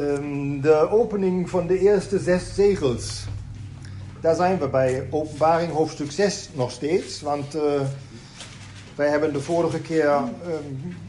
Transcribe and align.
Ehm, 0.00 0.60
de 0.60 0.88
opening 0.90 1.50
van 1.50 1.66
de 1.66 1.78
eerste 1.78 2.18
zes 2.18 2.54
zegels. 2.54 3.24
Daar 4.20 4.34
zijn 4.34 4.58
we 4.58 4.68
bij 4.68 5.06
openbaring 5.10 5.72
hoofdstuk 5.72 6.12
6 6.12 6.48
nog 6.54 6.70
steeds. 6.70 7.20
Want 7.20 7.54
uh, 7.54 7.62
wij 8.94 9.08
hebben 9.08 9.32
de 9.32 9.40
vorige 9.40 9.80
keer 9.80 10.06
ehm, 10.06 10.30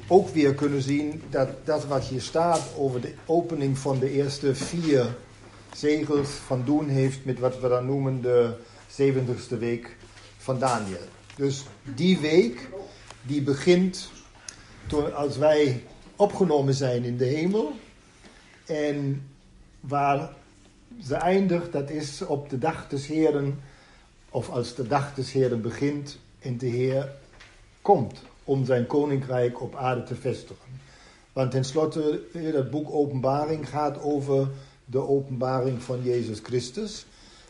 ook 0.08 0.30
weer 0.30 0.54
kunnen 0.54 0.82
zien 0.82 1.22
dat 1.30 1.50
dat 1.64 1.86
wat 1.86 2.04
hier 2.04 2.22
staat 2.22 2.62
over 2.78 3.02
de 3.02 3.14
opening 3.26 3.78
van 3.78 4.00
de 4.00 4.12
eerste 4.12 4.56
vier 4.56 5.16
zegels 5.74 6.30
van 6.30 6.62
doen 6.66 6.88
heeft 6.88 7.26
met 7.26 7.40
wat 7.40 7.60
we 7.60 7.68
dan 7.68 7.86
noemen 7.86 8.22
de 8.22 8.54
70ste 8.90 9.58
week 9.60 9.96
van 10.38 10.60
Daniel. 10.60 11.06
Dus 11.36 11.66
die 11.96 12.20
week 12.20 12.70
die 13.22 13.42
begint 13.42 14.12
toen, 14.88 15.16
als 15.16 15.38
wij 15.38 15.84
opgenomen 16.16 16.74
zijn 16.74 17.04
in 17.04 17.18
de 17.18 17.26
hemel. 17.26 17.74
En 18.66 19.28
waar 19.80 20.34
ze 21.04 21.16
eindigt, 21.16 21.72
dat 21.72 21.90
is 21.90 22.22
op 22.22 22.50
de 22.50 22.58
dag 22.58 22.88
des 22.88 23.08
Heren, 23.08 23.60
of 24.30 24.50
als 24.50 24.76
de 24.76 24.88
dag 24.88 25.14
des 25.14 25.32
Heren 25.32 25.62
begint 25.62 26.18
en 26.40 26.58
de 26.58 26.68
Heer 26.68 27.12
komt 27.82 28.22
om 28.44 28.66
zijn 28.66 28.88
koninkrijk 28.88 29.62
op 29.62 29.76
aarde 29.76 30.04
te 30.04 30.16
vestigen. 30.16 30.80
Want 31.34 31.52
tenslotte, 31.52 32.22
het 32.34 32.70
boek 32.70 32.92
Openbaring 32.92 33.70
gaat 33.70 34.02
over 34.02 34.48
de 34.86 35.08
openbaring 35.08 35.82
van 35.82 36.04
Jezus 36.04 36.40
Christus. 36.44 37.06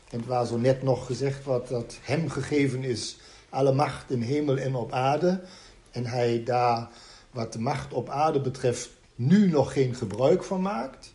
En 0.10 0.26
waar 0.26 0.46
zo 0.46 0.58
net 0.58 0.84
nog 0.84 1.06
gezegd 1.06 1.44
wordt 1.44 1.70
dat 1.70 1.98
hem 2.02 2.30
gegeven 2.30 2.84
is 2.84 3.18
alle 3.50 3.74
macht 3.74 4.12
in 4.12 4.22
hemel 4.22 4.58
en 4.58 4.76
op 4.76 4.92
aarde. 4.92 5.42
En 5.92 6.06
hij 6.06 6.44
daar, 6.44 6.90
wat 7.32 7.54
de 7.54 7.60
macht 7.60 7.94
op 7.94 8.10
aarde 8.10 8.42
betreft, 8.42 8.90
nu 9.16 9.50
nog 9.50 9.74
geen 9.74 9.96
gebruik 9.96 10.44
van 10.44 10.62
maakt. 10.62 11.14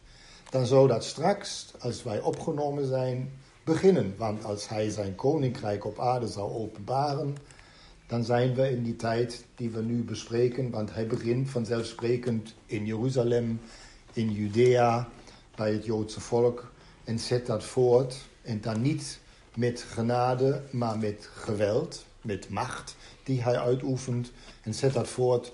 Dan 0.51 0.67
zou 0.67 0.89
dat 0.89 1.05
straks, 1.05 1.73
als 1.79 2.03
wij 2.03 2.21
opgenomen 2.21 2.87
zijn, 2.87 3.31
beginnen. 3.65 4.15
Want 4.17 4.45
als 4.45 4.69
hij 4.69 4.91
zijn 4.91 5.15
koninkrijk 5.15 5.85
op 5.85 5.99
aarde 6.01 6.29
zou 6.29 6.53
openbaren, 6.53 7.37
dan 8.07 8.25
zijn 8.25 8.55
we 8.55 8.71
in 8.71 8.83
die 8.83 8.97
tijd 8.97 9.45
die 9.55 9.71
we 9.71 9.83
nu 9.83 10.03
bespreken. 10.03 10.71
Want 10.71 10.95
hij 10.95 11.07
begint 11.07 11.51
vanzelfsprekend 11.51 12.55
in 12.67 12.87
Jeruzalem, 12.87 13.61
in 14.13 14.33
Judea, 14.33 15.09
bij 15.57 15.73
het 15.73 15.85
Joodse 15.85 16.21
volk. 16.21 16.73
En 17.05 17.19
zet 17.19 17.47
dat 17.47 17.65
voort. 17.65 18.17
En 18.43 18.61
dan 18.61 18.81
niet 18.81 19.21
met 19.55 19.87
genade, 19.91 20.63
maar 20.71 20.99
met 20.99 21.29
geweld, 21.35 22.05
met 22.21 22.49
macht 22.49 22.97
die 23.23 23.43
hij 23.43 23.59
uitoefent. 23.59 24.33
En 24.63 24.75
zet 24.75 24.93
dat 24.93 25.09
voort. 25.09 25.53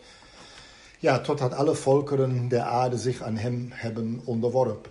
Ja, 1.03 1.21
totdat 1.21 1.55
alle 1.55 1.75
volkeren 1.75 2.49
der 2.49 2.61
aarde 2.61 2.99
zich 2.99 3.23
aan 3.23 3.37
hem 3.37 3.69
hebben 3.71 4.21
onderworpen. 4.25 4.91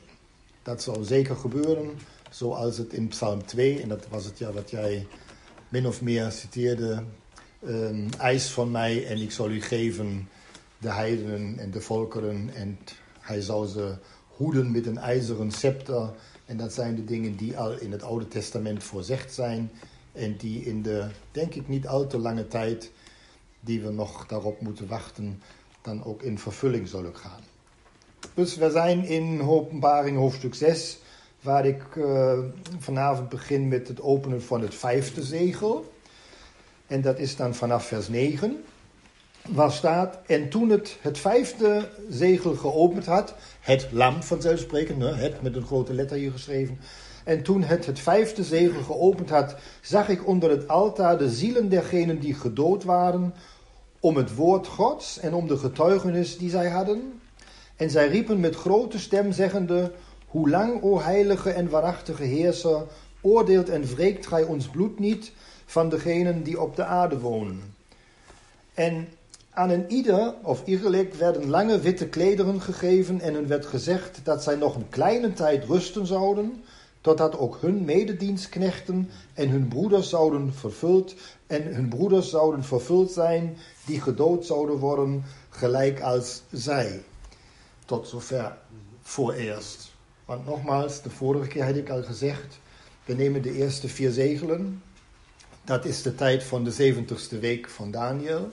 Dat 0.63 0.81
zal 0.81 1.03
zeker 1.03 1.35
gebeuren, 1.35 1.89
zoals 2.29 2.77
het 2.77 2.93
in 2.93 3.07
Psalm 3.07 3.45
2, 3.45 3.81
en 3.81 3.89
dat 3.89 4.07
was 4.09 4.25
het 4.25 4.37
ja 4.37 4.51
wat 4.51 4.69
jij 4.69 5.07
min 5.69 5.87
of 5.87 6.01
meer 6.01 6.31
citeerde. 6.31 7.03
Um, 7.67 8.09
eis 8.17 8.49
van 8.49 8.71
mij 8.71 9.07
en 9.07 9.17
ik 9.17 9.31
zal 9.31 9.49
u 9.49 9.61
geven 9.61 10.29
de 10.77 10.89
heidenen 10.89 11.59
en 11.59 11.71
de 11.71 11.81
volkeren. 11.81 12.49
En 12.55 12.79
hij 13.19 13.41
zal 13.41 13.65
ze 13.65 13.95
hoeden 14.27 14.71
met 14.71 14.85
een 14.85 14.97
ijzeren 14.97 15.51
scepter. 15.51 16.09
En 16.45 16.57
dat 16.57 16.73
zijn 16.73 16.95
de 16.95 17.03
dingen 17.03 17.35
die 17.35 17.57
al 17.57 17.71
in 17.71 17.91
het 17.91 18.03
Oude 18.03 18.27
Testament 18.27 18.83
voorzegd 18.83 19.33
zijn. 19.33 19.71
En 20.11 20.37
die 20.37 20.65
in 20.65 20.81
de, 20.81 21.07
denk 21.31 21.55
ik, 21.55 21.67
niet 21.67 21.87
al 21.87 22.07
te 22.07 22.17
lange 22.17 22.47
tijd 22.47 22.91
die 23.59 23.81
we 23.81 23.91
nog 23.91 24.25
daarop 24.25 24.61
moeten 24.61 24.87
wachten, 24.87 25.41
dan 25.81 26.03
ook 26.03 26.21
in 26.21 26.39
vervulling 26.39 26.87
zullen 26.87 27.15
gaan. 27.15 27.41
Dus 28.33 28.55
we 28.55 28.71
zijn 28.71 29.05
in 29.05 29.41
Openbaring 29.41 30.17
hoofdstuk 30.17 30.55
6, 30.55 30.99
waar 31.41 31.65
ik 31.65 31.95
uh, 31.95 32.39
vanavond 32.79 33.29
begin 33.29 33.67
met 33.67 33.87
het 33.87 34.01
openen 34.01 34.43
van 34.43 34.61
het 34.61 34.75
vijfde 34.75 35.23
zegel. 35.23 35.93
En 36.87 37.01
dat 37.01 37.19
is 37.19 37.35
dan 37.35 37.55
vanaf 37.55 37.85
vers 37.85 38.07
9, 38.07 38.63
waar 39.47 39.71
staat: 39.71 40.19
En 40.25 40.49
toen 40.49 40.69
het 40.69 40.97
het 41.01 41.17
vijfde 41.17 41.89
zegel 42.09 42.55
geopend 42.55 43.05
had, 43.05 43.35
het 43.59 43.87
lam 43.91 44.23
vanzelfsprekend, 44.23 45.01
het 45.03 45.41
met 45.41 45.55
een 45.55 45.65
grote 45.65 45.93
letter 45.93 46.17
hier 46.17 46.31
geschreven. 46.31 46.79
En 47.23 47.43
toen 47.43 47.63
het 47.63 47.85
het 47.85 47.99
vijfde 47.99 48.43
zegel 48.43 48.81
geopend 48.83 49.29
had, 49.29 49.55
zag 49.81 50.09
ik 50.09 50.27
onder 50.27 50.49
het 50.49 50.67
altaar 50.67 51.17
de 51.17 51.29
zielen 51.29 51.69
dergenen 51.69 52.19
die 52.19 52.33
gedood 52.33 52.83
waren, 52.83 53.33
om 54.01 54.15
het 54.17 54.35
woord 54.35 54.67
Gods 54.67 55.19
en 55.19 55.33
om 55.33 55.47
de 55.47 55.57
getuigenis 55.57 56.37
die 56.37 56.49
zij 56.49 56.69
hadden. 56.69 57.21
En 57.75 57.89
zij 57.89 58.07
riepen 58.07 58.39
met 58.39 58.55
grote 58.55 58.99
stem, 58.99 59.31
zeggende: 59.31 59.91
Hoe 60.27 60.49
lang, 60.49 60.83
o 60.83 60.99
heilige 60.99 61.49
en 61.49 61.69
waarachtige 61.69 62.23
heerser, 62.23 62.83
oordeelt 63.21 63.69
en 63.69 63.83
wreekt 63.83 64.27
gij 64.27 64.43
ons 64.43 64.67
bloed 64.67 64.99
niet 64.99 65.31
van 65.65 65.89
degenen 65.89 66.43
die 66.43 66.61
op 66.61 66.75
de 66.75 66.83
aarde 66.83 67.19
wonen? 67.19 67.73
En 68.73 69.07
aan 69.53 69.69
een 69.69 69.91
ieder, 69.91 70.33
of 70.43 70.61
iegelijk, 70.65 71.13
werden 71.13 71.49
lange 71.49 71.79
witte 71.79 72.07
klederen 72.07 72.61
gegeven 72.61 73.19
en 73.19 73.33
hun 73.33 73.47
werd 73.47 73.65
gezegd 73.65 74.19
dat 74.23 74.43
zij 74.43 74.55
nog 74.55 74.75
een 74.75 74.89
kleine 74.89 75.33
tijd 75.33 75.65
rusten 75.65 76.05
zouden, 76.05 76.63
totdat 77.01 77.37
ook 77.37 77.57
hun 77.61 77.85
mededienstknechten 77.85 79.09
en 79.33 79.49
hun 79.49 79.67
broeders 79.67 80.09
zouden 80.09 80.53
vervuld 80.53 81.15
en 81.47 81.63
hun 81.73 81.89
broeders 81.89 82.29
zouden 82.29 82.63
vervuld 82.63 83.11
zijn 83.11 83.57
die 83.85 84.01
gedood 84.01 84.45
zouden 84.45 84.77
worden, 84.77 85.23
gelijk 85.49 86.01
als 86.01 86.41
zij. 86.51 87.03
Tot 87.85 88.07
zover 88.07 88.57
vooreerst. 89.01 89.91
Want 90.25 90.45
nogmaals, 90.45 91.01
de 91.01 91.09
vorige 91.09 91.47
keer 91.47 91.65
had 91.65 91.75
ik 91.75 91.89
al 91.89 92.03
gezegd, 92.03 92.59
we 93.05 93.13
nemen 93.13 93.41
de 93.41 93.53
eerste 93.53 93.87
vier 93.87 94.11
zegelen. 94.11 94.83
Dat 95.63 95.85
is 95.85 96.01
de 96.01 96.15
tijd 96.15 96.43
van 96.43 96.63
de 96.63 96.71
zeventigste 96.71 97.39
week 97.39 97.69
van 97.69 97.91
Daniel. 97.91 98.51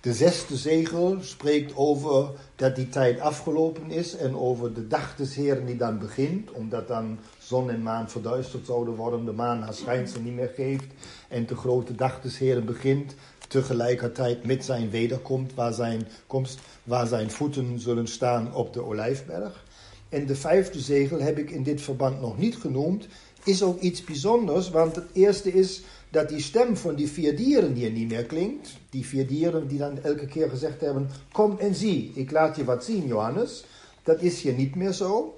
De 0.00 0.12
zesde 0.12 0.56
zegel 0.56 1.16
spreekt 1.20 1.76
over 1.76 2.30
dat 2.56 2.76
die 2.76 2.88
tijd 2.88 3.20
afgelopen 3.20 3.90
is 3.90 4.16
en 4.16 4.36
over 4.36 4.74
de 4.74 4.86
dag 4.86 5.16
des 5.16 5.34
Heren 5.34 5.66
die 5.66 5.76
dan 5.76 5.98
begint, 5.98 6.50
omdat 6.50 6.88
dan 6.88 7.18
zon 7.46 7.70
en 7.70 7.82
maan 7.82 8.10
verduisterd 8.10 8.66
zouden 8.66 8.94
worden, 8.94 9.24
de 9.24 9.32
maan 9.32 9.62
haar 9.62 9.74
schijnsel 9.74 10.20
niet 10.20 10.34
meer 10.34 10.52
geeft 10.54 10.86
en 11.28 11.46
de 11.46 11.56
grote 11.56 11.94
dag 11.94 12.20
des 12.20 12.38
Heren 12.38 12.64
begint, 12.64 13.14
tegelijkertijd 13.48 14.46
met 14.46 14.64
zijn 14.64 14.90
wederkomst, 14.90 15.54
waar 15.54 15.72
zijn, 15.72 16.08
komst, 16.26 16.58
waar 16.82 17.06
zijn 17.06 17.30
voeten 17.30 17.80
zullen 17.80 18.06
staan 18.06 18.54
op 18.54 18.72
de 18.72 18.84
olijfberg. 18.84 19.64
En 20.08 20.26
de 20.26 20.36
vijfde 20.36 20.80
zegel 20.80 21.20
heb 21.20 21.38
ik 21.38 21.50
in 21.50 21.62
dit 21.62 21.80
verband 21.80 22.20
nog 22.20 22.38
niet 22.38 22.56
genoemd, 22.56 23.06
is 23.44 23.62
ook 23.62 23.80
iets 23.80 24.04
bijzonders, 24.04 24.70
want 24.70 24.96
het 24.96 25.06
eerste 25.12 25.52
is 25.52 25.82
dat 26.10 26.28
die 26.28 26.40
stem 26.40 26.76
van 26.76 26.94
die 26.94 27.08
vier 27.08 27.36
dieren 27.36 27.74
hier 27.74 27.90
niet 27.90 28.08
meer 28.08 28.24
klinkt. 28.24 28.76
Die 28.90 29.06
vier 29.06 29.26
dieren 29.26 29.68
die 29.68 29.78
dan 29.78 30.02
elke 30.02 30.26
keer 30.26 30.48
gezegd 30.48 30.80
hebben: 30.80 31.10
Kom 31.32 31.58
en 31.58 31.74
zie, 31.74 32.12
ik 32.14 32.30
laat 32.30 32.56
je 32.56 32.64
wat 32.64 32.84
zien, 32.84 33.06
Johannes. 33.06 33.64
Dat 34.02 34.22
is 34.22 34.42
hier 34.42 34.52
niet 34.52 34.74
meer 34.74 34.92
zo. 34.92 35.34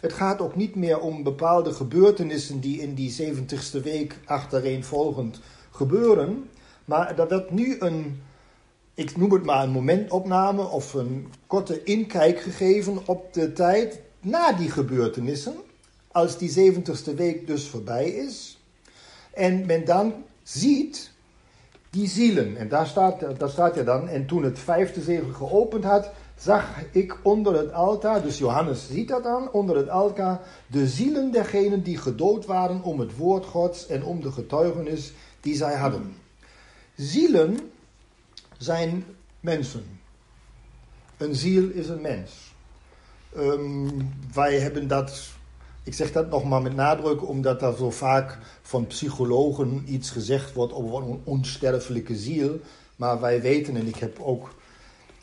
Het 0.00 0.12
gaat 0.12 0.40
ook 0.40 0.56
niet 0.56 0.74
meer 0.74 1.00
om 1.00 1.22
bepaalde 1.22 1.72
gebeurtenissen 1.72 2.60
die 2.60 2.80
in 2.80 2.94
die 2.94 3.14
70ste 3.22 3.82
week 3.82 4.18
achtereenvolgend 4.24 5.40
gebeuren. 5.70 6.50
Maar 6.84 7.18
er 7.18 7.28
werd 7.28 7.50
nu 7.50 7.76
een, 7.78 8.22
ik 8.94 9.16
noem 9.16 9.32
het 9.32 9.44
maar 9.44 9.62
een 9.62 9.70
momentopname 9.70 10.62
of 10.62 10.94
een 10.94 11.32
korte 11.46 11.82
inkijk 11.82 12.40
gegeven 12.40 12.98
op 13.06 13.32
de 13.32 13.52
tijd 13.52 14.00
na 14.20 14.52
die 14.52 14.70
gebeurtenissen. 14.70 15.54
Als 16.12 16.38
die 16.38 16.72
70ste 16.72 17.14
week 17.14 17.46
dus 17.46 17.68
voorbij 17.68 18.08
is. 18.08 18.58
En 19.34 19.66
men 19.66 19.84
dan 19.84 20.14
ziet 20.42 21.10
die 21.90 22.08
zielen. 22.08 22.56
En 22.56 22.68
daar 22.68 22.86
staat, 22.86 23.38
daar 23.38 23.50
staat 23.50 23.74
ja 23.74 23.82
dan. 23.82 24.08
En 24.08 24.26
toen 24.26 24.42
het 24.42 24.58
vijfde 24.58 25.02
zegel 25.02 25.32
geopend 25.32 25.84
had, 25.84 26.10
zag 26.38 26.64
ik 26.92 27.18
onder 27.22 27.54
het 27.54 27.72
altaar, 27.72 28.22
dus 28.22 28.38
Johannes 28.38 28.86
ziet 28.90 29.08
dat 29.08 29.22
dan, 29.22 29.52
onder 29.52 29.76
het 29.76 29.88
altaar, 29.88 30.40
de 30.66 30.86
zielen 30.86 31.30
dergenen 31.30 31.82
die 31.82 31.96
gedood 31.96 32.46
waren 32.46 32.82
om 32.82 33.00
het 33.00 33.16
woord 33.16 33.46
Gods 33.46 33.86
en 33.86 34.04
om 34.04 34.20
de 34.20 34.32
getuigenis 34.32 35.12
die 35.40 35.56
zij 35.56 35.74
hadden. 35.74 36.14
Zielen 36.96 37.58
zijn 38.56 39.04
mensen. 39.40 39.84
Een 41.16 41.34
ziel 41.34 41.70
is 41.70 41.88
een 41.88 42.00
mens. 42.00 42.54
Um, 43.36 44.10
wij 44.32 44.58
hebben 44.58 44.88
dat 44.88 45.36
ik 45.88 45.94
zeg 45.94 46.12
dat 46.12 46.30
nog 46.30 46.44
maar 46.44 46.62
met 46.62 46.74
nadruk, 46.74 47.28
omdat 47.28 47.62
er 47.62 47.76
zo 47.76 47.90
vaak 47.90 48.38
van 48.62 48.86
psychologen 48.86 49.82
iets 49.86 50.10
gezegd 50.10 50.52
wordt 50.52 50.72
over 50.72 51.02
een 51.02 51.20
onsterfelijke 51.24 52.16
ziel. 52.16 52.60
Maar 52.96 53.20
wij 53.20 53.40
weten, 53.40 53.76
en 53.76 53.86
ik 53.86 53.96
heb 53.96 54.20
ook 54.20 54.54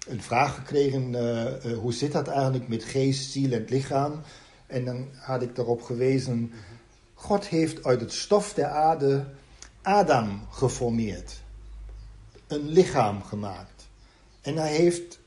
een 0.07 0.21
vraag 0.21 0.55
gekregen, 0.55 1.13
uh, 1.13 1.77
hoe 1.77 1.93
zit 1.93 2.11
dat 2.11 2.27
eigenlijk 2.27 2.67
met 2.67 2.83
geest, 2.83 3.31
ziel 3.31 3.51
en 3.51 3.65
lichaam? 3.67 4.21
En 4.67 4.85
dan 4.85 5.07
had 5.13 5.41
ik 5.41 5.55
daarop 5.55 5.81
gewezen, 5.81 6.51
God 7.13 7.47
heeft 7.47 7.83
uit 7.83 8.01
het 8.01 8.13
stof 8.13 8.53
der 8.53 8.67
aarde 8.67 9.25
Adam 9.81 10.41
geformeerd. 10.49 11.41
Een 12.47 12.67
lichaam 12.67 13.23
gemaakt. 13.23 13.87
En 14.41 14.55
hij 14.55 14.75
heeft 14.75 15.19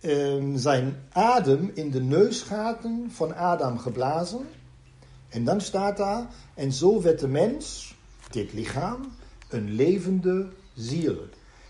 ehm, 0.00 0.56
zijn 0.56 0.96
adem 1.12 1.70
in 1.74 1.90
de 1.90 2.00
neusgaten 2.00 3.10
van 3.10 3.34
Adam 3.34 3.78
geblazen. 3.78 4.46
En 5.28 5.44
dan 5.44 5.60
staat 5.60 5.96
daar, 5.96 6.26
en 6.54 6.72
zo 6.72 7.02
werd 7.02 7.20
de 7.20 7.28
mens, 7.28 7.94
dit 8.30 8.52
lichaam, 8.52 9.12
een 9.48 9.70
levende 9.70 10.48
ziel. 10.74 11.16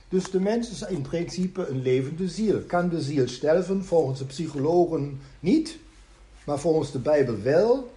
Dus 0.08 0.30
de 0.30 0.40
mens 0.40 0.70
is 0.70 0.82
in 0.82 1.02
principe 1.02 1.66
een 1.66 1.82
levende 1.82 2.28
ziel. 2.28 2.60
Kan 2.66 2.88
de 2.88 3.00
ziel 3.00 3.28
sterven? 3.28 3.84
Volgens 3.84 4.18
de 4.18 4.24
psychologen 4.24 5.20
niet, 5.40 5.78
maar 6.44 6.58
volgens 6.58 6.92
de 6.92 6.98
Bijbel 6.98 7.42
wel. 7.42 7.90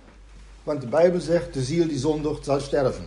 Want 0.64 0.82
de 0.82 0.88
Bijbel 0.88 1.20
zegt, 1.20 1.54
de 1.54 1.64
ziel 1.64 1.88
die 1.88 1.98
zondigt 1.98 2.46
zal 2.46 2.60
sterven. 2.60 3.06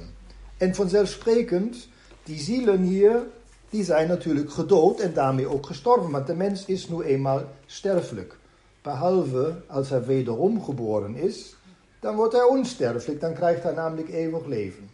En 0.57 0.75
vanzelfsprekend, 0.75 1.89
die 2.23 2.39
zielen 2.39 2.83
hier, 2.83 3.23
die 3.71 3.85
zijn 3.85 4.09
natuurlijk 4.09 4.51
gedood 4.51 5.01
en 5.01 5.13
daarmee 5.13 5.47
ook 5.47 5.67
gestorven. 5.67 6.11
Want 6.11 6.27
de 6.27 6.35
mens 6.35 6.65
is 6.65 6.89
nu 6.89 7.03
eenmaal 7.03 7.43
sterfelijk. 7.67 8.37
Behalve 8.83 9.57
als 9.67 9.91
hij 9.91 10.05
wederom 10.05 10.63
geboren 10.63 11.17
is, 11.17 11.57
dan 12.01 12.17
wordt 12.17 12.33
hij 12.33 12.43
onsterfelijk. 12.43 13.21
Dan 13.21 13.35
krijgt 13.35 13.63
hij 13.63 13.75
namelijk 13.75 14.09
eeuwig 14.09 14.47
leven. 14.47 14.91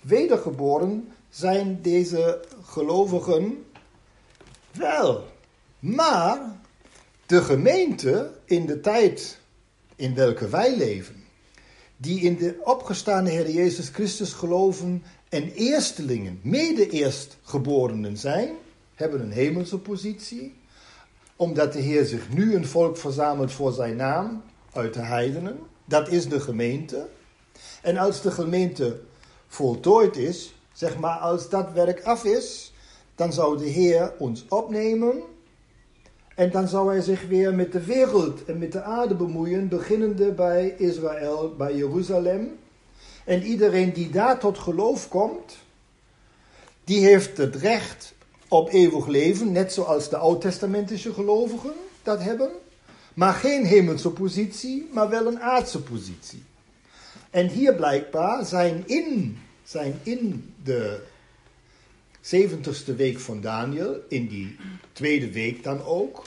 Wedergeboren 0.00 1.08
zijn 1.32 1.82
deze 1.82 2.40
gelovigen 2.62 3.64
wel. 4.72 5.24
Maar 5.78 6.60
de 7.26 7.42
gemeente 7.42 8.30
in 8.44 8.66
de 8.66 8.80
tijd 8.80 9.38
in 9.96 10.14
welke 10.14 10.48
wij 10.48 10.76
leven, 10.76 11.24
die 11.96 12.20
in 12.20 12.36
de 12.36 12.60
opgestaande 12.64 13.30
Heer 13.30 13.50
Jezus 13.50 13.88
Christus 13.88 14.32
geloven 14.32 15.02
en 15.28 15.52
eerstelingen, 15.52 16.40
mede-eerstgeborenen 16.42 18.16
zijn, 18.16 18.54
hebben 18.94 19.20
een 19.20 19.32
hemelse 19.32 19.78
positie, 19.78 20.54
omdat 21.36 21.72
de 21.72 21.80
Heer 21.80 22.04
zich 22.04 22.32
nu 22.32 22.54
een 22.54 22.66
volk 22.66 22.96
verzamelt 22.96 23.52
voor 23.52 23.72
zijn 23.72 23.96
naam 23.96 24.42
uit 24.72 24.94
de 24.94 25.00
heidenen. 25.00 25.58
Dat 25.84 26.08
is 26.08 26.28
de 26.28 26.40
gemeente. 26.40 27.08
En 27.82 27.96
als 27.96 28.22
de 28.22 28.30
gemeente 28.30 29.00
voltooid 29.46 30.16
is, 30.16 30.54
zeg 30.72 30.98
maar 30.98 31.18
als 31.18 31.48
dat 31.48 31.72
werk 31.72 32.02
af 32.02 32.24
is, 32.24 32.72
dan 33.14 33.32
zou 33.32 33.58
de 33.58 33.68
Heer 33.68 34.12
ons 34.18 34.44
opnemen 34.48 35.22
en 36.34 36.50
dan 36.50 36.68
zou 36.68 36.90
hij 36.90 37.00
zich 37.00 37.26
weer 37.26 37.54
met 37.54 37.72
de 37.72 37.84
wereld 37.84 38.44
en 38.44 38.58
met 38.58 38.72
de 38.72 38.82
aarde 38.82 39.14
bemoeien, 39.14 39.68
beginnende 39.68 40.32
bij 40.32 40.74
Israël, 40.78 41.54
bij 41.56 41.76
Jeruzalem. 41.76 42.58
En 43.24 43.42
iedereen 43.42 43.92
die 43.92 44.10
daar 44.10 44.38
tot 44.38 44.58
geloof 44.58 45.08
komt, 45.08 45.56
die 46.84 47.04
heeft 47.06 47.36
het 47.36 47.56
recht 47.56 48.14
op 48.48 48.72
eeuwig 48.72 49.06
leven, 49.06 49.52
net 49.52 49.72
zoals 49.72 50.08
de 50.08 50.16
oud-testamentische 50.16 51.12
gelovigen 51.12 51.72
dat 52.02 52.22
hebben. 52.22 52.50
Maar 53.14 53.32
geen 53.32 53.64
hemelse 53.64 54.10
positie, 54.10 54.88
maar 54.92 55.08
wel 55.08 55.26
een 55.26 55.40
aardse 55.40 55.82
positie. 55.82 56.42
En 57.30 57.48
hier 57.48 57.74
blijkbaar 57.74 58.44
zijn 58.44 58.82
in, 58.86 59.38
zijn 59.64 60.00
in 60.02 60.52
de 60.62 61.02
70ste 62.22 62.96
week 62.96 63.18
van 63.18 63.40
Daniel, 63.40 63.96
in 64.08 64.28
die 64.28 64.56
tweede 64.92 65.32
week 65.32 65.62
dan 65.62 65.84
ook. 65.84 66.22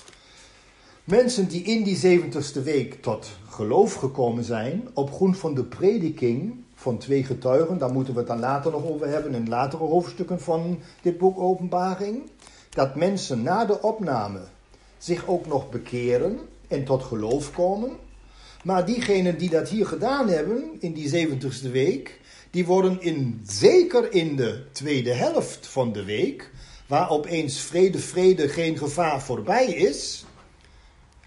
Mensen 1.03 1.47
die 1.47 1.63
in 1.63 1.83
die 1.83 2.21
70ste 2.21 2.63
week 2.63 3.01
tot 3.01 3.29
geloof 3.49 3.93
gekomen 3.93 4.43
zijn, 4.43 4.87
op 4.93 5.11
grond 5.11 5.37
van 5.37 5.53
de 5.53 5.63
prediking 5.63 6.63
van 6.73 6.97
twee 6.97 7.23
getuigen, 7.23 7.77
daar 7.77 7.91
moeten 7.91 8.13
we 8.13 8.19
het 8.19 8.27
dan 8.27 8.39
later 8.39 8.71
nog 8.71 8.85
over 8.85 9.07
hebben 9.07 9.33
in 9.33 9.49
latere 9.49 9.83
hoofdstukken 9.83 10.41
van 10.41 10.79
dit 11.01 11.17
boek 11.17 11.39
Openbaring, 11.39 12.21
dat 12.69 12.95
mensen 12.95 13.41
na 13.41 13.65
de 13.65 13.81
opname 13.81 14.39
zich 14.97 15.27
ook 15.27 15.47
nog 15.47 15.69
bekeren 15.69 16.39
en 16.67 16.83
tot 16.83 17.03
geloof 17.03 17.53
komen. 17.53 17.91
Maar 18.63 18.85
diegenen 18.85 19.37
die 19.37 19.49
dat 19.49 19.69
hier 19.69 19.85
gedaan 19.85 20.27
hebben 20.27 20.63
in 20.79 20.93
die 20.93 21.27
70ste 21.27 21.71
week, 21.71 22.19
die 22.55 22.65
worden 22.65 23.01
in, 23.01 23.41
zeker 23.47 24.11
in 24.13 24.35
de 24.35 24.63
tweede 24.71 25.13
helft 25.13 25.67
van 25.67 25.91
de 25.91 26.03
week, 26.03 26.51
waar 26.87 27.09
opeens 27.09 27.59
vrede, 27.59 27.99
vrede, 27.99 28.47
geen 28.47 28.77
gevaar 28.77 29.21
voorbij 29.21 29.65
is. 29.65 30.25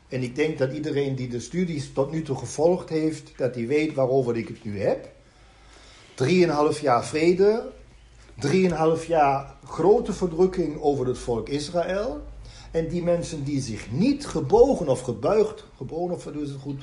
En 0.08 0.22
ik 0.22 0.36
denk 0.36 0.58
dat 0.58 0.72
iedereen 0.72 1.14
die 1.14 1.28
de 1.28 1.40
studies 1.40 1.92
tot 1.92 2.10
nu 2.10 2.22
toe 2.22 2.36
gevolgd 2.36 2.88
heeft, 2.88 3.32
dat 3.36 3.54
hij 3.54 3.66
weet 3.66 3.94
waarover 3.94 4.36
ik 4.36 4.48
het 4.48 4.64
nu 4.64 4.80
heb. 4.80 5.10
Drieënhalf 6.14 6.80
jaar 6.80 7.04
vrede, 7.04 7.70
drieënhalf 8.38 9.04
jaar 9.04 9.54
grote 9.64 10.12
verdrukking 10.12 10.80
over 10.80 11.06
het 11.06 11.18
volk 11.18 11.48
Israël. 11.48 12.22
En 12.70 12.88
die 12.88 13.02
mensen 13.02 13.44
die 13.44 13.60
zich 13.60 13.90
niet 13.90 14.26
gebogen 14.26 14.88
of 14.88 15.00
gebuigd, 15.00 15.64
gebogen 15.76 16.14
of 16.14 16.26
is 16.26 16.50
het 16.50 16.60
goed, 16.60 16.82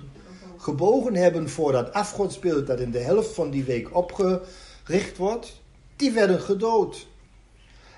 gebogen 0.66 1.16
hebben 1.16 1.50
voor 1.50 1.72
dat 1.72 1.94
afgodsbeeld 1.94 2.68
dat 2.68 2.80
in 2.80 2.92
de 2.92 3.00
helft 3.00 3.34
van 3.34 3.50
die 3.50 3.64
week 3.64 3.96
opgericht 3.96 5.18
wordt, 5.18 5.62
die 5.96 6.12
werden 6.12 6.40
gedood. 6.40 7.08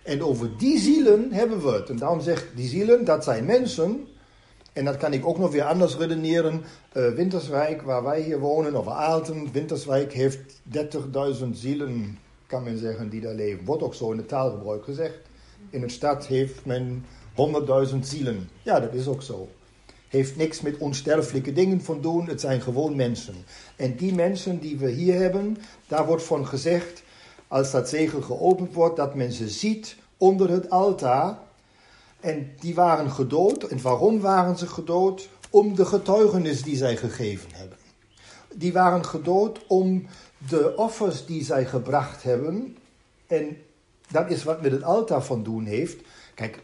En 0.03 0.23
over 0.23 0.57
die 0.57 0.79
zielen 0.79 1.31
hebben 1.31 1.61
we 1.61 1.71
het. 1.71 1.89
En 1.89 1.97
daarom 1.97 2.21
zegt 2.21 2.45
die 2.55 2.67
zielen, 2.67 3.05
dat 3.05 3.23
zijn 3.23 3.45
mensen. 3.45 4.07
En 4.73 4.85
dat 4.85 4.97
kan 4.97 5.13
ik 5.13 5.25
ook 5.25 5.37
nog 5.37 5.51
weer 5.51 5.63
anders 5.63 5.97
redeneren. 5.97 6.63
Uh, 6.93 7.13
Winterswijk, 7.13 7.81
waar 7.81 8.03
wij 8.03 8.21
hier 8.21 8.39
wonen, 8.39 8.75
of 8.75 8.87
Aalten, 8.87 9.51
Winterswijk 9.51 10.13
heeft 10.13 10.61
30.000 11.41 11.49
zielen, 11.51 12.17
kan 12.47 12.63
men 12.63 12.77
zeggen, 12.77 13.09
die 13.09 13.21
daar 13.21 13.35
leven. 13.35 13.65
Wordt 13.65 13.83
ook 13.83 13.95
zo 13.95 14.11
in 14.11 14.17
het 14.17 14.27
taalgebruik 14.27 14.83
gezegd. 14.83 15.19
In 15.69 15.83
een 15.83 15.89
stad 15.89 16.25
heeft 16.25 16.65
men 16.65 17.05
100.000 17.89 17.99
zielen. 17.99 18.49
Ja, 18.63 18.79
dat 18.79 18.93
is 18.93 19.07
ook 19.07 19.21
zo 19.21 19.47
heeft 20.07 20.35
niks 20.35 20.61
met 20.61 20.77
onsterfelijke 20.77 21.53
dingen 21.53 21.81
van 21.81 22.01
doen. 22.01 22.27
Het 22.27 22.41
zijn 22.41 22.61
gewoon 22.61 22.95
mensen. 22.95 23.35
En 23.75 23.95
die 23.95 24.13
mensen 24.13 24.59
die 24.59 24.77
we 24.77 24.89
hier 24.89 25.15
hebben, 25.15 25.57
daar 25.87 26.05
wordt 26.05 26.23
van 26.23 26.47
gezegd, 26.47 27.03
als 27.47 27.71
dat 27.71 27.89
zegel 27.89 28.21
geopend 28.21 28.73
wordt, 28.73 28.95
dat 28.95 29.15
men 29.15 29.31
ze 29.31 29.49
ziet 29.49 29.95
onder 30.17 30.49
het 30.49 30.69
altaar. 30.69 31.39
En 32.19 32.51
die 32.59 32.75
waren 32.75 33.11
gedood. 33.11 33.63
En 33.63 33.81
waarom 33.81 34.19
waren 34.19 34.57
ze 34.57 34.67
gedood? 34.67 35.29
Om 35.49 35.75
de 35.75 35.85
getuigenis 35.85 36.63
die 36.63 36.75
zij 36.75 36.97
gegeven 36.97 37.49
hebben. 37.53 37.77
Die 38.55 38.73
waren 38.73 39.05
gedood 39.05 39.59
om 39.67 40.07
de 40.49 40.75
offers 40.75 41.25
die 41.25 41.43
zij 41.43 41.65
gebracht 41.65 42.23
hebben. 42.23 42.77
En 43.27 43.57
dat 44.11 44.31
is 44.31 44.43
wat 44.43 44.61
met 44.61 44.71
het 44.71 44.83
altaar 44.83 45.23
van 45.23 45.43
doen 45.43 45.65
heeft. 45.65 45.97
Kijk, 46.33 46.59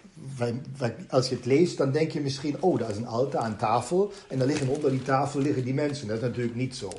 als 1.10 1.30
je 1.30 1.36
het 1.36 1.46
leest, 1.46 1.78
dan 1.78 1.92
denk 1.92 2.12
je 2.12 2.22
misschien, 2.22 2.62
oh, 2.62 2.80
daar 2.80 2.90
is 2.90 2.98
een 2.98 3.08
altaar 3.08 3.42
aan 3.42 3.58
tafel. 3.58 4.12
En 4.28 4.38
dan 4.38 4.48
liggen 4.48 4.68
onder 4.68 4.92
die 4.92 5.02
tafel 5.02 5.40
liggen 5.40 5.64
die 5.64 5.74
mensen. 5.74 6.08
Dat 6.08 6.18
is 6.18 6.24
natuurlijk 6.24 6.56
niet 6.56 6.76
zo. 6.76 6.90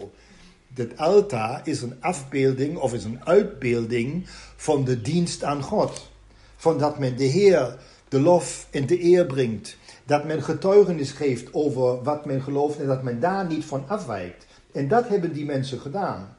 Het 0.75 0.99
altaar 0.99 1.61
is 1.65 1.83
een 1.83 1.97
afbeelding 2.00 2.77
of 2.77 2.93
is 2.93 3.05
een 3.05 3.25
uitbeelding 3.25 4.27
van 4.57 4.85
de 4.85 5.00
dienst 5.00 5.45
aan 5.45 5.62
God. 5.62 6.11
Van 6.57 6.79
dat 6.79 6.99
men 6.99 7.17
de 7.17 7.25
Heer 7.25 7.79
de 8.15 8.21
lof 8.21 8.67
en 8.71 8.87
de 8.87 9.05
eer 9.05 9.27
brengt. 9.27 9.77
Dat 10.05 10.25
men 10.25 10.43
getuigenis 10.43 11.11
geeft 11.11 11.55
over 11.55 12.03
wat 12.03 12.27
men 12.27 12.43
gelooft 12.43 12.81
en 12.81 12.87
dat 12.87 13.03
men 13.03 13.21
daar 13.21 13.47
niet 13.47 13.65
van 13.65 13.85
afwijkt. 13.88 14.47
En 14.73 14.88
dat 14.88 15.09
hebben 15.09 15.33
die 15.33 15.45
mensen 15.45 15.81
gedaan 15.81 16.34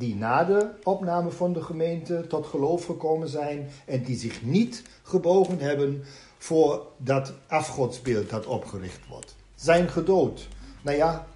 die 0.00 0.14
na 0.14 0.44
de 0.44 0.70
opname 0.82 1.30
van 1.30 1.52
de 1.52 1.62
gemeente 1.62 2.26
tot 2.28 2.46
geloof 2.46 2.84
gekomen 2.84 3.28
zijn 3.28 3.68
en 3.86 4.02
die 4.02 4.16
zich 4.16 4.42
niet 4.42 4.82
gebogen 5.02 5.58
hebben 5.58 6.02
voor 6.38 6.86
dat 6.96 7.32
afgodsbeeld 7.46 8.30
dat 8.30 8.46
opgericht 8.46 9.06
wordt. 9.08 9.36
Zijn 9.54 9.88
gedood. 9.88 10.48
Nou 10.82 10.96
ja, 10.96 11.26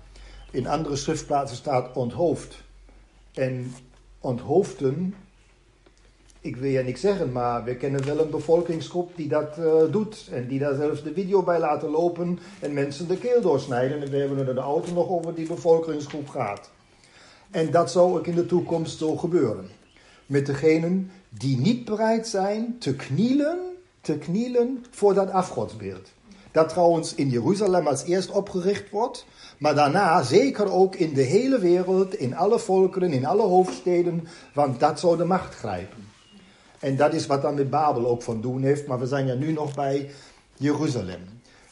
in 0.50 0.66
andere 0.66 0.96
schriftplaatsen 0.96 1.56
staat 1.56 1.96
onthoofd. 1.96 2.62
En 3.32 3.74
onthoofden, 4.20 5.14
ik 6.40 6.56
wil 6.56 6.70
je 6.70 6.82
niks 6.82 7.00
zeggen, 7.00 7.32
maar 7.32 7.64
we 7.64 7.76
kennen 7.76 8.04
wel 8.04 8.20
een 8.20 8.30
bevolkingsgroep 8.30 9.16
die 9.16 9.28
dat 9.28 9.58
uh, 9.58 9.82
doet. 9.90 10.28
En 10.30 10.48
die 10.48 10.58
daar 10.58 10.74
zelfs 10.74 11.02
de 11.02 11.12
video 11.12 11.42
bij 11.42 11.58
laten 11.58 11.90
lopen 11.90 12.38
en 12.60 12.72
mensen 12.72 13.08
de 13.08 13.18
keel 13.18 13.40
doorsnijden. 13.40 14.02
En 14.02 14.10
we 14.10 14.16
hebben 14.16 14.46
er 14.46 14.54
de 14.54 14.60
auto 14.60 14.92
nog 14.92 15.08
over 15.08 15.34
die 15.34 15.46
bevolkingsgroep 15.46 16.28
gaat. 16.28 16.70
En 17.54 17.70
dat 17.70 17.90
zou 17.90 18.18
ook 18.18 18.26
in 18.26 18.34
de 18.34 18.46
toekomst 18.46 18.98
zo 18.98 19.16
gebeuren. 19.16 19.68
Met 20.26 20.46
degenen 20.46 21.10
die 21.28 21.58
niet 21.58 21.84
bereid 21.84 22.28
zijn 22.28 22.76
te 22.78 22.94
knielen, 22.94 23.58
te 24.00 24.18
knielen 24.18 24.84
voor 24.90 25.14
dat 25.14 25.30
afgodsbeeld. 25.30 26.08
Dat 26.50 26.68
trouwens 26.68 27.14
in 27.14 27.28
Jeruzalem 27.28 27.86
als 27.86 28.04
eerst 28.04 28.30
opgericht 28.30 28.90
wordt, 28.90 29.26
maar 29.58 29.74
daarna 29.74 30.22
zeker 30.22 30.72
ook 30.72 30.94
in 30.94 31.14
de 31.14 31.22
hele 31.22 31.58
wereld, 31.58 32.14
in 32.14 32.36
alle 32.36 32.58
volkeren, 32.58 33.12
in 33.12 33.26
alle 33.26 33.42
hoofdsteden, 33.42 34.28
want 34.54 34.80
dat 34.80 35.00
zou 35.00 35.16
de 35.16 35.24
macht 35.24 35.54
grijpen. 35.54 36.08
En 36.78 36.96
dat 36.96 37.14
is 37.14 37.26
wat 37.26 37.42
dan 37.42 37.54
met 37.54 37.70
Babel 37.70 38.06
ook 38.06 38.22
van 38.22 38.40
doen 38.40 38.62
heeft, 38.62 38.86
maar 38.86 38.98
we 38.98 39.06
zijn 39.06 39.26
ja 39.26 39.34
nu 39.34 39.52
nog 39.52 39.74
bij 39.74 40.10
Jeruzalem. 40.56 41.22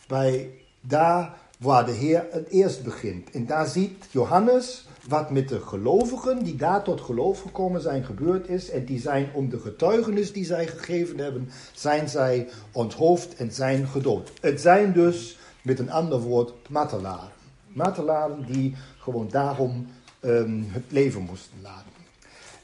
Bij 0.07 0.51
daar 0.81 1.35
waar 1.59 1.87
de 1.87 1.93
Heer 1.93 2.27
het 2.31 2.49
eerst 2.49 2.83
begint. 2.83 3.31
En 3.31 3.47
daar 3.47 3.67
ziet 3.67 4.05
Johannes 4.11 4.87
wat 5.09 5.31
met 5.31 5.49
de 5.49 5.61
gelovigen 5.61 6.45
die 6.45 6.57
daar 6.57 6.83
tot 6.83 7.01
geloof 7.01 7.41
gekomen 7.41 7.81
zijn 7.81 8.05
gebeurd 8.05 8.49
is. 8.49 8.71
En 8.71 8.85
die 8.85 9.01
zijn 9.01 9.31
om 9.35 9.49
de 9.49 9.59
getuigenis 9.59 10.33
die 10.33 10.45
zij 10.45 10.67
gegeven 10.67 11.19
hebben, 11.19 11.51
zijn 11.73 12.09
zij 12.09 12.49
onthoofd 12.73 13.37
en 13.37 13.53
zijn 13.53 13.87
gedood. 13.87 14.33
Het 14.41 14.61
zijn 14.61 14.93
dus 14.93 15.37
Met 15.63 15.79
een 15.79 15.91
ander 15.91 16.21
woord, 16.21 16.53
martelaren. 16.69 17.31
Martelaren 17.67 18.45
die 18.47 18.77
gewoon 18.99 19.29
daarom 19.31 19.87
ehm, 20.21 20.63
het 20.67 20.85
leven 20.89 21.23
moesten 21.23 21.59
laten. 21.63 21.93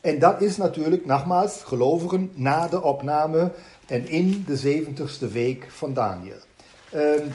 En 0.01 0.19
dat 0.19 0.43
is 0.43 0.57
natuurlijk, 0.57 1.07
nogmaals, 1.07 1.63
gelovigen 1.63 2.31
na 2.35 2.69
de 2.69 2.83
opname 2.83 3.53
en 3.87 4.09
in 4.09 4.45
de 4.47 4.57
zeventigste 4.57 5.29
week 5.29 5.67
van 5.71 5.95
Daniel. 5.95 6.39
Ehm, 6.91 7.27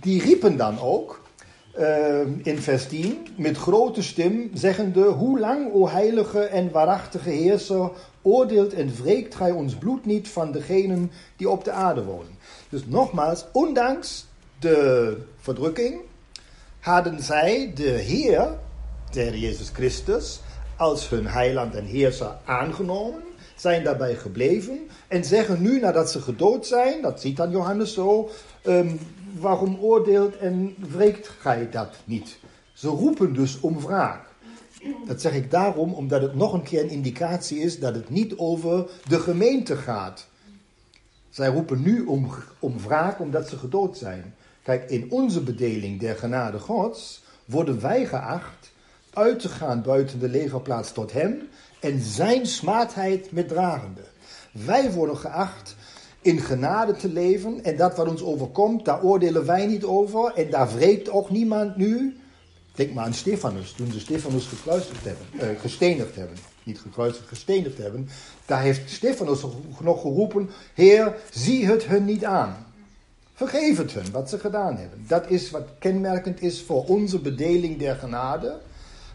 die 0.00 0.22
riepen 0.22 0.56
dan 0.56 0.80
ook 0.80 1.21
in 2.42 2.58
vers 2.58 2.88
10 2.88 3.26
met 3.36 3.56
grote 3.56 4.02
stem, 4.02 4.50
zeggende: 4.54 5.04
Hoe 5.04 5.38
lang, 5.38 5.72
o 5.72 5.88
heilige 5.88 6.40
en 6.40 6.70
waarachtige 6.70 7.30
heerser, 7.30 7.90
oordeelt 8.22 8.72
en 8.72 8.94
wreekt 9.02 9.34
gij 9.34 9.50
ons 9.50 9.74
bloed 9.74 10.04
niet 10.04 10.28
van 10.28 10.52
degenen 10.52 11.10
die 11.36 11.48
op 11.48 11.64
de 11.64 11.70
aarde 11.70 12.04
wonen? 12.04 12.38
Dus 12.68 12.86
nogmaals, 12.86 13.44
ondanks 13.52 14.26
de 14.58 15.16
verdrukking 15.40 16.00
hadden 16.80 17.22
zij 17.22 17.72
de 17.74 17.90
Heer, 17.90 18.48
de 19.10 19.20
Heer 19.20 19.36
Jezus 19.36 19.70
Christus, 19.72 20.40
als 20.76 21.08
hun 21.08 21.26
heiland 21.26 21.74
en 21.74 21.84
heerser 21.84 22.36
aangenomen, 22.44 23.22
zijn 23.56 23.84
daarbij 23.84 24.14
gebleven 24.14 24.78
en 25.08 25.24
zeggen 25.24 25.62
nu 25.62 25.80
nadat 25.80 26.10
ze 26.10 26.20
gedood 26.20 26.66
zijn, 26.66 27.02
dat 27.02 27.20
ziet 27.20 27.36
dan 27.36 27.50
Johannes 27.50 27.94
zo, 27.94 28.30
um, 28.64 28.98
waarom 29.38 29.78
oordeelt 29.80 30.36
en 30.36 30.74
wreekt 30.78 31.28
gij 31.28 31.70
dat 31.70 31.96
niet? 32.04 32.38
Ze 32.72 32.88
roepen 32.88 33.34
dus 33.34 33.60
om 33.60 33.80
wraak. 33.80 34.30
Dat 35.06 35.20
zeg 35.20 35.32
ik 35.32 35.50
daarom 35.50 35.92
omdat 35.92 36.22
het 36.22 36.34
nog 36.34 36.52
een 36.52 36.62
keer 36.62 36.82
een 36.82 36.90
indicatie 36.90 37.58
is 37.58 37.78
dat 37.78 37.94
het 37.94 38.10
niet 38.10 38.36
over 38.36 38.90
de 39.08 39.20
gemeente 39.20 39.76
gaat. 39.76 40.26
Zij 41.30 41.48
roepen 41.48 41.82
nu 41.82 42.04
om, 42.04 42.30
om 42.58 42.78
wraak 42.78 43.20
omdat 43.20 43.48
ze 43.48 43.56
gedood 43.56 43.98
zijn. 43.98 44.34
Kijk, 44.62 44.90
in 44.90 45.10
onze 45.10 45.40
bedeling 45.40 46.00
der 46.00 46.16
genade 46.16 46.58
Gods 46.58 47.22
worden 47.44 47.80
wij 47.80 48.06
geacht 48.06 48.72
uit 49.12 49.40
te 49.40 49.48
gaan 49.48 49.82
buiten 49.82 50.18
de 50.18 50.28
legerplaats 50.28 50.92
tot 50.92 51.12
Hem 51.12 51.48
en 51.80 52.00
Zijn 52.00 52.46
smaadheid 52.46 53.32
met 53.32 53.48
dragende. 53.48 54.04
Wij 54.52 54.92
worden 54.92 55.16
geacht 55.16 55.76
in 56.22 56.38
genade 56.40 56.96
te 56.96 57.08
leven 57.08 57.64
en 57.64 57.76
dat 57.76 57.96
wat 57.96 58.08
ons 58.08 58.22
overkomt, 58.22 58.84
daar 58.84 59.02
oordelen 59.02 59.46
wij 59.46 59.66
niet 59.66 59.84
over 59.84 60.32
en 60.34 60.50
daar 60.50 60.74
wreekt 60.74 61.10
ook 61.10 61.30
niemand 61.30 61.76
nu. 61.76 62.16
Denk 62.74 62.92
maar 62.92 63.04
aan 63.04 63.14
Stefanus, 63.14 63.72
toen 63.72 63.92
ze 63.92 64.00
Stefanus 64.00 64.46
gekruisigd 64.46 65.04
hebben, 65.04 65.26
uh, 65.34 65.60
gestenigd 65.60 66.16
hebben. 66.16 66.36
Niet 66.62 66.78
gekruisigd, 66.78 67.28
gestenigd 67.28 67.78
hebben. 67.78 68.08
Daar 68.46 68.62
heeft 68.62 68.90
Stefanus 68.90 69.44
nog 69.80 70.00
geroepen, 70.00 70.50
Heer, 70.74 71.16
zie 71.30 71.66
het 71.66 71.84
hun 71.84 72.04
niet 72.04 72.24
aan. 72.24 72.66
Vergeef 73.34 73.78
het 73.78 73.92
hun 73.92 74.10
wat 74.12 74.28
ze 74.28 74.38
gedaan 74.38 74.76
hebben. 74.76 75.04
Dat 75.08 75.30
is 75.30 75.50
wat 75.50 75.68
kenmerkend 75.78 76.42
is 76.42 76.62
voor 76.62 76.84
onze 76.84 77.18
bedeling 77.18 77.78
der 77.78 77.94
genade. 77.94 78.60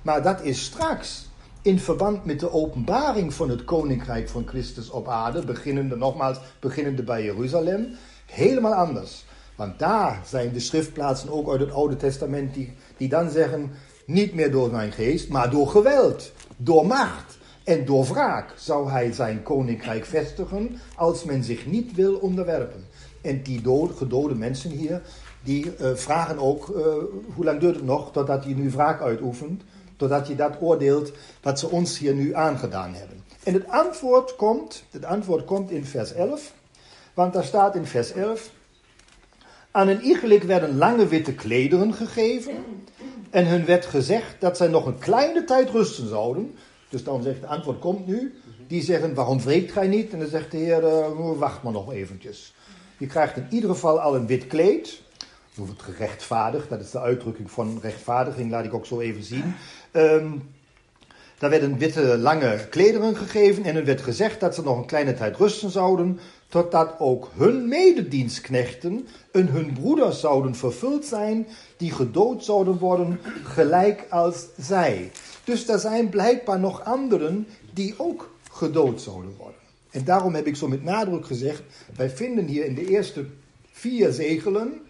Maar 0.01 0.23
dat 0.23 0.41
is 0.43 0.63
straks 0.63 1.25
in 1.67 1.79
verband 1.79 2.25
met 2.25 2.39
de 2.39 2.51
openbaring 2.51 3.33
van 3.33 3.49
het 3.49 3.63
koninkrijk 3.63 4.29
van 4.29 4.47
Christus 4.47 4.89
op 4.89 5.07
aarde, 5.07 5.45
beginnende 5.45 5.95
nogmaals, 5.95 6.39
beginnende 6.59 7.03
bij 7.03 7.23
Jeruzalem, 7.23 7.95
helemaal 8.25 8.73
anders. 8.73 9.25
Want 9.55 9.79
daar 9.79 10.21
zijn 10.25 10.53
de 10.53 10.59
schriftplaatsen 10.59 11.29
ook 11.29 11.49
uit 11.49 11.59
het 11.59 11.71
Oude 11.71 11.95
Testament 11.95 12.53
die, 12.53 12.73
die 12.97 13.09
dan 13.09 13.29
zeggen, 13.29 13.71
niet 14.05 14.33
meer 14.33 14.51
door 14.51 14.71
mijn 14.71 14.91
geest, 14.91 15.29
maar 15.29 15.49
door 15.49 15.67
geweld, 15.67 16.31
door 16.57 16.87
macht 16.87 17.37
en 17.63 17.85
door 17.85 18.05
wraak 18.05 18.53
zou 18.57 18.89
hij 18.89 19.11
zijn 19.11 19.43
koninkrijk 19.43 20.05
vestigen 20.05 20.79
als 20.95 21.23
men 21.23 21.43
zich 21.43 21.65
niet 21.65 21.95
wil 21.95 22.15
onderwerpen. 22.15 22.85
En 23.21 23.43
die 23.43 23.61
dood, 23.61 23.97
gedode 23.97 24.35
mensen 24.35 24.71
hier, 24.71 25.01
die 25.43 25.65
uh, 25.65 25.95
vragen 25.95 26.39
ook, 26.39 26.67
uh, 26.67 26.85
hoe 27.35 27.45
lang 27.45 27.59
duurt 27.59 27.75
het 27.75 27.85
nog 27.85 28.11
totdat 28.11 28.43
hij 28.43 28.53
nu 28.53 28.69
wraak 28.69 29.01
uitoefent? 29.01 29.63
Totdat 29.97 30.27
je 30.27 30.35
dat 30.35 30.61
oordeelt 30.61 31.11
wat 31.41 31.59
ze 31.59 31.69
ons 31.69 31.97
hier 31.97 32.13
nu 32.13 32.35
aangedaan 32.35 32.93
hebben. 32.93 33.23
En 33.43 33.53
het 33.53 33.67
antwoord 33.67 34.35
komt, 34.35 34.83
het 34.91 35.05
antwoord 35.05 35.45
komt 35.45 35.71
in 35.71 35.85
vers 35.85 36.13
11. 36.13 36.53
Want 37.13 37.33
daar 37.33 37.43
staat 37.43 37.75
in 37.75 37.85
vers 37.85 38.11
11. 38.11 38.49
Aan 39.71 39.87
een 39.87 40.01
iegelijk 40.01 40.43
werden 40.43 40.77
lange 40.77 41.07
witte 41.07 41.33
klederen 41.33 41.93
gegeven. 41.93 42.53
En 43.29 43.47
hun 43.47 43.65
werd 43.65 43.85
gezegd 43.85 44.35
dat 44.39 44.57
zij 44.57 44.67
nog 44.67 44.85
een 44.85 44.97
kleine 44.97 45.43
tijd 45.43 45.69
rusten 45.69 46.07
zouden. 46.07 46.55
Dus 46.89 47.03
dan 47.03 47.23
zegt 47.23 47.41
het 47.41 47.49
antwoord 47.49 47.79
komt 47.79 48.07
nu. 48.07 48.33
Die 48.67 48.81
zeggen, 48.81 49.13
waarom 49.13 49.41
wreekt 49.41 49.71
gij 49.71 49.87
niet? 49.87 50.11
En 50.13 50.19
dan 50.19 50.27
zegt 50.27 50.51
de 50.51 50.57
Heer, 50.57 50.83
uh, 50.83 51.37
wacht 51.37 51.63
maar 51.63 51.73
nog 51.73 51.91
eventjes. 51.91 52.53
Je 52.97 53.07
krijgt 53.07 53.37
in 53.37 53.47
ieder 53.49 53.69
geval 53.69 53.99
al 53.99 54.15
een 54.15 54.27
wit 54.27 54.47
kleed. 54.47 55.01
Het 55.55 55.81
gerechtvaardigd, 55.81 56.69
dat 56.69 56.79
is 56.79 56.91
de 56.91 56.99
uitdrukking 56.99 57.51
van 57.51 57.79
rechtvaardiging, 57.81 58.51
laat 58.51 58.65
ik 58.65 58.73
ook 58.73 58.85
zo 58.85 58.99
even 58.99 59.23
zien. 59.23 59.55
Um, 59.91 60.43
daar 61.37 61.49
werden 61.49 61.77
witte 61.77 62.17
lange 62.17 62.67
klederen 62.69 63.15
gegeven 63.15 63.63
en 63.63 63.75
er 63.75 63.85
werd 63.85 64.01
gezegd 64.01 64.39
dat 64.39 64.55
ze 64.55 64.63
nog 64.63 64.77
een 64.77 64.85
kleine 64.85 65.13
tijd 65.13 65.37
rusten 65.37 65.69
zouden, 65.69 66.19
totdat 66.47 66.95
ook 66.99 67.31
hun 67.35 67.67
mededienstknechten 67.67 69.07
en 69.31 69.47
hun 69.47 69.73
broeders 69.73 70.19
zouden 70.19 70.55
vervuld 70.55 71.05
zijn, 71.05 71.47
die 71.77 71.91
gedood 71.91 72.43
zouden 72.43 72.77
worden, 72.77 73.19
gelijk 73.43 74.05
als 74.09 74.45
zij. 74.57 75.11
Dus 75.43 75.67
er 75.67 75.79
zijn 75.79 76.09
blijkbaar 76.09 76.59
nog 76.59 76.83
anderen 76.83 77.47
die 77.73 77.93
ook 77.97 78.35
gedood 78.51 79.01
zouden 79.01 79.35
worden. 79.37 79.59
En 79.91 80.03
daarom 80.03 80.35
heb 80.35 80.47
ik 80.47 80.55
zo 80.55 80.67
met 80.67 80.83
nadruk 80.83 81.25
gezegd, 81.25 81.61
wij 81.95 82.09
vinden 82.09 82.45
hier 82.45 82.65
in 82.65 82.75
de 82.75 82.87
eerste 82.87 83.25
vier 83.71 84.11
zegelen 84.11 84.81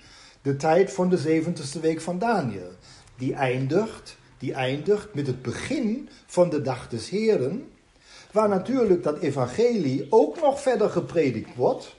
de 0.42 0.56
tijd 0.56 0.94
van 0.94 1.10
de 1.10 1.18
zeventigste 1.18 1.80
week 1.80 2.01
van 2.01 2.20
Daniel. 2.20 2.72
Die 3.18 3.34
eindigt, 3.34 4.18
die 4.38 4.53
eindigt 4.53 5.13
met 5.13 5.27
het 5.27 5.41
begin 5.41 6.10
van 6.25 6.50
de 6.50 6.62
dag 6.62 6.89
des 6.89 7.10
Heren, 7.10 7.70
waar 8.32 8.50
natuurlijk 8.50 9.03
dat 9.03 9.20
evangelie 9.20 10.08
ook 10.10 10.41
nog 10.41 10.62
verder 10.62 10.89
gepredikt 10.89 11.56
wordt 11.56 11.96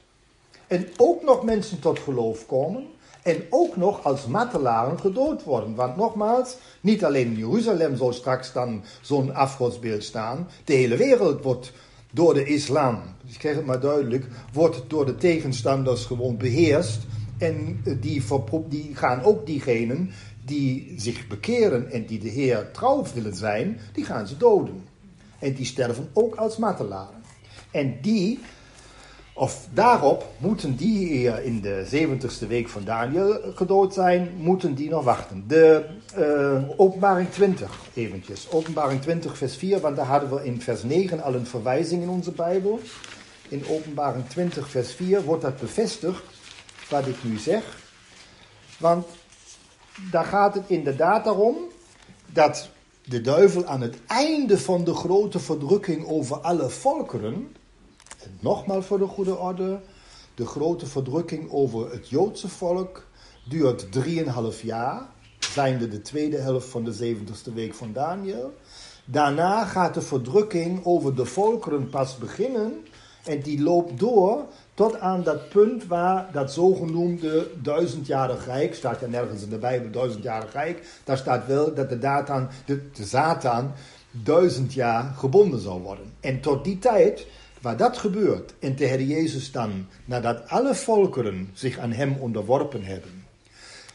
en 0.66 0.88
ook 0.96 1.22
nog 1.22 1.44
mensen 1.44 1.80
tot 1.80 1.98
geloof 1.98 2.46
komen 2.46 2.86
en 3.22 3.42
ook 3.50 3.76
nog 3.76 4.04
als 4.04 4.26
martelaren 4.26 5.00
gedood 5.00 5.44
worden. 5.44 5.74
Want 5.74 5.96
nogmaals, 5.96 6.56
niet 6.80 7.04
alleen 7.04 7.26
in 7.26 7.36
Jeruzalem 7.36 7.96
zal 7.96 8.12
straks 8.12 8.52
dan 8.52 8.84
zo'n 9.00 9.34
afgodsbeeld 9.34 10.04
staan, 10.04 10.48
de 10.64 10.72
hele 10.72 10.96
wereld 10.96 11.42
wordt 11.42 11.72
door 12.12 12.34
de 12.34 12.44
islam, 12.44 13.02
dus 13.24 13.32
ik 13.32 13.38
krijg 13.38 13.56
het 13.56 13.66
maar 13.66 13.80
duidelijk, 13.80 14.26
wordt 14.52 14.82
door 14.88 15.06
de 15.06 15.16
tegenstanders 15.16 16.04
gewoon 16.04 16.36
beheerst. 16.36 17.00
En 17.38 17.82
die, 18.00 18.22
die 18.68 18.90
gaan 18.94 19.22
ook 19.22 19.46
diegenen 19.46 20.10
die 20.48 20.94
zich 20.96 21.26
bekeren 21.26 21.90
en 21.90 22.06
die 22.06 22.18
de 22.18 22.28
Heer 22.28 22.70
trouw 22.70 23.04
willen 23.14 23.34
zijn, 23.34 23.80
die 23.92 24.04
gaan 24.04 24.26
ze 24.26 24.36
doden. 24.36 24.84
En 25.38 25.54
die 25.54 25.66
sterven 25.66 26.08
ook 26.12 26.34
als 26.34 26.56
martelaren. 26.56 27.22
En 27.70 27.98
die, 28.00 28.38
of 29.34 29.68
daarop 29.72 30.26
moeten 30.38 30.76
die 30.76 31.44
in 31.44 31.60
de 31.60 31.86
70ste 31.86 32.46
week 32.48 32.68
van 32.68 32.84
Daniel 32.84 33.40
gedood 33.54 33.94
zijn, 33.94 34.30
moeten 34.36 34.74
die 34.74 34.88
nog 34.88 35.04
wachten. 35.04 35.44
De 35.46 35.84
uh, 36.18 36.62
openbaring 36.76 37.30
20 37.30 37.78
eventjes. 37.94 38.50
Openbaring 38.50 39.00
20 39.00 39.38
vers 39.38 39.56
4, 39.56 39.80
want 39.80 39.96
daar 39.96 40.06
hadden 40.06 40.34
we 40.34 40.44
in 40.44 40.60
vers 40.60 40.82
9 40.82 41.22
al 41.22 41.34
een 41.34 41.46
verwijzing 41.46 42.02
in 42.02 42.08
onze 42.08 42.32
Bijbel. 42.32 42.80
In 43.48 43.62
openbaring 43.68 44.28
20 44.28 44.68
vers 44.68 44.92
4 44.92 45.22
wordt 45.22 45.42
dat 45.42 45.60
bevestigd, 45.60 46.22
wat 46.90 47.06
ik 47.06 47.24
nu 47.24 47.36
zeg. 47.36 47.62
Want 48.78 49.06
daar 50.10 50.24
gaat 50.24 50.54
het 50.54 50.64
inderdaad 50.66 51.24
daarom 51.24 51.56
dat 52.32 52.68
de 53.04 53.20
duivel 53.20 53.64
aan 53.64 53.80
het 53.80 53.96
einde 54.06 54.58
van 54.58 54.84
de 54.84 54.94
grote 54.94 55.38
verdrukking 55.38 56.06
over 56.06 56.36
alle 56.36 56.68
volkeren, 56.68 57.56
en 58.22 58.38
nogmaals 58.40 58.86
voor 58.86 58.98
de 58.98 59.06
goede 59.06 59.36
orde, 59.36 59.80
de 60.34 60.46
grote 60.46 60.86
verdrukking 60.86 61.50
over 61.50 61.90
het 61.90 62.08
Joodse 62.08 62.48
volk 62.48 63.06
duurt 63.48 63.86
3,5 63.86 64.62
jaar, 64.62 65.08
zijnde 65.38 65.88
de 65.88 66.02
tweede 66.02 66.36
helft 66.36 66.68
van 66.68 66.84
de 66.84 67.16
70ste 67.16 67.54
week 67.54 67.74
van 67.74 67.92
Daniel. 67.92 68.54
Daarna 69.04 69.64
gaat 69.64 69.94
de 69.94 70.02
verdrukking 70.02 70.84
over 70.84 71.14
de 71.14 71.24
volkeren 71.24 71.88
pas 71.88 72.18
beginnen 72.18 72.86
en 73.24 73.40
die 73.40 73.62
loopt 73.62 73.98
door 73.98 74.46
tot 74.78 74.98
aan 74.98 75.22
dat 75.22 75.48
punt 75.48 75.86
waar 75.86 76.28
dat 76.32 76.52
zogenoemde 76.52 77.50
duizendjarig 77.62 78.46
rijk, 78.46 78.74
staat 78.74 79.00
ja 79.00 79.06
nergens 79.06 79.42
in 79.42 79.50
de 79.50 79.58
Bijbel 79.58 79.90
duizendjarig 79.90 80.52
rijk, 80.52 80.86
daar 81.04 81.16
staat 81.16 81.46
wel 81.46 81.74
dat 81.74 81.88
de, 81.88 81.98
datan, 81.98 82.48
de, 82.64 82.80
Satan 82.92 83.72
duizend 84.10 84.72
jaar 84.74 85.14
gebonden 85.16 85.60
zal 85.60 85.80
worden. 85.80 86.12
En 86.20 86.40
tot 86.40 86.64
die 86.64 86.78
tijd, 86.78 87.26
waar 87.60 87.76
dat 87.76 87.98
gebeurt, 87.98 88.54
en 88.58 88.76
de 88.76 88.84
Heer 88.84 89.02
Jezus 89.02 89.52
dan, 89.52 89.86
nadat 90.04 90.48
alle 90.48 90.74
volkeren 90.74 91.50
zich 91.52 91.78
aan 91.78 91.92
hem 91.92 92.16
onderworpen 92.20 92.82
hebben, 92.82 93.24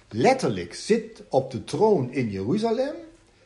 letterlijk 0.09 0.73
zit 0.73 1.23
op 1.29 1.51
de 1.51 1.63
troon 1.63 2.11
in 2.11 2.29
Jeruzalem, 2.29 2.95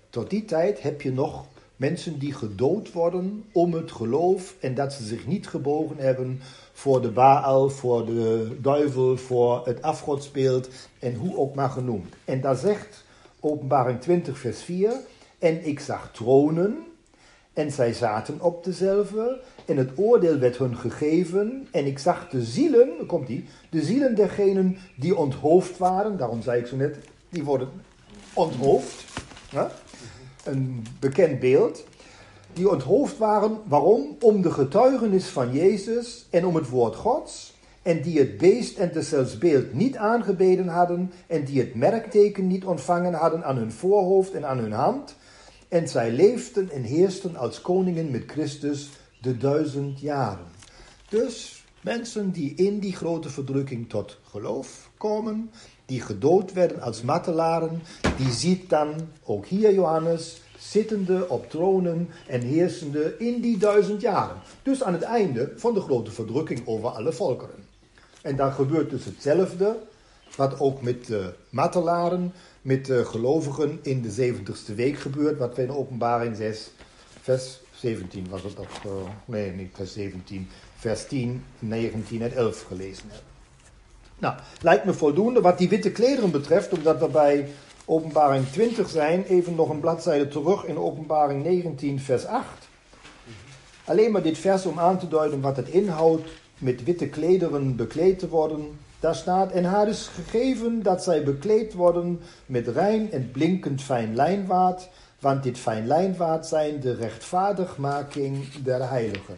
tot 0.09 0.29
die 0.29 0.45
tijd 0.45 0.81
heb 0.81 1.01
je 1.01 1.11
nog 1.11 1.45
Mensen 1.77 2.19
die 2.19 2.33
gedood 2.33 2.91
worden 2.91 3.43
om 3.51 3.73
het 3.73 3.91
geloof 3.91 4.55
en 4.59 4.73
dat 4.73 4.93
ze 4.93 5.03
zich 5.03 5.27
niet 5.27 5.47
gebogen 5.47 5.97
hebben 5.97 6.41
voor 6.77 7.01
de 7.01 7.11
Baal, 7.11 7.69
voor 7.69 8.05
de 8.05 8.57
duivel, 8.61 9.17
voor 9.17 9.65
het 9.65 9.81
afgodsbeeld 9.81 10.69
en 10.99 11.15
hoe 11.15 11.37
ook 11.37 11.55
maar 11.55 11.69
genoemd. 11.69 12.15
En 12.25 12.41
daar 12.41 12.55
zegt 12.55 13.03
Openbaring 13.39 14.01
20, 14.01 14.37
vers 14.37 14.61
4: 14.61 14.91
En 15.39 15.65
ik 15.65 15.79
zag 15.79 16.11
tronen 16.13 16.77
en 17.53 17.71
zij 17.71 17.93
zaten 17.93 18.41
op 18.41 18.63
dezelfde 18.63 19.41
en 19.65 19.77
het 19.77 19.89
oordeel 19.95 20.37
werd 20.37 20.57
hun 20.57 20.75
gegeven 20.77 21.67
en 21.71 21.85
ik 21.85 21.99
zag 21.99 22.29
de 22.29 22.43
zielen, 22.43 23.05
komt 23.05 23.27
die, 23.27 23.45
de 23.69 23.81
zielen 23.81 24.15
dergenen 24.15 24.77
die 24.95 25.17
onthoofd 25.17 25.77
waren, 25.77 26.17
daarom 26.17 26.41
zei 26.41 26.59
ik 26.59 26.67
zo 26.67 26.75
net, 26.75 26.97
die 27.29 27.43
worden 27.43 27.69
onthoofd. 28.33 29.05
Een 30.43 30.85
bekend 30.99 31.39
beeld. 31.39 31.83
Die 32.57 32.69
onthoofd 32.69 33.17
waren, 33.17 33.57
waarom? 33.67 34.17
Om 34.19 34.41
de 34.41 34.51
getuigenis 34.51 35.25
van 35.25 35.53
Jezus 35.53 36.27
en 36.29 36.45
om 36.45 36.55
het 36.55 36.69
woord 36.69 36.95
Gods. 36.95 37.53
En 37.81 38.01
die 38.01 38.19
het 38.19 38.37
beest 38.37 38.77
en 38.77 38.91
deszelfs 38.93 39.37
beeld 39.37 39.73
niet 39.73 39.97
aangebeden 39.97 40.67
hadden. 40.67 41.11
En 41.27 41.43
die 41.43 41.59
het 41.59 41.75
merkteken 41.75 42.47
niet 42.47 42.65
ontvangen 42.65 43.13
hadden 43.13 43.43
aan 43.43 43.57
hun 43.57 43.71
voorhoofd 43.71 44.33
en 44.33 44.47
aan 44.47 44.57
hun 44.57 44.71
hand. 44.71 45.15
En 45.67 45.87
zij 45.87 46.11
leefden 46.11 46.69
en 46.69 46.83
heersten 46.83 47.35
als 47.35 47.61
koningen 47.61 48.11
met 48.11 48.23
Christus 48.27 48.89
de 49.21 49.37
duizend 49.37 49.99
jaren. 49.99 50.45
Dus 51.09 51.63
mensen 51.81 52.31
die 52.31 52.53
in 52.55 52.79
die 52.79 52.95
grote 52.95 53.29
verdrukking 53.29 53.89
tot 53.89 54.17
geloof 54.23 54.89
komen, 54.97 55.51
die 55.85 56.01
gedood 56.01 56.53
werden 56.53 56.81
als 56.81 57.01
martelaren, 57.01 57.81
die 58.17 58.31
ziet 58.31 58.69
dan, 58.69 58.93
ook 59.23 59.45
hier 59.45 59.73
Johannes, 59.73 60.41
zittende 60.59 61.29
op 61.29 61.49
tronen 61.49 62.09
en 62.27 62.41
heersende 62.41 63.15
in 63.17 63.41
die 63.41 63.57
duizend 63.57 64.01
jaren. 64.01 64.37
Dus 64.63 64.83
aan 64.83 64.93
het 64.93 65.01
einde 65.01 65.53
van 65.55 65.73
de 65.73 65.81
grote 65.81 66.11
verdrukking 66.11 66.67
over 66.67 66.89
alle 66.89 67.13
volkeren. 67.13 67.65
En 68.21 68.35
dan 68.35 68.53
gebeurt 68.53 68.89
dus 68.89 69.05
hetzelfde, 69.05 69.77
wat 70.35 70.59
ook 70.59 70.81
met 70.81 71.05
de 71.05 71.33
martelaren, 71.49 72.33
met 72.61 72.85
de 72.85 73.05
gelovigen 73.05 73.79
in 73.81 74.01
de 74.01 74.33
70ste 74.33 74.75
week 74.75 74.97
gebeurt, 74.97 75.37
wat 75.37 75.55
we 75.55 75.61
in 75.61 75.71
openbaring 75.71 76.35
6, 76.35 76.71
vers 77.21 77.59
17 77.71 78.29
was 78.29 78.43
het 78.43 78.55
toch, 78.55 78.83
uh, 78.85 78.91
nee 79.25 79.51
niet 79.51 79.71
vers 79.73 79.93
17, 79.93 80.47
vers 80.75 81.07
10, 81.07 81.43
19 81.59 82.21
en 82.21 82.35
11 82.35 82.65
gelezen 82.67 83.03
hebben. 83.07 83.35
Nou, 84.19 84.35
lijkt 84.61 84.85
me 84.85 84.93
voldoende. 84.93 85.41
Wat 85.41 85.57
die 85.57 85.69
witte 85.69 85.91
klederen 85.91 86.31
betreft, 86.31 86.73
omdat 86.73 86.99
we 86.99 87.07
bij 87.07 87.47
openbaring 87.89 88.47
20 88.51 88.89
zijn, 88.89 89.23
even 89.23 89.55
nog 89.55 89.69
een 89.69 89.79
bladzijde 89.79 90.27
terug 90.27 90.65
in 90.65 90.77
openbaring 90.77 91.43
19, 91.43 91.99
vers 91.99 92.25
8. 92.25 92.45
Alleen 93.85 94.11
maar 94.11 94.21
dit 94.21 94.37
vers 94.37 94.65
om 94.65 94.79
aan 94.79 94.99
te 94.99 95.07
duiden 95.07 95.41
wat 95.41 95.57
het 95.57 95.69
inhoudt 95.69 96.29
met 96.57 96.83
witte 96.83 97.07
klederen 97.07 97.75
bekleed 97.75 98.19
te 98.19 98.29
worden. 98.29 98.79
Daar 98.99 99.15
staat, 99.15 99.51
en 99.51 99.63
haar 99.63 99.87
is 99.87 100.07
gegeven 100.07 100.83
dat 100.83 101.03
zij 101.03 101.23
bekleed 101.23 101.73
worden 101.73 102.19
met 102.45 102.67
rein 102.67 103.11
en 103.11 103.31
blinkend 103.31 103.81
fijn 103.81 104.15
lijnwaad, 104.15 104.89
want 105.19 105.43
dit 105.43 105.57
fijn 105.57 105.87
lijnwaad 105.87 106.47
zijn 106.47 106.79
de 106.79 106.95
rechtvaardigmaking 106.95 108.53
der 108.63 108.89
heiligen. 108.89 109.37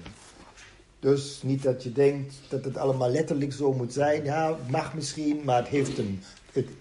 Dus 0.99 1.39
niet 1.43 1.63
dat 1.63 1.83
je 1.83 1.91
denkt 1.91 2.35
dat 2.49 2.63
het 2.63 2.77
allemaal 2.77 3.09
letterlijk 3.09 3.53
zo 3.53 3.73
moet 3.73 3.93
zijn. 3.93 4.23
Ja, 4.23 4.55
mag 4.69 4.93
misschien, 4.93 5.41
maar 5.43 5.57
het 5.57 5.67
heeft 5.67 5.97
een, 5.97 6.23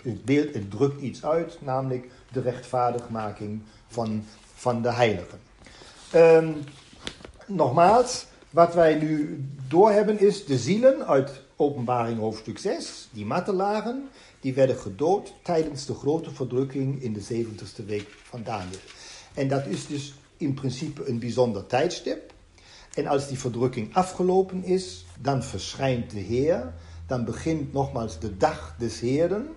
het, 0.02 0.25
beeld, 0.25 0.54
het 0.54 0.70
drukt 0.70 1.00
iets 1.00 1.25
uit, 1.25 1.58
namelijk 1.61 2.08
de 2.32 2.40
rechtvaardigmaking 2.40 3.62
van, 3.87 4.25
van 4.54 4.82
de 4.82 4.92
heiligen. 4.92 5.38
Um, 6.14 6.54
nogmaals, 7.47 8.26
wat 8.50 8.75
wij 8.75 8.94
nu 8.94 9.44
doorhebben 9.68 10.20
is 10.20 10.44
de 10.44 10.58
zielen 10.58 11.06
uit 11.06 11.42
openbaring 11.56 12.18
hoofdstuk 12.18 12.58
6, 12.58 13.08
die 13.12 13.26
martelaren, 13.26 14.08
die 14.40 14.54
werden 14.54 14.76
gedood 14.76 15.35
tijdens 15.42 15.87
de 15.87 15.94
grote 15.94 16.30
verdrukking 16.30 17.02
in 17.02 17.12
de 17.12 17.23
70ste 17.23 17.85
week 17.87 18.08
van 18.23 18.42
Daniel. 18.42 18.78
En 19.35 19.49
dat 19.49 19.66
is 19.66 19.87
dus 19.87 20.14
in 20.37 20.54
principe 20.54 21.09
een 21.09 21.18
bijzonder 21.18 21.66
tijdstip. 21.66 22.33
En 22.94 23.07
als 23.07 23.29
die 23.29 23.38
verdrukking 23.38 23.94
afgelopen 23.94 24.64
is, 24.64 25.07
dan 25.20 25.42
verschijnt 25.42 26.11
de 26.11 26.20
Heer. 26.20 26.74
Dan 27.07 27.24
begint 27.24 27.72
nogmaals 27.72 28.18
de 28.18 28.37
dag 28.37 28.74
des 28.79 29.00
Heeren. 29.00 29.48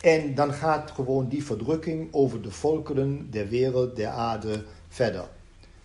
En 0.00 0.34
dan 0.34 0.52
gaat 0.52 0.90
gewoon 0.90 1.28
die 1.28 1.44
verdrukking 1.44 2.08
over 2.12 2.42
de 2.42 2.50
volkeren 2.50 3.30
der 3.30 3.48
wereld, 3.48 3.96
der 3.96 4.08
aarde 4.08 4.64
verder. 4.88 5.28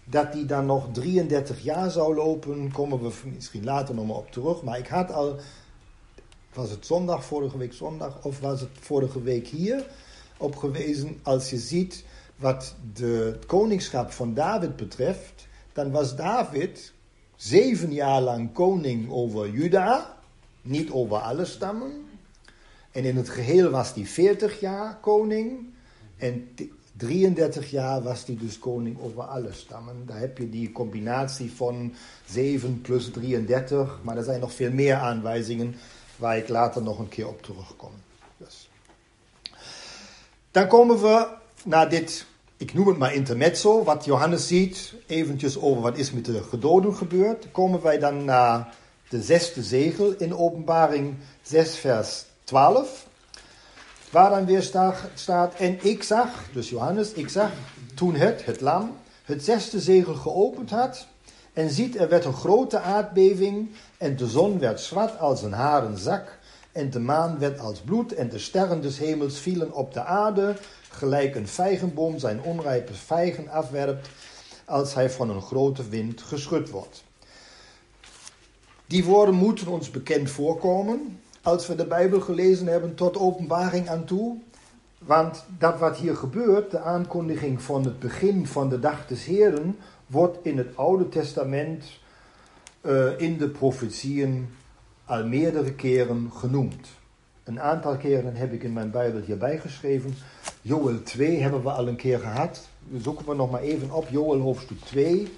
Dat 0.05 0.33
die 0.33 0.45
dan 0.45 0.65
nog 0.65 0.87
33 0.91 1.63
jaar 1.63 1.91
zou 1.91 2.15
lopen, 2.15 2.71
komen 2.71 3.01
we 3.01 3.11
misschien 3.35 3.63
later 3.63 3.95
nog 3.95 4.07
maar 4.07 4.15
op 4.15 4.31
terug. 4.31 4.61
Maar 4.61 4.77
ik 4.77 4.87
had 4.87 5.11
al, 5.11 5.35
was 6.53 6.69
het 6.69 6.85
zondag, 6.85 7.25
vorige 7.25 7.57
week 7.57 7.73
zondag, 7.73 8.23
of 8.23 8.39
was 8.39 8.59
het 8.61 8.69
vorige 8.79 9.21
week 9.21 9.47
hier, 9.47 9.85
op 10.37 10.55
gewezen. 10.55 11.19
Als 11.23 11.49
je 11.49 11.57
ziet 11.57 12.05
wat 12.35 12.75
de, 12.93 13.31
het 13.33 13.45
koningschap 13.45 14.11
van 14.11 14.33
David 14.33 14.75
betreft, 14.75 15.47
dan 15.73 15.91
was 15.91 16.15
David 16.15 16.93
zeven 17.35 17.93
jaar 17.93 18.21
lang 18.21 18.53
koning 18.53 19.11
over 19.11 19.49
Juda, 19.49 20.17
niet 20.61 20.91
over 20.91 21.17
alle 21.17 21.45
stammen. 21.45 22.02
En 22.93 23.05
in 23.05 23.17
het 23.17 23.29
geheel 23.29 23.69
was 23.69 23.93
hij 23.93 24.05
40 24.05 24.59
jaar 24.59 24.97
koning. 25.01 25.73
En 26.17 26.55
33 26.97 27.71
jaar 27.71 28.01
was 28.01 28.25
hij 28.25 28.37
dus 28.39 28.59
koning 28.59 29.01
over 29.01 29.23
alle 29.23 29.53
stammen. 29.53 30.03
Daar 30.05 30.19
heb 30.19 30.37
je 30.37 30.49
die 30.49 30.71
combinatie 30.71 31.51
van 31.51 31.93
7 32.25 32.81
plus 32.81 33.11
33. 33.11 33.99
Maar 34.03 34.17
er 34.17 34.23
zijn 34.23 34.39
nog 34.39 34.53
veel 34.53 34.71
meer 34.71 34.95
aanwijzingen 34.95 35.75
waar 36.15 36.37
ik 36.37 36.47
later 36.47 36.83
nog 36.83 36.99
een 36.99 37.09
keer 37.09 37.27
op 37.27 37.41
terugkom. 37.41 37.91
Dus. 38.37 38.69
Dan 40.51 40.67
komen 40.67 41.01
we 41.01 41.27
naar 41.63 41.89
dit 41.89 42.25
ik 42.57 42.73
noem 42.73 42.87
het 42.87 42.97
maar 42.97 43.13
intermezzo, 43.13 43.83
wat 43.83 44.05
Johannes 44.05 44.47
ziet, 44.47 44.93
eventjes 45.07 45.59
over 45.59 45.81
wat 45.81 45.97
is 45.97 46.11
met 46.11 46.25
de 46.25 46.43
gedoden 46.43 46.95
gebeurd. 46.95 47.51
Komen 47.51 47.81
wij 47.81 47.99
dan 47.99 48.25
naar 48.25 48.75
de 49.09 49.21
zesde 49.21 49.63
zegel 49.63 50.13
in 50.17 50.35
openbaring 50.35 51.15
6 51.41 51.75
vers 51.77 52.25
12. 52.43 53.07
Waar 54.09 54.29
dan 54.29 54.45
weer 54.45 54.61
staat, 55.13 55.53
en 55.57 55.85
ik 55.85 56.03
zag, 56.03 56.29
dus 56.53 56.69
Johannes, 56.69 57.11
ik 57.11 57.29
zag 57.29 57.51
toen 57.95 58.15
het, 58.15 58.45
het 58.45 58.61
lam, 58.61 58.97
het 59.23 59.43
zesde 59.43 59.79
zegel 59.79 60.15
geopend 60.15 60.69
had. 60.69 61.07
En 61.53 61.69
ziet, 61.69 61.99
er 61.99 62.09
werd 62.09 62.25
een 62.25 62.33
grote 62.33 62.79
aardbeving 62.79 63.69
en 63.97 64.15
de 64.15 64.27
zon 64.27 64.59
werd 64.59 64.79
zwart 64.79 65.19
als 65.19 65.41
een 65.41 65.53
haren 65.53 65.97
zak. 65.97 66.39
En 66.71 66.89
de 66.89 66.99
maan 66.99 67.39
werd 67.39 67.59
als 67.59 67.79
bloed 67.79 68.13
en 68.13 68.29
de 68.29 68.39
sterren 68.39 68.81
des 68.81 68.97
hemels 68.97 69.39
vielen 69.39 69.73
op 69.73 69.93
de 69.93 70.03
aarde 70.03 70.55
gelijk 70.89 71.35
een 71.35 71.47
vijgenboom 71.47 72.19
zijn 72.19 72.41
onrijpe 72.41 72.93
vijgen 72.93 73.49
afwerpt 73.49 74.09
als 74.65 74.93
hij 74.93 75.09
van 75.09 75.29
een 75.29 75.41
grote 75.41 75.89
wind 75.89 76.21
geschud 76.21 76.69
wordt. 76.69 77.03
Die 78.85 79.05
woorden 79.05 79.35
moeten 79.35 79.67
ons 79.67 79.91
bekend 79.91 80.29
voorkomen 80.29 81.19
als 81.43 81.67
we 81.67 81.75
de 81.75 81.85
Bijbel 81.85 82.21
gelezen 82.21 82.67
hebben 82.67 82.95
tot 82.95 83.17
openbaring 83.17 83.89
aan 83.89 84.05
toe. 84.05 84.37
Want 84.97 85.45
dat 85.57 85.79
wat 85.79 85.97
hier 85.97 86.15
gebeurt, 86.15 86.71
de 86.71 86.79
aankondiging 86.79 87.61
van 87.61 87.83
het 87.83 87.99
begin 87.99 88.47
van 88.47 88.69
de 88.69 88.79
dag 88.79 89.07
des 89.07 89.25
Heren, 89.25 89.77
wordt 90.07 90.37
in 90.41 90.57
het 90.57 90.77
Oude 90.77 91.09
Testament 91.09 91.83
uh, 92.81 93.19
in 93.19 93.37
de 93.37 93.49
profetieën 93.49 94.49
al 95.05 95.25
meerdere 95.25 95.73
keren 95.73 96.31
genoemd. 96.33 96.87
Een 97.43 97.61
aantal 97.61 97.97
keren 97.97 98.35
heb 98.35 98.53
ik 98.53 98.63
in 98.63 98.73
mijn 98.73 98.91
Bijbel 98.91 99.21
hierbij 99.21 99.59
geschreven. 99.59 100.13
Joel 100.61 101.03
2 101.03 101.41
hebben 101.41 101.63
we 101.63 101.71
al 101.71 101.87
een 101.87 101.95
keer 101.95 102.19
gehad. 102.19 102.67
Zoeken 102.97 103.25
we 103.25 103.35
nog 103.35 103.51
maar 103.51 103.61
even 103.61 103.91
op, 103.91 104.07
Joel 104.09 104.39
hoofdstuk 104.39 104.79
2. 104.79 105.33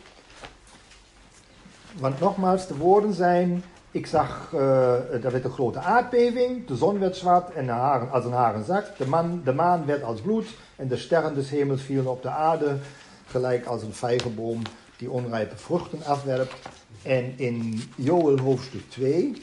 Want 1.99 2.19
nogmaals, 2.19 2.67
de 2.67 2.75
woorden 2.75 3.13
zijn, 3.13 3.63
ik 3.95 4.07
zag, 4.07 4.51
uh, 4.53 5.23
er 5.23 5.31
werd 5.31 5.43
een 5.43 5.51
grote 5.51 5.79
aardbeving, 5.79 6.67
de 6.67 6.75
zon 6.75 6.99
werd 6.99 7.15
zwart 7.15 7.53
en 7.53 7.67
haren, 7.67 8.11
als 8.11 8.25
een 8.25 8.31
haren 8.31 8.65
zak, 8.65 8.97
de, 8.97 9.07
man, 9.07 9.41
de 9.43 9.53
maan 9.53 9.85
werd 9.85 10.03
als 10.03 10.21
bloed 10.21 10.47
en 10.75 10.87
de 10.87 10.97
sterren 10.97 11.35
des 11.35 11.49
hemels 11.49 11.81
vielen 11.81 12.07
op 12.07 12.21
de 12.21 12.29
aarde, 12.29 12.77
gelijk 13.25 13.65
als 13.65 13.81
een 13.81 13.93
vijgenboom 13.93 14.61
die 14.97 15.09
onrijpe 15.09 15.57
vruchten 15.57 16.03
afwerpt. 16.05 16.53
En 17.01 17.33
in 17.37 17.81
Joel 17.95 18.39
hoofdstuk 18.39 18.89
2, 18.89 19.41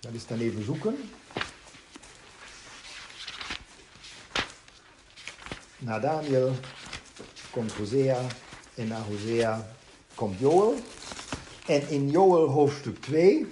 dat 0.00 0.12
is 0.12 0.26
dan 0.26 0.38
even 0.38 0.64
zoeken. 0.64 0.96
Na 5.78 5.98
Daniel 5.98 6.52
komt 7.50 7.72
Hosea 7.72 8.20
en 8.74 8.88
na 8.88 9.02
Hosea 9.08 9.66
komt 10.14 10.38
Joel. 10.38 10.74
En 11.66 11.82
in 11.88 12.10
Joel 12.10 12.48
hoofdstuk 12.48 13.00
2, 13.00 13.46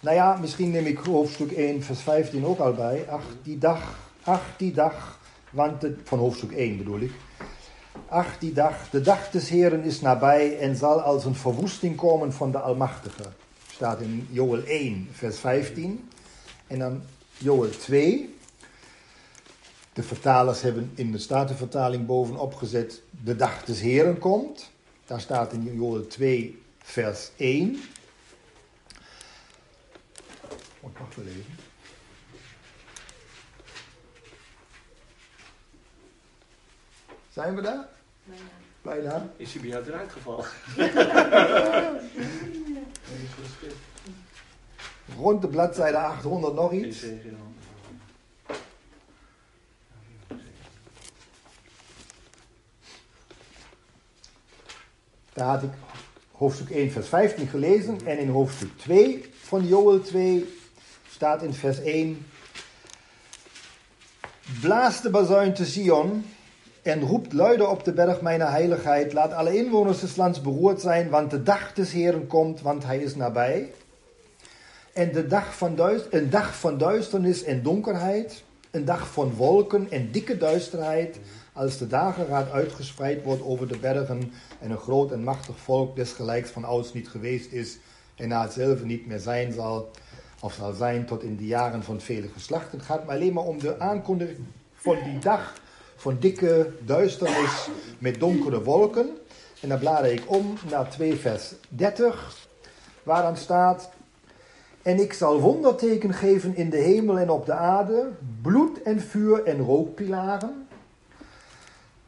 nou 0.00 0.16
ja, 0.16 0.36
misschien 0.36 0.70
neem 0.70 0.86
ik 0.86 0.98
hoofdstuk 0.98 1.52
1, 1.52 1.82
vers 1.82 2.00
15 2.00 2.44
ook 2.44 2.58
al 2.58 2.72
bij. 2.72 3.06
Ach, 3.08 3.24
die 3.42 3.58
dag, 3.58 3.98
ach, 4.22 4.42
die 4.56 4.72
dag, 4.72 5.20
want 5.50 5.86
van 6.04 6.18
hoofdstuk 6.18 6.52
1 6.52 6.76
bedoel 6.76 7.00
ik. 7.00 7.12
Ach, 8.08 8.38
die 8.38 8.52
dag, 8.52 8.90
de 8.90 9.00
dag 9.00 9.30
des 9.30 9.48
Heren 9.48 9.82
is 9.82 10.00
nabij 10.00 10.58
en 10.58 10.76
zal 10.76 11.00
als 11.00 11.24
een 11.24 11.34
verwoesting 11.34 11.96
komen 11.96 12.32
van 12.32 12.50
de 12.50 12.58
Almachtige. 12.58 13.24
Staat 13.72 14.00
in 14.00 14.28
Joel 14.30 14.62
1, 14.62 15.08
vers 15.12 15.38
15. 15.38 16.08
En 16.66 16.78
dan 16.78 17.02
Joel 17.36 17.70
2. 17.70 18.36
De 19.92 20.02
vertalers 20.02 20.62
hebben 20.62 20.92
in 20.94 21.12
de 21.12 21.18
Statenvertaling 21.18 22.06
bovenop 22.06 22.54
gezet: 22.54 23.02
De 23.24 23.36
dag 23.36 23.64
des 23.64 23.80
Heren 23.80 24.18
komt. 24.18 24.70
Daar 25.08 25.20
staat 25.20 25.52
in 25.52 25.74
Joel 25.74 26.06
2, 26.06 26.62
vers 26.78 27.30
1. 27.36 27.80
Moet 30.80 30.90
ik 30.90 30.98
nog 30.98 31.14
wel 31.14 31.26
even. 31.26 31.56
Zijn 37.28 37.54
we 37.54 37.62
daar? 37.62 37.88
Bijna. 38.24 38.42
Bijna. 38.82 39.32
Is 39.36 39.52
hij 39.52 39.60
bij 39.60 39.70
jou 39.70 39.86
eruit 39.86 40.12
gevallen? 40.12 40.46
Rond 45.16 45.42
de 45.42 45.48
bladzijde 45.48 45.98
800 45.98 46.54
nog 46.54 46.72
iets. 46.72 47.04
Daar 55.38 55.48
had 55.48 55.62
ik 55.62 55.70
hoofdstuk 56.32 56.70
1, 56.70 56.90
vers 56.90 57.08
15 57.08 57.46
gelezen. 57.46 57.98
En 58.04 58.18
in 58.18 58.28
hoofdstuk 58.28 58.78
2 58.78 59.24
van 59.42 59.66
Joel 59.66 60.00
2 60.00 60.54
staat 61.10 61.42
in 61.42 61.54
vers 61.54 61.80
1. 61.80 62.26
Blaas 64.60 65.02
de 65.02 65.10
bazuin 65.10 65.54
te 65.54 65.64
Sion 65.64 66.24
en 66.82 67.00
roept 67.00 67.32
luider 67.32 67.68
op 67.68 67.84
de 67.84 67.92
berg 67.92 68.20
mijn 68.20 68.40
heiligheid. 68.40 69.12
Laat 69.12 69.32
alle 69.32 69.56
inwoners 69.56 70.00
des 70.00 70.16
lands 70.16 70.40
beroerd 70.40 70.80
zijn, 70.80 71.10
want 71.10 71.30
de 71.30 71.42
dag 71.42 71.72
des 71.72 71.92
Heren 71.92 72.26
komt, 72.26 72.60
want 72.60 72.84
hij 72.84 72.98
is 72.98 73.16
nabij. 73.16 73.72
En 74.92 75.12
de 75.12 75.26
dag 75.26 75.56
van 75.56 75.76
duist, 75.76 76.06
een 76.10 76.30
dag 76.30 76.58
van 76.58 76.78
duisternis 76.78 77.42
en 77.42 77.62
donkerheid, 77.62 78.42
een 78.70 78.84
dag 78.84 79.12
van 79.12 79.34
wolken 79.34 79.90
en 79.90 80.10
dikke 80.10 80.36
duisterheid, 80.36 81.18
als 81.52 81.78
de 81.78 81.86
dageraad 81.86 82.50
uitgespreid 82.50 83.22
wordt 83.22 83.42
over 83.42 83.68
de 83.68 83.78
bergen 83.78 84.32
en 84.60 84.70
een 84.70 84.78
groot 84.78 85.12
en 85.12 85.24
machtig 85.24 85.58
volk 85.58 85.96
desgelijks 85.96 86.50
van 86.50 86.64
ouds 86.64 86.92
niet 86.92 87.08
geweest 87.08 87.52
is 87.52 87.78
en 88.14 88.28
na 88.28 88.42
hetzelfde 88.42 88.84
niet 88.84 89.06
meer 89.06 89.18
zijn 89.18 89.52
zal, 89.52 89.90
of 90.40 90.54
zal 90.54 90.72
zijn 90.72 91.06
tot 91.06 91.22
in 91.22 91.36
de 91.36 91.46
jaren 91.46 91.82
van 91.82 92.00
vele 92.00 92.28
geslachten. 92.28 92.78
Het 92.78 92.86
gaat 92.86 93.06
maar 93.06 93.14
alleen 93.14 93.32
maar 93.32 93.44
om 93.44 93.58
de 93.58 93.80
aankondiging 93.80 94.46
van 94.74 94.96
die 95.04 95.18
dag 95.18 95.60
van 95.96 96.16
dikke 96.20 96.72
duisternis 96.84 97.68
met 97.98 98.20
donkere 98.20 98.62
wolken. 98.62 99.16
En 99.60 99.68
dan 99.68 99.78
blader 99.78 100.12
ik 100.12 100.22
om 100.26 100.54
naar 100.70 100.90
2 100.90 101.16
vers 101.16 101.52
30, 101.68 102.36
waar 103.02 103.22
dan 103.22 103.36
staat... 103.36 103.90
En 104.82 105.00
ik 105.00 105.12
zal 105.12 105.40
wonderteken 105.40 106.14
geven 106.14 106.56
in 106.56 106.70
de 106.70 106.76
hemel 106.76 107.18
en 107.18 107.30
op 107.30 107.46
de 107.46 107.52
aarde, 107.52 108.08
bloed 108.42 108.82
en 108.82 109.00
vuur 109.00 109.44
en 109.44 109.58
rookpilaren. 109.58 110.66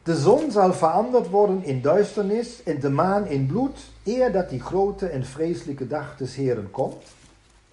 De 0.03 0.15
zon 0.15 0.51
zal 0.51 0.73
veranderd 0.73 1.29
worden 1.29 1.63
in 1.63 1.81
duisternis 1.81 2.63
en 2.63 2.79
de 2.79 2.89
maan 2.89 3.27
in 3.27 3.45
bloed, 3.45 3.79
eer 4.03 4.31
dat 4.31 4.49
die 4.49 4.61
grote 4.61 5.07
en 5.07 5.25
vreselijke 5.25 5.87
dag 5.87 6.17
des 6.17 6.35
Heren 6.35 6.71
komt. 6.71 7.03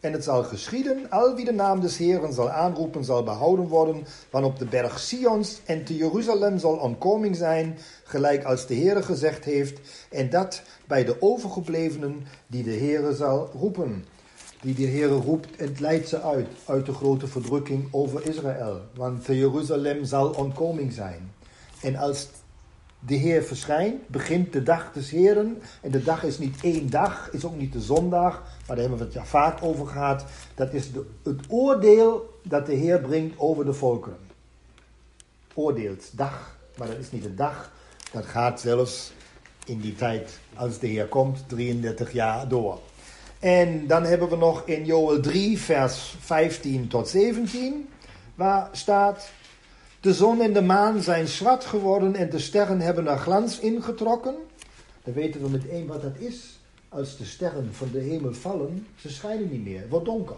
En 0.00 0.12
het 0.12 0.24
zal 0.24 0.44
geschieden, 0.44 1.10
al 1.10 1.34
wie 1.34 1.44
de 1.44 1.52
naam 1.52 1.80
des 1.80 1.96
Heren 1.96 2.32
zal 2.32 2.50
aanroepen, 2.50 3.04
zal 3.04 3.22
behouden 3.22 3.68
worden, 3.68 4.06
want 4.30 4.44
op 4.44 4.58
de 4.58 4.64
berg 4.64 4.98
Sions 4.98 5.60
en 5.64 5.84
te 5.84 5.96
Jeruzalem 5.96 6.58
zal 6.58 6.76
ontkoming 6.76 7.36
zijn, 7.36 7.78
gelijk 8.04 8.44
als 8.44 8.66
de 8.66 8.74
Heere 8.74 9.02
gezegd 9.02 9.44
heeft, 9.44 9.80
en 10.10 10.30
dat 10.30 10.62
bij 10.86 11.04
de 11.04 11.16
overgeblevenen 11.22 12.26
die 12.46 12.62
de 12.62 12.76
Heere 12.76 13.14
zal 13.14 13.50
roepen. 13.58 14.04
Die 14.62 14.74
de 14.74 14.86
Heere 14.86 15.14
roept 15.14 15.56
en 15.56 15.74
leidt 15.78 16.08
ze 16.08 16.20
uit, 16.20 16.48
uit 16.64 16.86
de 16.86 16.92
grote 16.92 17.26
verdrukking 17.26 17.88
over 17.90 18.26
Israël, 18.26 18.80
want 18.94 19.26
Jeruzalem 19.26 20.04
zal 20.04 20.30
ontkoming 20.30 20.92
zijn. 20.92 21.32
En 21.82 21.96
als 21.96 22.28
de 23.00 23.14
Heer 23.14 23.42
verschijnt, 23.42 24.08
begint 24.08 24.52
de 24.52 24.62
dag 24.62 24.92
des 24.92 25.10
Heren. 25.10 25.62
En 25.80 25.90
de 25.90 26.02
dag 26.02 26.24
is 26.24 26.38
niet 26.38 26.58
één 26.62 26.90
dag, 26.90 27.30
is 27.32 27.44
ook 27.44 27.56
niet 27.56 27.72
de 27.72 27.80
zondag, 27.80 28.42
maar 28.42 28.76
daar 28.76 28.78
hebben 28.78 28.98
we 28.98 29.04
het 29.04 29.12
ja 29.12 29.24
vaak 29.24 29.62
over 29.62 29.86
gehad. 29.86 30.24
Dat 30.54 30.72
is 30.72 30.90
het 31.22 31.40
oordeel 31.48 32.40
dat 32.42 32.66
de 32.66 32.74
Heer 32.74 33.00
brengt 33.00 33.38
over 33.38 33.64
de 33.64 33.72
volkeren. 33.72 34.18
Oordeelsdag, 35.54 36.56
maar 36.76 36.88
dat 36.88 36.98
is 36.98 37.10
niet 37.10 37.24
een 37.24 37.36
dag. 37.36 37.72
Dat 38.12 38.24
gaat 38.24 38.60
zelfs 38.60 39.12
in 39.64 39.80
die 39.80 39.94
tijd, 39.94 40.38
als 40.54 40.78
de 40.78 40.86
Heer 40.86 41.06
komt, 41.06 41.48
33 41.48 42.12
jaar 42.12 42.48
door. 42.48 42.80
En 43.38 43.86
dan 43.86 44.04
hebben 44.04 44.28
we 44.28 44.36
nog 44.36 44.62
in 44.66 44.84
Joel 44.84 45.20
3, 45.20 45.58
vers 45.58 46.16
15 46.20 46.88
tot 46.88 47.08
17, 47.08 47.88
waar 48.34 48.68
staat: 48.72 49.30
De 50.00 50.14
zon 50.14 50.40
en 50.40 50.52
de 50.52 50.62
maan 50.62 51.02
zijn 51.02 51.28
zwart 51.28 51.64
geworden 51.64 52.14
en 52.14 52.30
de 52.30 52.38
sterren 52.38 52.80
hebben 52.80 53.06
er 53.06 53.18
glans 53.18 53.58
ingetrokken. 53.58 54.34
Dan 55.04 55.14
weten 55.14 55.42
we 55.42 55.48
meteen 55.48 55.86
wat 55.86 56.02
dat 56.02 56.16
is. 56.18 56.58
Als 56.88 57.16
de 57.16 57.24
sterren 57.24 57.74
van 57.74 57.88
de 57.92 58.00
hemel 58.00 58.34
vallen, 58.34 58.86
ze 58.96 59.10
schijnen 59.10 59.50
niet 59.50 59.64
meer, 59.64 59.80
het 59.80 59.88
wordt 59.88 60.04
donker. 60.04 60.36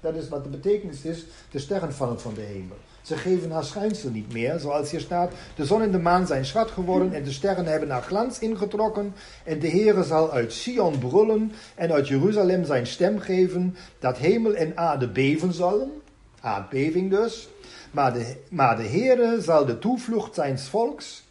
Dat 0.00 0.14
is 0.14 0.28
wat 0.28 0.44
de 0.44 0.50
betekenis 0.50 1.02
is, 1.02 1.24
de 1.50 1.58
sterren 1.58 1.94
vallen 1.94 2.20
van 2.20 2.34
de 2.34 2.40
hemel. 2.40 2.76
Ze 3.08 3.16
geven 3.16 3.50
haar 3.50 3.64
schijnsel 3.64 4.10
niet 4.10 4.32
meer, 4.32 4.58
zoals 4.58 4.90
hier 4.90 5.00
staat. 5.00 5.32
De 5.56 5.64
zon 5.64 5.82
en 5.82 5.90
de 5.90 5.98
maan 5.98 6.26
zijn 6.26 6.44
zwart 6.44 6.70
geworden 6.70 7.12
en 7.12 7.22
de 7.22 7.32
sterren 7.32 7.66
hebben 7.66 7.90
haar 7.90 8.02
glans 8.02 8.38
ingetrokken. 8.38 9.14
En 9.44 9.58
de 9.58 9.68
Heere 9.68 10.04
zal 10.04 10.32
uit 10.32 10.52
Sion 10.52 10.98
brullen 10.98 11.52
en 11.74 11.92
uit 11.92 12.08
Jeruzalem 12.08 12.64
zijn 12.64 12.86
stem 12.86 13.18
geven, 13.18 13.76
dat 13.98 14.18
hemel 14.18 14.54
en 14.54 14.76
aarde 14.76 15.08
beven 15.08 15.52
zullen. 15.52 16.02
Aardbeving 16.40 17.10
dus. 17.10 17.48
Maar 17.90 18.12
de, 18.12 18.36
maar 18.50 18.78
Heere 18.78 19.40
zal 19.40 19.64
de 19.64 19.78
toevlucht 19.78 20.34
zijn 20.34 20.58
volks 20.58 21.24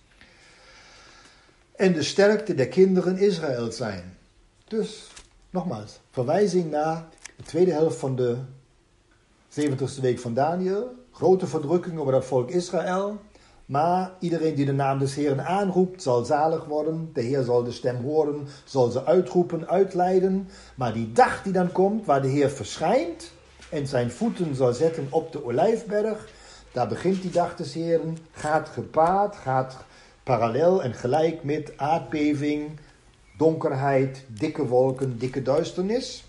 en 1.75 1.93
de 1.93 2.03
sterkte 2.03 2.55
der 2.55 2.67
kinderen 2.67 3.17
Israël 3.17 3.71
zijn. 3.71 4.17
Dus, 4.67 5.07
nogmaals, 5.49 5.99
verwijzing 6.11 6.71
naar 6.71 7.05
de 7.35 7.43
tweede 7.43 7.71
helft 7.71 7.97
van 7.97 8.15
de 8.15 8.37
70ste 9.49 10.01
week 10.01 10.19
van 10.19 10.33
Daniel. 10.33 11.05
Grote 11.17 11.47
verdrukking 11.47 11.99
over 11.99 12.11
dat 12.11 12.25
volk 12.25 12.49
Israël. 12.49 13.17
Maar 13.65 14.11
iedereen 14.19 14.55
die 14.55 14.65
de 14.65 14.73
naam 14.73 14.99
des 14.99 15.15
Heeren 15.15 15.45
aanroept, 15.45 16.01
zal 16.01 16.25
zalig 16.25 16.65
worden. 16.65 17.09
De 17.13 17.21
Heer 17.21 17.43
zal 17.43 17.63
de 17.63 17.71
stem 17.71 18.03
horen, 18.03 18.47
zal 18.65 18.89
ze 18.89 19.05
uitroepen, 19.05 19.67
uitleiden. 19.67 20.49
Maar 20.75 20.93
die 20.93 21.11
dag 21.11 21.43
die 21.43 21.53
dan 21.53 21.71
komt, 21.71 22.05
waar 22.05 22.21
de 22.21 22.27
Heer 22.27 22.49
verschijnt 22.49 23.31
en 23.69 23.87
zijn 23.87 24.11
voeten 24.11 24.55
zal 24.55 24.73
zetten 24.73 25.07
op 25.09 25.31
de 25.31 25.45
olijfberg, 25.45 26.27
daar 26.71 26.87
begint 26.87 27.21
die 27.21 27.31
dag 27.31 27.55
des 27.55 27.73
Heeren, 27.73 28.17
gaat 28.31 28.69
gepaard, 28.69 29.35
gaat 29.35 29.77
parallel 30.23 30.83
en 30.83 30.93
gelijk 30.93 31.43
met 31.43 31.73
aardbeving, 31.77 32.79
donkerheid, 33.37 34.25
dikke 34.27 34.67
wolken, 34.67 35.17
dikke 35.17 35.41
duisternis. 35.41 36.26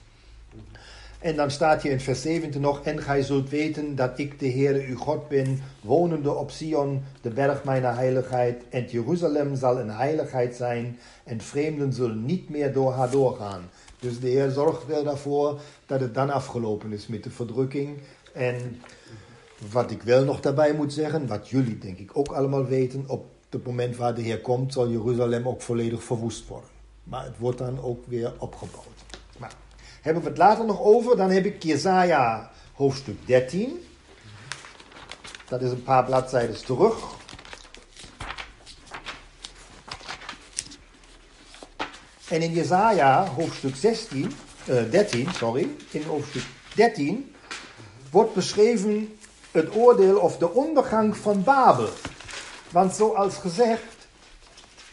En 1.19 1.37
dan 1.37 1.51
staat 1.51 1.83
hier 1.83 1.93
in 1.93 2.01
vers 2.01 2.23
17 2.23 2.61
nog, 2.61 2.81
en 2.83 3.03
gij 3.03 3.23
zult 3.23 3.49
weten 3.49 3.95
dat 3.95 4.19
ik 4.19 4.39
de 4.39 4.51
Heere 4.51 4.87
uw 4.87 4.97
God 4.97 5.29
ben, 5.29 5.61
wonende 5.81 6.35
op 6.35 6.51
Sion, 6.51 7.03
de 7.21 7.31
berg 7.31 7.65
mijner 7.65 7.95
heiligheid, 7.95 8.63
en 8.69 8.85
Jeruzalem 8.85 9.57
zal 9.57 9.79
een 9.79 9.91
heiligheid 9.91 10.57
zijn, 10.57 10.99
en 11.25 11.41
vreemden 11.41 11.93
zullen 11.93 12.25
niet 12.25 12.49
meer 12.49 12.73
door 12.73 12.93
haar 12.93 13.11
doorgaan. 13.11 13.71
Dus 13.99 14.21
de 14.21 14.29
Heer 14.29 14.51
zorgt 14.51 14.87
wel 14.87 15.05
daarvoor 15.05 15.61
dat 15.87 16.01
het 16.01 16.15
dan 16.15 16.31
afgelopen 16.31 16.93
is 16.93 17.07
met 17.07 17.25
de 17.25 17.31
verdrukking. 17.31 17.99
En 18.33 18.81
wat 19.71 19.91
ik 19.91 20.03
wel 20.03 20.25
nog 20.25 20.41
daarbij 20.41 20.75
moet 20.75 20.93
zeggen, 20.93 21.27
wat 21.27 21.49
jullie 21.49 21.79
denk 21.79 21.99
ik 21.99 22.11
ook 22.13 22.33
allemaal 22.33 22.65
weten, 22.67 23.05
op 23.07 23.27
het 23.51 23.65
moment 23.65 23.97
waar 23.97 24.15
de 24.15 24.23
Heer 24.23 24.41
komt, 24.41 24.73
zal 24.73 24.91
Jeruzalem 24.91 25.49
ook 25.49 25.63
volledig 25.63 26.03
verwoest 26.03 26.49
worden. 26.49 26.71
Maar 27.05 27.25
het 27.25 27.39
wordt 27.39 27.59
dan 27.59 27.83
ook 27.83 28.07
weer 28.07 28.33
opgebouwd. 28.39 29.08
Hebben 30.01 30.23
we 30.23 30.29
het 30.29 30.39
later 30.39 30.65
nog 30.65 30.81
over, 30.81 31.17
dan 31.17 31.31
heb 31.31 31.45
ik 31.45 31.63
Jesaja 31.63 32.51
hoofdstuk 32.73 33.27
13. 33.27 33.85
Dat 35.49 35.63
is 35.63 35.71
een 35.71 35.83
paar 35.83 36.05
bladzijden 36.05 36.65
terug. 36.65 37.17
En 42.29 42.43
in 42.43 42.53
Jesaja 42.53 43.27
hoofdstuk 43.27 43.77
16, 43.77 44.33
uh, 44.69 44.91
13, 44.91 45.29
sorry, 45.33 45.69
in 45.91 46.03
hoofdstuk 46.03 46.43
13 46.75 47.35
wordt 48.11 48.35
beschreven 48.35 49.19
het 49.51 49.77
oordeel 49.77 50.19
of 50.19 50.39
de 50.39 50.53
ondergang 50.53 51.17
van 51.17 51.43
Babel. 51.43 51.89
Want 52.71 52.95
zoals 52.95 53.37
gezegd, 53.37 54.09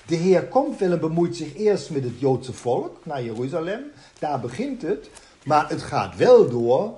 de 0.05 0.15
Heer 0.15 0.47
komt 0.47 0.79
wel 0.79 0.91
en 0.91 0.99
bemoeit 0.99 1.35
zich 1.35 1.55
eerst 1.55 1.89
met 1.89 2.03
het 2.03 2.19
Joodse 2.19 2.53
volk 2.53 3.05
naar 3.05 3.23
Jeruzalem. 3.23 3.91
Daar 4.25 4.39
begint 4.39 4.81
het. 4.81 5.09
Maar 5.43 5.69
het 5.69 5.81
gaat 5.81 6.15
wel 6.15 6.49
door 6.49 6.93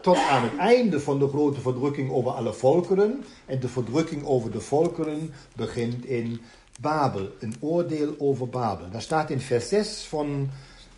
tot 0.00 0.16
aan 0.16 0.42
het 0.42 0.56
einde 0.56 1.00
van 1.00 1.18
de 1.18 1.28
grote 1.28 1.60
verdrukking 1.60 2.10
over 2.10 2.30
alle 2.30 2.52
volkeren. 2.52 3.24
En 3.46 3.60
de 3.60 3.68
verdrukking 3.68 4.24
over 4.24 4.50
de 4.50 4.60
volkeren 4.60 5.32
begint 5.56 6.04
in 6.04 6.40
Babel, 6.80 7.28
een 7.40 7.54
oordeel 7.60 8.14
over 8.18 8.48
Babel. 8.48 8.90
Daar 8.90 9.02
staat 9.02 9.30
in 9.30 9.40
vers 9.40 9.68
6 9.68 10.06
van 10.08 10.50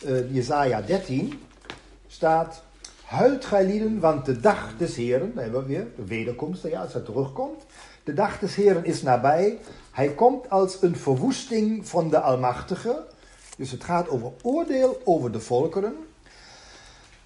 uh, 0.05 0.33
Jesaja 0.33 0.81
13, 0.81 1.39
staat... 2.07 2.63
Huilt 3.03 3.51
lieden, 3.51 3.99
want 3.99 4.25
de 4.25 4.39
dag 4.39 4.73
des 4.77 4.95
Heren, 4.95 5.31
daar 5.35 5.43
hebben 5.43 5.61
we 5.61 5.67
weer, 5.67 5.87
de 5.95 6.05
wederkomst, 6.05 6.63
ja, 6.63 6.81
als 6.81 6.93
hij 6.93 7.01
terugkomt. 7.01 7.65
De 8.03 8.13
dag 8.13 8.39
des 8.39 8.55
Heren 8.55 8.85
is 8.85 9.01
nabij. 9.01 9.57
Hij 9.91 10.09
komt 10.09 10.49
als 10.49 10.81
een 10.81 10.95
verwoesting 10.95 11.87
van 11.87 12.09
de 12.09 12.19
Almachtige. 12.19 13.03
Dus 13.59 13.71
het 13.71 13.83
gaat 13.83 14.09
over 14.09 14.31
oordeel 14.41 15.01
over 15.03 15.31
de 15.31 15.39
volkeren. 15.39 15.95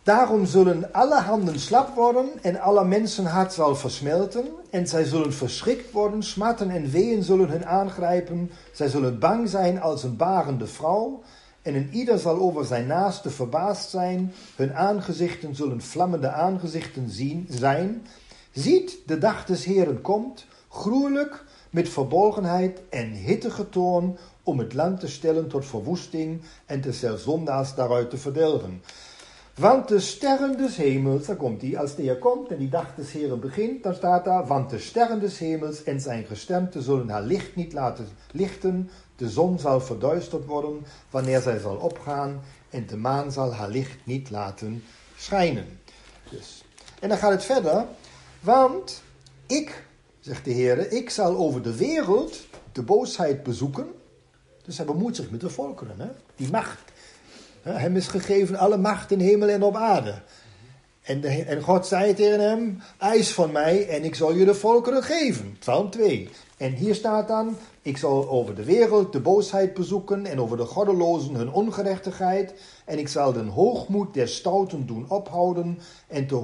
Daarom 0.03 0.45
zullen 0.45 0.93
alle 0.93 1.19
handen 1.19 1.59
slap 1.59 1.95
worden 1.95 2.29
en 2.41 2.59
alle 2.59 2.85
mensenhart 2.85 3.53
zal 3.53 3.75
versmelten. 3.75 4.45
En 4.69 4.87
zij 4.87 5.03
zullen 5.03 5.33
verschrikt 5.33 5.91
worden, 5.91 6.23
smatten 6.23 6.69
en 6.69 6.89
ween 6.89 7.23
zullen 7.23 7.49
hen 7.49 7.65
aangrijpen. 7.65 8.51
Zij 8.71 8.87
zullen 8.87 9.19
bang 9.19 9.49
zijn 9.49 9.81
als 9.81 10.03
een 10.03 10.15
barende 10.15 10.67
vrouw. 10.67 11.21
En 11.61 11.75
een 11.75 11.89
ieder 11.91 12.19
zal 12.19 12.39
over 12.39 12.65
zijn 12.65 12.87
naaste 12.87 13.29
verbaasd 13.29 13.89
zijn. 13.89 14.33
Hun 14.55 14.75
aangezichten 14.75 15.55
zullen 15.55 15.81
vlammende 15.81 16.29
aangezichten 16.29 17.09
zien, 17.09 17.47
zijn. 17.49 18.07
Ziet, 18.51 18.97
de 19.05 19.17
dag 19.17 19.45
des 19.45 19.65
Heren 19.65 20.01
komt, 20.01 20.45
gruwelijk, 20.69 21.43
met 21.69 21.89
verbolgenheid 21.89 22.81
en 22.89 23.11
hittige 23.11 23.69
toorn, 23.69 24.17
om 24.43 24.59
het 24.59 24.73
land 24.73 24.99
te 24.99 25.07
stellen 25.07 25.47
tot 25.47 25.65
verwoesting 25.65 26.41
en 26.65 26.81
de 26.81 26.91
zelfs 26.91 27.23
zondaars 27.23 27.75
daaruit 27.75 28.09
te 28.09 28.17
verdelgen. 28.17 28.81
Want 29.55 29.87
de 29.87 29.99
sterren 29.99 30.57
des 30.57 30.75
hemels, 30.75 31.25
daar 31.25 31.35
komt 31.35 31.61
hij, 31.61 31.77
als 31.77 31.95
de 31.95 32.01
Heer 32.01 32.17
komt 32.17 32.51
en 32.51 32.57
die 32.57 32.69
dag 32.69 32.95
des 32.95 33.11
Heren 33.11 33.39
begint, 33.39 33.83
dan 33.83 33.93
staat 33.93 34.25
daar, 34.25 34.47
want 34.47 34.69
de 34.69 34.79
sterren 34.79 35.19
des 35.19 35.37
hemels 35.37 35.83
en 35.83 35.99
zijn 36.01 36.25
gestemte 36.25 36.81
zullen 36.81 37.09
haar 37.09 37.21
licht 37.21 37.55
niet 37.55 37.73
laten 37.73 38.07
lichten, 38.31 38.89
de 39.15 39.29
zon 39.29 39.59
zal 39.59 39.81
verduisterd 39.81 40.45
worden 40.45 40.85
wanneer 41.09 41.41
zij 41.41 41.59
zal 41.59 41.75
opgaan 41.75 42.41
en 42.69 42.87
de 42.87 42.97
maan 42.97 43.31
zal 43.31 43.53
haar 43.53 43.69
licht 43.69 43.97
niet 44.03 44.29
laten 44.29 44.83
schijnen. 45.15 45.79
Dus. 46.29 46.63
En 46.99 47.09
dan 47.09 47.17
gaat 47.17 47.31
het 47.31 47.43
verder, 47.43 47.85
want 48.39 49.03
ik, 49.45 49.83
zegt 50.19 50.45
de 50.45 50.51
Heer, 50.51 50.91
ik 50.91 51.09
zal 51.09 51.35
over 51.35 51.61
de 51.61 51.75
wereld 51.75 52.47
de 52.71 52.81
boosheid 52.81 53.43
bezoeken. 53.43 53.87
Dus 54.63 54.77
hij 54.77 54.85
bemoeit 54.85 55.15
zich 55.15 55.29
met 55.29 55.41
de 55.41 55.49
volkeren, 55.49 55.99
hè? 55.99 56.07
die 56.35 56.51
macht 56.51 56.79
hem 57.63 57.95
is 57.95 58.07
gegeven 58.07 58.55
alle 58.55 58.77
macht 58.77 59.11
in 59.11 59.19
hemel 59.19 59.49
en 59.49 59.63
op 59.63 59.75
aarde. 59.75 60.21
En, 61.01 61.21
de, 61.21 61.27
en 61.27 61.61
God 61.61 61.87
zei 61.87 62.13
tegen 62.13 62.39
hem, 62.39 62.81
eis 62.97 63.31
van 63.31 63.51
mij 63.51 63.87
en 63.87 64.03
ik 64.03 64.15
zal 64.15 64.33
je 64.33 64.45
de 64.45 64.55
volkeren 64.55 65.03
geven. 65.03 65.55
Psalm 65.59 65.89
2. 65.89 66.29
En 66.57 66.73
hier 66.73 66.95
staat 66.95 67.27
dan, 67.27 67.57
ik 67.83 67.97
zal 67.97 68.29
over 68.29 68.55
de 68.55 68.63
wereld 68.63 69.11
de 69.11 69.19
boosheid 69.19 69.73
bezoeken 69.73 70.25
en 70.25 70.39
over 70.39 70.57
de 70.57 70.65
goddelozen 70.65 71.35
hun 71.35 71.51
ongerechtigheid. 71.51 72.53
En 72.85 72.99
ik 72.99 73.07
zal 73.07 73.33
de 73.33 73.43
hoogmoed 73.43 74.13
der 74.13 74.27
stouten 74.27 74.85
doen 74.85 75.09
ophouden 75.09 75.79
en 76.07 76.27
de 76.27 76.35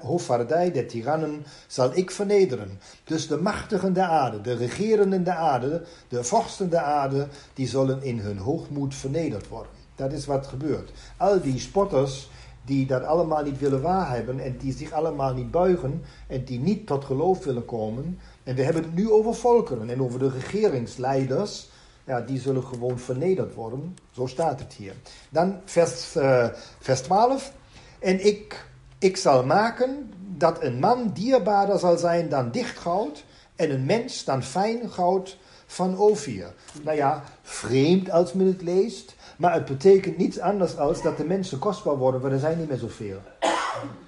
hoofdvaardij 0.00 0.72
der 0.72 0.86
tirannen 0.86 1.44
zal 1.66 1.90
ik 1.94 2.10
vernederen. 2.10 2.80
Dus 3.04 3.26
de 3.26 3.36
machtigen 3.36 3.92
der 3.92 4.04
aarde, 4.04 4.40
de 4.40 4.54
regerenden 4.54 5.24
der 5.24 5.34
aarde, 5.34 5.84
de 6.08 6.24
vorsten 6.24 6.70
der 6.70 6.80
aarde, 6.80 7.28
die 7.54 7.68
zullen 7.68 8.02
in 8.02 8.18
hun 8.18 8.38
hoogmoed 8.38 8.94
vernederd 8.94 9.48
worden. 9.48 9.72
Dat 9.94 10.12
is 10.12 10.26
wat 10.26 10.46
gebeurt. 10.46 10.90
Al 11.16 11.40
die 11.40 11.58
spotters 11.58 12.28
die 12.68 12.86
dat 12.86 13.04
allemaal 13.04 13.42
niet 13.42 13.58
willen 13.58 13.82
waarhebben 13.82 14.40
en 14.40 14.56
die 14.56 14.72
zich 14.72 14.92
allemaal 14.92 15.34
niet 15.34 15.50
buigen 15.50 16.02
en 16.26 16.44
die 16.44 16.58
niet 16.58 16.86
tot 16.86 17.04
geloof 17.04 17.44
willen 17.44 17.64
komen. 17.64 18.18
En 18.42 18.54
we 18.54 18.62
hebben 18.62 18.82
het 18.82 18.94
nu 18.94 19.10
over 19.10 19.34
volkeren 19.34 19.90
en 19.90 20.02
over 20.02 20.18
de 20.18 20.30
regeringsleiders. 20.30 21.68
Ja, 22.04 22.20
die 22.20 22.40
zullen 22.40 22.64
gewoon 22.64 22.98
vernederd 22.98 23.54
worden. 23.54 23.96
Zo 24.10 24.26
staat 24.26 24.60
het 24.60 24.72
hier. 24.72 24.92
Dan 25.30 25.60
vers, 25.64 26.16
uh, 26.16 26.46
vers 26.80 27.00
12. 27.00 27.52
En 27.98 28.26
ik, 28.26 28.66
ik 28.98 29.16
zal 29.16 29.44
maken 29.44 30.12
dat 30.36 30.62
een 30.62 30.78
man 30.78 31.10
dierbaarder 31.14 31.78
zal 31.78 31.96
zijn 31.96 32.28
dan 32.28 32.50
dicht 32.50 32.78
goud 32.78 33.24
en 33.56 33.70
een 33.70 33.84
mens 33.84 34.24
dan 34.24 34.42
fijn 34.42 34.90
goud 34.90 35.38
van 35.66 35.98
Ophir. 35.98 36.54
Nou 36.82 36.96
ja, 36.96 37.24
vreemd 37.42 38.10
als 38.10 38.32
men 38.32 38.46
het 38.46 38.62
leest. 38.62 39.14
Maar 39.38 39.52
het 39.52 39.64
betekent 39.64 40.16
niets 40.16 40.38
anders 40.38 40.76
als 40.76 41.02
dat 41.02 41.16
de 41.16 41.24
mensen 41.24 41.58
kostbaar 41.58 41.96
worden, 41.96 42.20
maar 42.20 42.32
er 42.32 42.38
zijn 42.38 42.58
niet 42.58 42.68
meer 42.68 42.78
zoveel. 42.78 43.20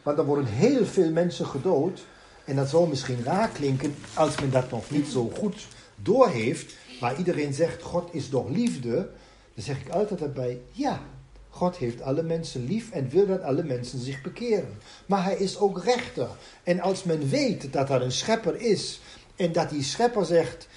Want 0.03 0.19
er 0.19 0.25
worden 0.25 0.45
heel 0.45 0.87
veel 0.87 1.11
mensen 1.11 1.47
gedood. 1.47 2.05
En 2.45 2.57
dat 2.57 2.69
zal 2.69 2.87
misschien 2.87 3.25
raar 3.25 3.49
klinken 3.49 3.95
als 4.15 4.41
men 4.41 4.51
dat 4.51 4.71
nog 4.71 4.91
niet 4.91 5.07
zo 5.07 5.33
goed 5.39 5.67
doorheeft. 5.97 6.75
Maar 7.01 7.19
iedereen 7.19 7.53
zegt, 7.53 7.83
God 7.83 8.15
is 8.15 8.29
toch 8.29 8.49
liefde? 8.49 8.95
Dan 9.55 9.65
zeg 9.65 9.81
ik 9.81 9.89
altijd 9.89 10.21
erbij, 10.21 10.61
ja, 10.73 11.01
God 11.49 11.77
heeft 11.77 12.03
alle 12.03 12.23
mensen 12.23 12.67
lief 12.67 12.91
en 12.91 13.09
wil 13.09 13.27
dat 13.27 13.43
alle 13.43 13.63
mensen 13.63 13.99
zich 13.99 14.23
bekeren. 14.23 14.79
Maar 15.07 15.25
hij 15.25 15.37
is 15.37 15.59
ook 15.59 15.85
rechter. 15.85 16.29
En 16.63 16.81
als 16.81 17.05
men 17.05 17.29
weet 17.29 17.73
dat 17.73 17.91
er 17.91 18.03
een 18.03 18.13
schepper 18.13 18.61
is 18.61 19.01
en 19.37 19.53
dat 19.53 19.71
die 19.71 19.83
schepper 19.83 20.25
zegt, 20.25 20.69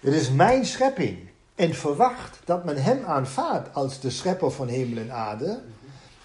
het 0.00 0.14
is 0.14 0.30
mijn 0.30 0.66
schepping 0.66 1.30
en 1.62 1.74
verwacht 1.74 2.40
dat 2.44 2.64
men 2.64 2.82
hem 2.82 3.04
aanvaardt 3.04 3.74
als 3.74 4.00
de 4.00 4.10
schepper 4.10 4.50
van 4.50 4.68
hemel 4.68 5.02
en 5.02 5.12
aarde, 5.12 5.60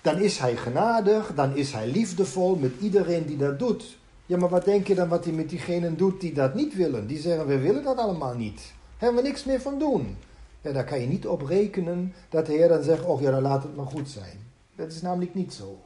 dan 0.02 0.19
is 0.19 0.38
hij 0.38 0.56
genadig, 0.56 1.34
dan 1.36 1.56
is 1.56 1.71
hij 1.71 1.88
liefdevol 1.88 2.56
met 2.56 2.71
iedereen 2.80 3.26
die 3.26 3.38
dat 3.38 3.60
doet. 3.60 3.97
Ja, 4.26 4.38
maar 4.38 4.50
wat 4.50 4.65
denk 4.65 4.88
je 4.88 4.95
dan 4.95 5.08
wat 5.08 5.23
hij 5.26 5.34
met 5.34 5.50
diegenen 5.50 5.97
doet 5.97 6.21
die 6.21 6.34
dat 6.34 6.54
niet 6.54 6.76
willen? 6.76 7.08
Die 7.08 7.19
zeggen, 7.19 7.47
we 7.47 7.58
willen 7.58 7.84
dat 7.84 7.97
allemaal 7.97 8.36
niet. 8.36 8.73
Hebben 8.97 9.21
we 9.21 9.28
niks 9.28 9.43
meer 9.43 9.62
van 9.62 9.80
doen. 9.80 10.17
Ja, 10.62 10.71
daar 10.71 10.84
kan 10.84 11.02
je 11.02 11.08
niet 11.08 11.28
op 11.28 11.41
rekenen 11.41 12.13
dat 12.30 12.45
de 12.45 12.52
Heer 12.52 12.67
dan 12.67 12.84
zegt, 12.84 13.06
oh 13.06 13.21
ja, 13.21 13.32
dan 13.32 13.41
laat 13.41 13.63
het 13.63 13.76
maar 13.76 13.86
goed 13.86 14.10
zijn. 14.10 14.39
Dat 14.76 14.91
is 14.91 15.02
namelijk 15.02 15.34
niet 15.34 15.54
zo. 15.54 15.80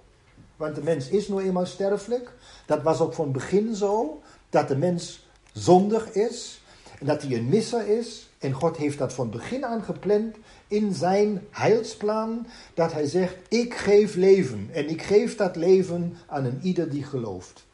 Want 0.56 0.76
de 0.76 0.84
mens 0.84 1.08
is 1.08 1.28
nou 1.28 1.44
eenmaal 1.44 1.66
sterfelijk. 1.66 2.34
Dat 2.66 2.82
was 2.82 3.00
ook 3.00 3.14
van 3.14 3.32
begin 3.32 3.76
zo, 3.76 4.22
dat 4.50 4.68
de 4.68 4.78
mens 4.78 5.28
zondig 5.54 6.12
is. 6.12 6.62
En 7.00 7.06
dat 7.06 7.22
hij 7.22 7.38
een 7.38 7.50
misser 7.50 7.88
is. 7.88 8.30
En 8.42 8.52
God 8.52 8.78
heeft 8.78 8.98
dat 8.98 9.14
van 9.14 9.30
begin 9.30 9.66
aan 9.66 9.84
gepland 9.84 10.36
in 10.68 10.94
zijn 10.94 11.42
heilsplan. 11.50 12.48
Dat 12.74 12.94
hij 12.94 13.06
zegt, 13.06 13.36
ik 13.48 13.74
geef 13.74 14.16
leven. 14.16 14.70
En 14.72 14.90
ik 14.90 15.02
geef 15.02 15.36
dat 15.36 15.56
leven 15.56 16.18
aan 16.28 16.46
een 16.46 16.60
ieder 16.62 16.90
die 16.90 17.04
gelooft. 17.04 17.66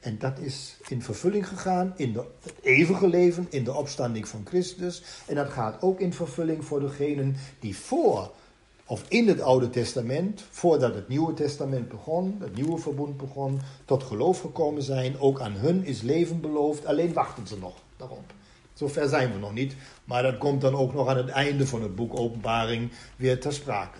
En 0.00 0.18
dat 0.18 0.38
is 0.38 0.76
in 0.88 1.02
vervulling 1.02 1.48
gegaan 1.48 1.92
in 1.96 2.12
de, 2.12 2.24
het 2.42 2.54
eeuwige 2.62 3.08
leven, 3.08 3.46
in 3.50 3.64
de 3.64 3.74
opstanding 3.74 4.28
van 4.28 4.42
Christus. 4.44 5.02
En 5.26 5.34
dat 5.34 5.48
gaat 5.48 5.82
ook 5.82 6.00
in 6.00 6.12
vervulling 6.12 6.64
voor 6.64 6.80
degenen 6.80 7.36
die 7.60 7.76
voor 7.76 8.30
of 8.86 9.04
in 9.08 9.28
het 9.28 9.40
Oude 9.40 9.70
Testament, 9.70 10.44
voordat 10.50 10.94
het 10.94 11.08
Nieuwe 11.08 11.34
Testament 11.34 11.88
begon, 11.88 12.36
het 12.40 12.54
Nieuwe 12.54 12.78
Verbond 12.78 13.16
begon, 13.16 13.60
tot 13.84 14.02
geloof 14.02 14.40
gekomen 14.40 14.82
zijn. 14.82 15.18
Ook 15.18 15.40
aan 15.40 15.52
hun 15.52 15.84
is 15.84 16.02
leven 16.02 16.40
beloofd, 16.40 16.86
alleen 16.86 17.12
wachten 17.12 17.46
ze 17.46 17.58
nog 17.58 17.74
daarop. 17.96 18.32
Zover 18.74 19.08
zijn 19.08 19.32
we 19.32 19.38
nog 19.38 19.52
niet, 19.52 19.76
maar 20.04 20.22
dat 20.22 20.38
komt 20.38 20.60
dan 20.60 20.74
ook 20.74 20.94
nog 20.94 21.08
aan 21.08 21.16
het 21.16 21.28
einde 21.28 21.66
van 21.66 21.82
het 21.82 21.94
boek 21.94 22.18
Openbaring 22.18 22.90
weer 23.16 23.40
ter 23.40 23.52
sprake. 23.52 23.98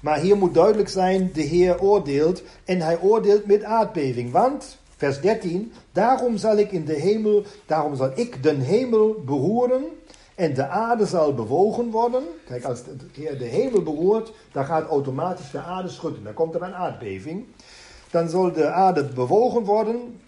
Maar 0.00 0.18
hier 0.18 0.36
moet 0.36 0.54
duidelijk 0.54 0.88
zijn, 0.88 1.30
de 1.32 1.42
Heer 1.42 1.80
oordeelt 1.80 2.42
en 2.64 2.80
hij 2.80 3.00
oordeelt 3.00 3.46
met 3.46 3.64
aardbeving. 3.64 4.32
Want, 4.32 4.78
vers 4.96 5.20
13, 5.20 5.72
daarom 5.92 6.36
zal 6.36 6.56
ik 6.56 6.72
in 6.72 6.84
de 6.84 6.94
hemel, 6.94 7.42
daarom 7.66 7.96
zal 7.96 8.10
ik 8.14 8.42
de 8.42 8.54
hemel 8.54 9.22
beroeren 9.24 9.84
en 10.34 10.54
de 10.54 10.66
aarde 10.66 11.06
zal 11.06 11.34
bewogen 11.34 11.90
worden. 11.90 12.22
Kijk, 12.46 12.64
als 12.64 12.84
de 12.84 12.96
Heer 13.12 13.38
de 13.38 13.44
hemel 13.44 13.82
beroert, 13.82 14.32
dan 14.52 14.64
gaat 14.64 14.88
automatisch 14.88 15.50
de 15.50 15.60
aarde 15.60 15.88
schudden. 15.88 16.24
Dan 16.24 16.34
komt 16.34 16.54
er 16.54 16.62
een 16.62 16.74
aardbeving. 16.74 17.44
Dan 18.10 18.28
zal 18.28 18.52
de 18.52 18.66
aarde 18.66 19.04
bewogen 19.04 19.64
worden 19.64 20.20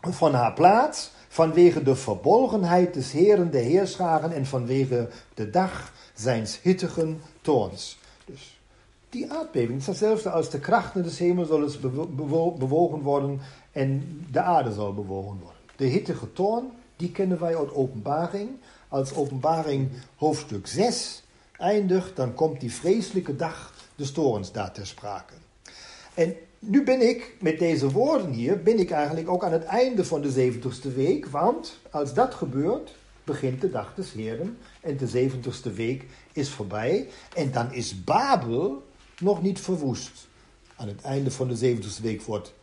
van 0.00 0.34
haar 0.34 0.52
plaats 0.52 1.10
vanwege 1.34 1.82
de 1.82 1.96
verbolgenheid 1.96 2.94
des 2.94 3.12
Heren 3.12 3.50
de 3.50 3.58
Heerscharen 3.58 4.32
en 4.32 4.46
vanwege 4.46 5.08
de 5.34 5.50
dag 5.50 5.92
zijns 6.14 6.60
hittigen 6.62 7.20
toorns. 7.40 7.98
Dus 8.24 8.60
die 9.08 9.32
aardbeving 9.32 9.78
is 9.78 9.86
hetzelfde 9.86 10.30
als 10.30 10.50
de 10.50 10.58
krachten 10.58 11.02
des 11.02 11.18
hemels 11.18 11.48
zullen 11.48 12.14
bewogen 12.58 13.00
worden 13.00 13.40
en 13.72 14.24
de 14.30 14.40
aarde 14.40 14.72
zal 14.72 14.94
bewogen 14.94 15.38
worden. 15.38 15.60
De 15.76 15.84
hittige 15.84 16.32
toorn, 16.32 16.70
die 16.96 17.10
kennen 17.10 17.40
wij 17.40 17.56
uit 17.56 17.74
openbaring. 17.74 18.50
Als 18.88 19.14
openbaring 19.14 19.88
hoofdstuk 20.16 20.66
6 20.66 21.22
eindigt, 21.58 22.16
dan 22.16 22.34
komt 22.34 22.60
die 22.60 22.72
vreselijke 22.72 23.36
dag 23.36 23.74
des 23.94 24.12
torens 24.12 24.52
daar 24.52 24.72
ter 24.72 24.86
sprake. 24.86 25.34
En 26.14 26.36
nu 26.66 26.84
ben 26.84 27.08
ik 27.08 27.36
met 27.40 27.58
deze 27.58 27.90
woorden 27.90 28.30
hier, 28.30 28.62
ben 28.62 28.78
ik 28.78 28.90
eigenlijk 28.90 29.28
ook 29.28 29.44
aan 29.44 29.52
het 29.52 29.64
einde 29.64 30.04
van 30.04 30.22
de 30.22 30.52
70ste 30.52 30.94
week, 30.94 31.26
want 31.26 31.78
als 31.90 32.14
dat 32.14 32.34
gebeurt, 32.34 32.94
begint 33.24 33.60
de 33.60 33.70
dag 33.70 33.94
des 33.94 34.12
Heren 34.12 34.58
en 34.80 34.96
de 34.96 35.28
70ste 35.30 35.74
week 35.74 36.06
is 36.32 36.50
voorbij 36.50 37.08
en 37.34 37.52
dan 37.52 37.72
is 37.72 38.04
Babel 38.04 38.82
nog 39.18 39.42
niet 39.42 39.60
verwoest. 39.60 40.28
Aan 40.76 40.88
het 40.88 41.02
einde 41.02 41.30
van 41.30 41.48
de 41.48 41.76
70ste 41.76 42.02
week 42.02 42.22
wordt 42.22 42.54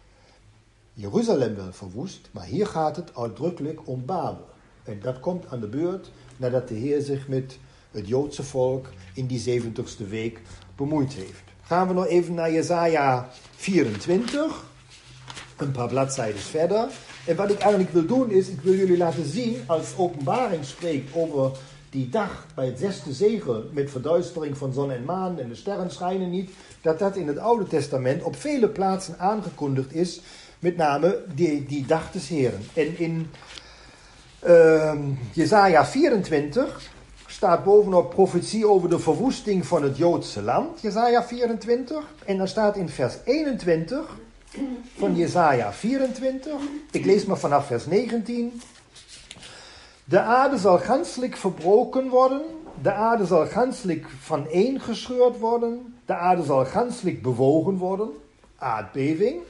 Jeruzalem 0.93 1.55
wel 1.55 1.73
verwoest, 1.73 2.29
maar 2.31 2.45
hier 2.45 2.67
gaat 2.67 2.95
het 2.95 3.15
uitdrukkelijk 3.15 3.87
om 3.87 4.05
Babel. 4.05 4.45
En 4.83 4.99
dat 5.01 5.19
komt 5.19 5.47
aan 5.47 5.59
de 5.59 5.67
beurt 5.67 6.11
nadat 6.37 6.67
de 6.67 6.73
Heer 6.73 7.01
zich 7.01 7.27
met 7.27 7.57
het 7.91 8.07
Joodse 8.07 8.43
volk 8.43 8.89
in 9.13 9.25
die 9.25 9.61
70ste 9.61 10.07
week 10.09 10.41
bemoeid 10.75 11.13
heeft. 11.13 11.50
Gaan 11.71 11.87
we 11.87 11.93
nog 11.93 12.07
even 12.07 12.33
naar 12.33 12.51
Jesaja 12.51 13.29
24, 13.55 14.63
een 15.57 15.71
paar 15.71 15.87
bladzijden 15.87 16.41
verder. 16.41 16.87
En 17.25 17.35
wat 17.35 17.49
ik 17.49 17.59
eigenlijk 17.59 17.91
wil 17.91 18.05
doen 18.05 18.31
is, 18.31 18.47
ik 18.47 18.61
wil 18.61 18.73
jullie 18.73 18.97
laten 18.97 19.25
zien, 19.25 19.63
als 19.65 19.97
openbaring 19.97 20.65
spreekt 20.65 21.15
over 21.15 21.51
die 21.89 22.09
dag 22.09 22.45
bij 22.55 22.65
het 22.65 22.79
zesde 22.79 23.13
zegel 23.13 23.63
met 23.71 23.91
verduistering 23.91 24.57
van 24.57 24.73
zon 24.73 24.91
en 24.91 25.03
maan 25.03 25.39
en 25.39 25.47
de 25.47 25.55
sterren 25.55 25.91
schijnen 25.91 26.29
niet, 26.29 26.51
dat 26.81 26.99
dat 26.99 27.15
in 27.15 27.27
het 27.27 27.37
Oude 27.37 27.67
Testament 27.67 28.23
op 28.23 28.35
vele 28.35 28.67
plaatsen 28.67 29.19
aangekondigd 29.19 29.93
is, 29.93 30.21
met 30.59 30.77
name 30.77 31.23
die, 31.35 31.65
die 31.65 31.85
dag 31.85 32.11
des 32.11 32.27
Heren. 32.27 32.61
En 32.73 32.99
in 32.99 33.31
uh, 34.47 34.93
Jesaja 35.33 35.85
24 35.85 36.81
staat 37.31 37.63
bovenop 37.63 38.09
profetie 38.09 38.67
over 38.67 38.89
de 38.89 38.99
verwoesting 38.99 39.65
van 39.65 39.83
het 39.83 39.97
Joodse 39.97 40.41
land, 40.41 40.81
Jesaja 40.81 41.23
24. 41.23 42.03
En 42.25 42.37
dan 42.37 42.47
staat 42.47 42.75
in 42.75 42.89
vers 42.89 43.15
21 43.23 44.17
van 44.97 45.15
Jesaja 45.15 45.73
24, 45.73 46.53
ik 46.91 47.05
lees 47.05 47.25
maar 47.25 47.37
vanaf 47.37 47.65
vers 47.65 47.85
19. 47.85 48.61
De 50.03 50.19
aarde 50.19 50.57
zal 50.57 50.77
ganselijk 50.77 51.37
verbroken 51.37 52.09
worden, 52.09 52.41
de 52.81 52.91
aarde 52.91 53.25
zal 53.25 53.45
ganselijk 53.45 54.07
vaneengescheurd 54.19 55.39
worden, 55.39 55.95
de 56.05 56.13
aarde 56.13 56.43
zal 56.43 56.65
ganselijk 56.65 57.21
bewogen 57.21 57.77
worden, 57.77 58.09
aardbeving. 58.57 59.41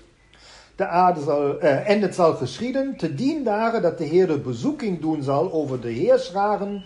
De 0.76 0.88
aarde 0.88 1.22
zal, 1.22 1.60
eh, 1.60 1.90
en 1.90 2.02
het 2.02 2.16
zal 2.16 2.34
geschieden 2.34 2.96
te 2.98 3.16
dien 3.16 3.44
dagen 3.44 3.82
dat 3.82 3.98
de 3.98 4.04
Heer 4.04 4.28
de 4.28 4.40
bezoeking 4.40 5.02
doen 5.02 5.24
zal 5.24 5.52
over 5.52 5.82
de 5.82 5.92
heerscharen 5.92 6.84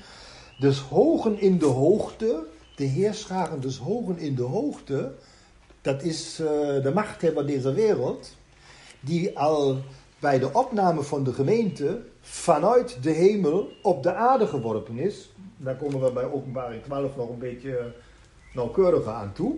dus 0.60 0.80
hogen 0.80 1.40
in 1.40 1.58
de 1.58 1.66
hoogte, 1.66 2.46
de 2.76 2.84
heerscharen 2.84 3.62
dus 3.62 3.78
hogen 3.78 4.18
in 4.18 4.36
de 4.36 4.44
hoogte, 4.44 5.12
dat 5.82 6.04
is 6.04 6.40
uh, 6.40 6.48
de 6.84 6.92
machthebber 6.94 7.48
deze 7.48 7.74
wereld, 7.74 8.36
die 9.00 9.40
al 9.40 9.78
bij 10.20 10.40
de 10.40 10.54
opname 10.54 11.04
van 11.04 11.24
de 11.24 11.34
gemeente 11.34 12.02
vanuit 12.22 12.98
de 13.04 13.12
hemel 13.12 13.70
op 13.82 14.04
de 14.04 14.14
aarde 14.14 14.48
geworpen 14.48 14.98
is. 14.98 15.34
Daar 15.58 15.76
komen 15.76 16.02
we 16.02 16.12
bij 16.12 16.32
openbaring 16.32 16.84
12 16.84 17.16
nog 17.16 17.30
een 17.30 17.40
beetje 17.40 17.94
nauwkeuriger 18.54 19.12
aan 19.12 19.34
toe. 19.34 19.56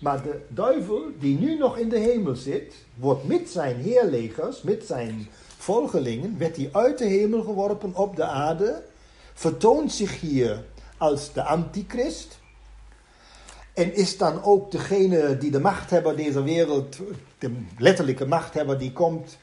Maar 0.00 0.22
de 0.22 0.40
duivel 0.48 1.02
die 1.18 1.38
nu 1.38 1.58
nog 1.58 1.78
in 1.78 1.88
de 1.88 1.98
hemel 1.98 2.34
zit, 2.34 2.74
wordt 2.94 3.24
met 3.24 3.48
zijn 3.48 3.76
heerlegers, 3.76 4.62
met 4.62 4.84
zijn 4.84 5.28
volgelingen, 5.56 6.38
werd 6.38 6.56
hij 6.56 6.68
uit 6.72 6.98
de 6.98 7.04
hemel 7.04 7.42
geworpen 7.42 7.94
op 7.94 8.16
de 8.16 8.24
aarde, 8.24 8.82
vertoont 9.34 9.92
zich 9.92 10.20
hier 10.20 10.64
als 10.96 11.32
de 11.32 11.42
antichrist. 11.42 12.40
En 13.74 13.94
is 13.94 14.18
dan 14.18 14.42
ook 14.42 14.70
degene 14.70 15.38
die 15.38 15.50
de 15.50 15.60
machthebber 15.60 16.16
deze 16.16 16.42
wereld, 16.42 16.98
de 17.38 17.52
letterlijke 17.78 18.26
machthebber 18.26 18.78
die 18.78 18.92
komt, 18.92 19.38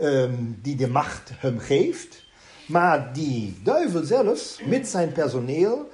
um, 0.00 0.58
die 0.62 0.76
de 0.76 0.88
macht 0.88 1.30
hem 1.34 1.58
geeft. 1.58 2.24
Maar 2.66 3.12
die 3.12 3.60
duivel 3.62 4.04
zelfs, 4.04 4.60
met 4.64 4.88
zijn 4.88 5.12
personeel, 5.12 5.90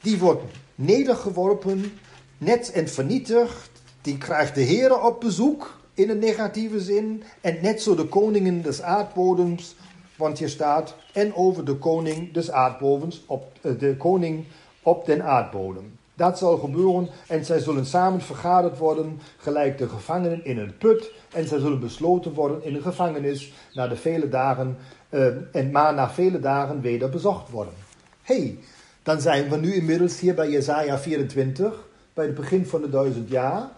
die 0.00 0.18
wordt 0.18 0.42
nedergeworpen, 0.74 1.92
net 2.38 2.70
en 2.70 2.88
vernietigd. 2.88 3.70
Die 4.02 4.18
krijgt 4.18 4.54
de 4.54 4.60
heren 4.60 5.04
op 5.04 5.20
bezoek, 5.20 5.78
in 5.94 6.10
een 6.10 6.18
negatieve 6.18 6.80
zin. 6.80 7.22
En 7.40 7.58
net 7.62 7.82
zo 7.82 7.94
de 7.94 8.04
koningen 8.04 8.62
des 8.62 8.82
aardbodems, 8.82 9.74
want 10.18 10.38
hier 10.38 10.48
staat, 10.48 10.94
en 11.12 11.34
over 11.34 11.64
de 11.64 11.74
koning 11.74 12.32
des 12.32 12.50
aardbodens, 12.50 13.22
op, 13.26 13.52
eh, 13.60 13.72
de 13.78 13.96
koning 13.96 14.44
op 14.82 15.06
den 15.06 15.22
aardbodem. 15.22 15.98
Dat 16.14 16.38
zal 16.38 16.56
gebeuren 16.56 17.08
en 17.26 17.44
zij 17.44 17.58
zullen 17.58 17.86
samen 17.86 18.20
vergaderd 18.20 18.78
worden, 18.78 19.20
gelijk 19.36 19.78
de 19.78 19.88
gevangenen 19.88 20.44
in 20.44 20.58
een 20.58 20.76
put. 20.76 21.12
En 21.32 21.48
zij 21.48 21.58
zullen 21.58 21.80
besloten 21.80 22.32
worden 22.32 22.64
in 22.64 22.72
de 22.72 22.82
gevangenis 22.82 23.52
na 23.72 23.88
de 23.88 23.96
vele 23.96 24.28
dagen, 24.28 24.76
uh, 25.10 25.26
en 25.52 25.70
maar 25.70 25.94
na 25.94 26.10
vele 26.10 26.40
dagen 26.40 26.80
weder 26.80 27.08
bezocht 27.10 27.50
worden. 27.50 27.74
hey, 28.22 28.58
dan 29.02 29.20
zijn 29.20 29.48
we 29.48 29.56
nu 29.56 29.74
inmiddels 29.74 30.20
hier 30.20 30.34
bij 30.34 30.50
Jesaja 30.50 30.98
24, 30.98 31.86
bij 32.14 32.26
het 32.26 32.34
begin 32.34 32.66
van 32.66 32.80
de 32.80 32.90
duizend 32.90 33.28
jaar, 33.28 33.68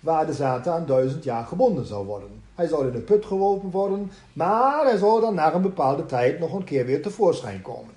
waar 0.00 0.26
de 0.26 0.32
Satan 0.32 0.86
duizend 0.86 1.24
jaar 1.24 1.44
gebonden 1.44 1.86
zou 1.86 2.06
worden. 2.06 2.42
Hij 2.58 2.68
zou 2.68 2.86
in 2.86 2.92
de 2.92 2.98
put 2.98 3.24
geworpen 3.24 3.70
worden, 3.70 4.10
maar 4.32 4.84
hij 4.84 4.96
zou 4.96 5.20
dan 5.20 5.34
na 5.34 5.54
een 5.54 5.62
bepaalde 5.62 6.06
tijd 6.06 6.38
nog 6.38 6.52
een 6.52 6.64
keer 6.64 6.86
weer 6.86 7.02
tevoorschijn 7.02 7.62
komen. 7.62 7.94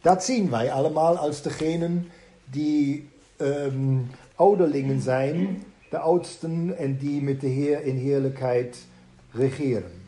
Dat 0.00 0.24
zien 0.24 0.50
wij 0.50 0.72
allemaal 0.72 1.16
als 1.16 1.42
degenen 1.42 2.08
die 2.44 3.08
um, 3.36 4.10
ouderlingen 4.34 5.00
zijn, 5.00 5.62
de 5.90 5.98
oudsten 5.98 6.76
en 6.76 6.96
die 6.96 7.22
met 7.22 7.40
de 7.40 7.46
Heer 7.46 7.84
in 7.84 7.96
heerlijkheid 7.96 8.86
regeren. 9.32 10.02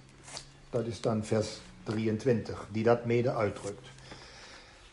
Dat 0.70 0.87
is 0.87 1.01
dan 1.01 1.25
vers 1.25 1.61
23, 1.83 2.68
die 2.72 2.85
dat 2.85 3.05
mede 3.05 3.35
uitdrukt. 3.35 3.88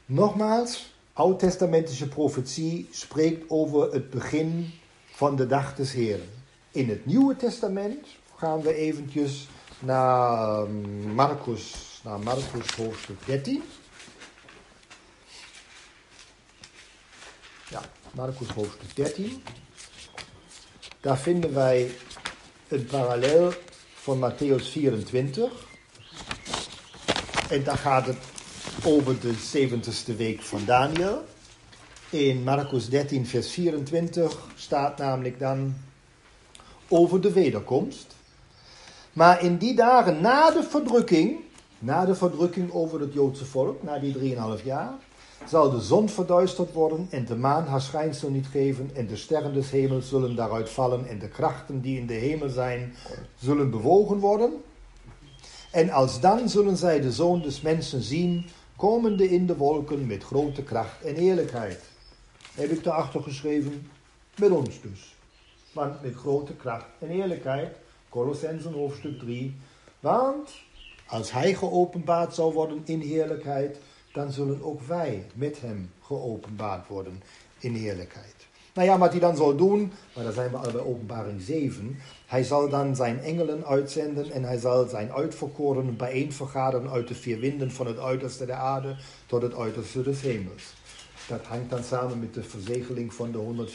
Nogmaals, 0.05 0.95
oud-testamentische 1.13 2.07
profetie 2.07 2.87
spreekt 2.91 3.43
over 3.47 3.93
het 3.93 4.09
begin 4.09 4.71
van 5.05 5.35
de 5.35 5.47
dag 5.47 5.75
des 5.75 5.93
Heeren. 5.93 6.29
In 6.71 6.89
het 6.89 7.05
Nieuwe 7.05 7.35
Testament 7.35 8.07
gaan 8.39 8.61
we 8.61 8.73
eventjes 8.73 9.47
naar 9.79 10.69
Marcus, 11.13 11.73
naar 12.03 12.19
Marcus 12.19 12.75
hoofdstuk 12.75 13.25
13. 13.25 13.63
Ja, 17.69 17.81
Marcus 18.11 18.47
hoofdstuk 18.47 18.95
13. 18.95 19.43
Daar 20.99 21.17
vinden 21.17 21.53
wij 21.53 21.91
een 22.67 22.85
parallel 22.85 23.53
van 23.93 24.31
Matthäus 24.31 24.71
24. 24.71 25.51
En 27.49 27.63
daar 27.63 27.77
gaat 27.77 28.05
het 28.05 28.17
over 28.83 29.19
de 29.19 29.33
70ste 29.33 30.15
week 30.15 30.41
van 30.41 30.65
Daniel. 30.65 31.25
In 32.09 32.43
Marcus 32.43 32.89
13, 32.89 33.27
vers 33.27 33.51
24 33.51 34.37
staat 34.55 34.97
namelijk 34.97 35.39
dan 35.39 35.75
over 36.87 37.21
de 37.21 37.31
wederkomst. 37.31 38.17
Maar 39.19 39.43
in 39.43 39.57
die 39.57 39.75
dagen 39.75 40.21
na 40.21 40.51
de 40.51 40.63
verdrukking, 40.63 41.39
na 41.79 42.05
de 42.05 42.15
verdrukking 42.15 42.71
over 42.71 42.99
het 42.99 43.13
Joodse 43.13 43.45
volk, 43.45 43.83
na 43.83 43.99
die 43.99 44.35
3,5 44.59 44.63
jaar, 44.63 44.93
zal 45.47 45.69
de 45.69 45.81
zon 45.81 46.09
verduisterd 46.09 46.73
worden 46.73 47.07
en 47.09 47.25
de 47.25 47.35
maan 47.35 47.65
haar 47.65 47.81
schijnsel 47.81 48.29
niet 48.29 48.47
geven 48.47 48.89
en 48.93 49.07
de 49.07 49.15
sterren 49.15 49.53
des 49.53 49.71
hemels 49.71 50.09
zullen 50.09 50.35
daaruit 50.35 50.69
vallen 50.69 51.07
en 51.07 51.19
de 51.19 51.27
krachten 51.27 51.81
die 51.81 51.97
in 51.97 52.05
de 52.05 52.13
hemel 52.13 52.49
zijn 52.49 52.95
zullen 53.39 53.69
bewogen 53.69 54.19
worden. 54.19 54.53
En 55.71 55.89
alsdan 55.89 56.49
zullen 56.49 56.77
zij 56.77 57.01
de 57.01 57.11
zoon 57.11 57.41
des 57.41 57.61
mensen 57.61 58.01
zien, 58.01 58.45
komende 58.75 59.29
in 59.29 59.45
de 59.45 59.57
wolken 59.57 60.07
met 60.07 60.23
grote 60.23 60.63
kracht 60.63 61.01
en 61.03 61.15
eerlijkheid. 61.15 61.83
Heb 62.53 62.71
ik 62.71 62.83
daarachter 62.83 63.23
geschreven, 63.23 63.89
met 64.37 64.51
ons 64.51 64.81
dus. 64.81 65.15
Want 65.73 66.01
met 66.01 66.15
grote 66.15 66.53
kracht 66.53 66.85
en 66.99 67.09
eerlijkheid, 67.09 67.75
Colossensen 68.09 68.73
hoofdstuk 68.73 69.19
3. 69.19 69.55
Want 69.99 70.49
als 71.07 71.31
hij 71.31 71.53
geopenbaard 71.53 72.33
zal 72.33 72.53
worden 72.53 72.81
in 72.85 72.99
heerlijkheid, 72.99 73.79
dan 74.13 74.31
zullen 74.31 74.63
ook 74.63 74.81
wij 74.81 75.25
met 75.33 75.61
hem 75.61 75.91
geopenbaard 76.01 76.87
worden 76.87 77.21
in 77.59 77.73
heerlijkheid. 77.73 78.47
Nou 78.73 78.87
ja, 78.87 78.97
wat 78.97 79.11
hij 79.11 79.19
dan 79.19 79.35
zal 79.35 79.55
doen, 79.55 79.91
maar 80.15 80.23
daar 80.23 80.33
zijn 80.33 80.51
we 80.51 80.57
al 80.57 80.71
bij 80.71 80.81
openbaring 80.81 81.41
7. 81.41 81.97
Hij 82.25 82.43
zal 82.43 82.69
dan 82.69 82.95
zijn 82.95 83.19
engelen 83.19 83.65
uitzenden 83.65 84.31
en 84.31 84.43
hij 84.43 84.57
zal 84.57 84.87
zijn 84.87 85.11
uitverkorenen 85.11 85.97
bijeenvergaderen 85.97 86.89
uit 86.89 87.07
de 87.07 87.15
vier 87.15 87.39
winden 87.39 87.71
van 87.71 87.87
het 87.87 87.99
uiterste 87.99 88.45
der 88.45 88.55
aarde 88.55 88.95
tot 89.25 89.41
het 89.41 89.55
uiterste 89.55 90.03
des 90.03 90.21
hemels. 90.21 90.73
Dat 91.27 91.45
hangt 91.45 91.69
dan 91.69 91.83
samen 91.83 92.19
met 92.19 92.33
de 92.33 92.43
verzegeling 92.43 93.13
van 93.13 93.31
de 93.31 93.67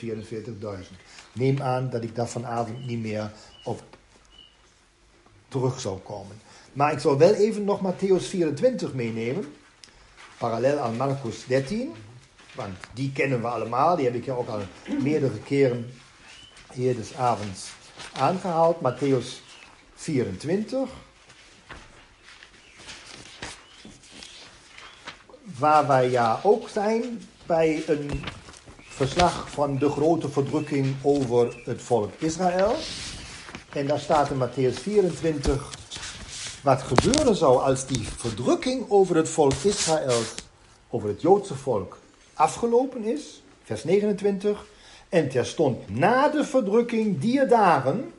144.000. 0.83 0.97
Neem 1.33 1.61
aan 1.61 1.91
dat 1.91 2.03
ik 2.03 2.15
daar 2.15 2.29
vanavond 2.29 2.87
niet 2.87 3.01
meer 3.01 3.33
op 3.65 3.83
terug 5.55 5.81
zal 5.81 6.01
komen. 6.05 6.41
Maar 6.73 6.93
ik 6.93 6.99
zal 6.99 7.19
wel 7.19 7.35
even 7.35 7.65
nog 7.65 7.81
Matthäus 7.81 8.25
24 8.29 8.95
meenemen 8.95 9.55
parallel 10.39 10.79
aan 10.79 10.97
Marcus 10.97 11.45
13, 11.47 11.93
want 12.55 12.77
die 12.95 13.13
kennen 13.13 13.41
we 13.41 13.47
allemaal, 13.47 13.97
die 13.97 14.05
heb 14.05 14.15
ik 14.15 14.25
ja 14.25 14.35
ook 14.35 14.49
al 14.49 14.61
meerdere 15.03 15.39
keren 15.39 15.93
hier 16.73 16.97
des 16.97 17.15
avonds 17.15 17.71
aangehaald. 18.13 18.77
Matthäus 18.81 19.27
24. 19.95 20.89
Waar 25.59 25.87
wij 25.87 26.11
ja 26.11 26.41
ook 26.43 26.69
zijn 26.69 27.23
bij 27.47 27.83
een 27.87 28.11
verslag 28.89 29.51
van 29.51 29.79
de 29.79 29.89
grote 29.89 30.29
verdrukking 30.29 30.95
over 31.03 31.63
het 31.65 31.83
volk 31.83 32.13
Israël. 32.19 32.77
En 33.75 33.87
daar 33.87 34.01
staat 34.01 34.31
in 34.31 34.39
Matthäus 34.39 34.81
24, 34.81 35.75
wat 36.63 36.83
gebeuren 36.83 37.37
zou 37.37 37.63
als 37.63 37.87
die 37.87 38.09
verdrukking 38.17 38.91
over 38.91 39.17
het 39.17 39.29
volk 39.29 39.53
Israël, 39.63 40.21
over 40.91 41.09
het 41.09 41.21
Joodse 41.21 41.55
volk, 41.55 41.99
afgelopen 42.35 43.05
is. 43.05 43.43
Vers 43.63 43.85
29. 43.85 44.67
En 45.09 45.29
terstond 45.29 45.97
na 45.97 46.29
de 46.29 46.45
verdrukking 46.45 47.21
dier 47.21 47.49
dagen 47.49 48.13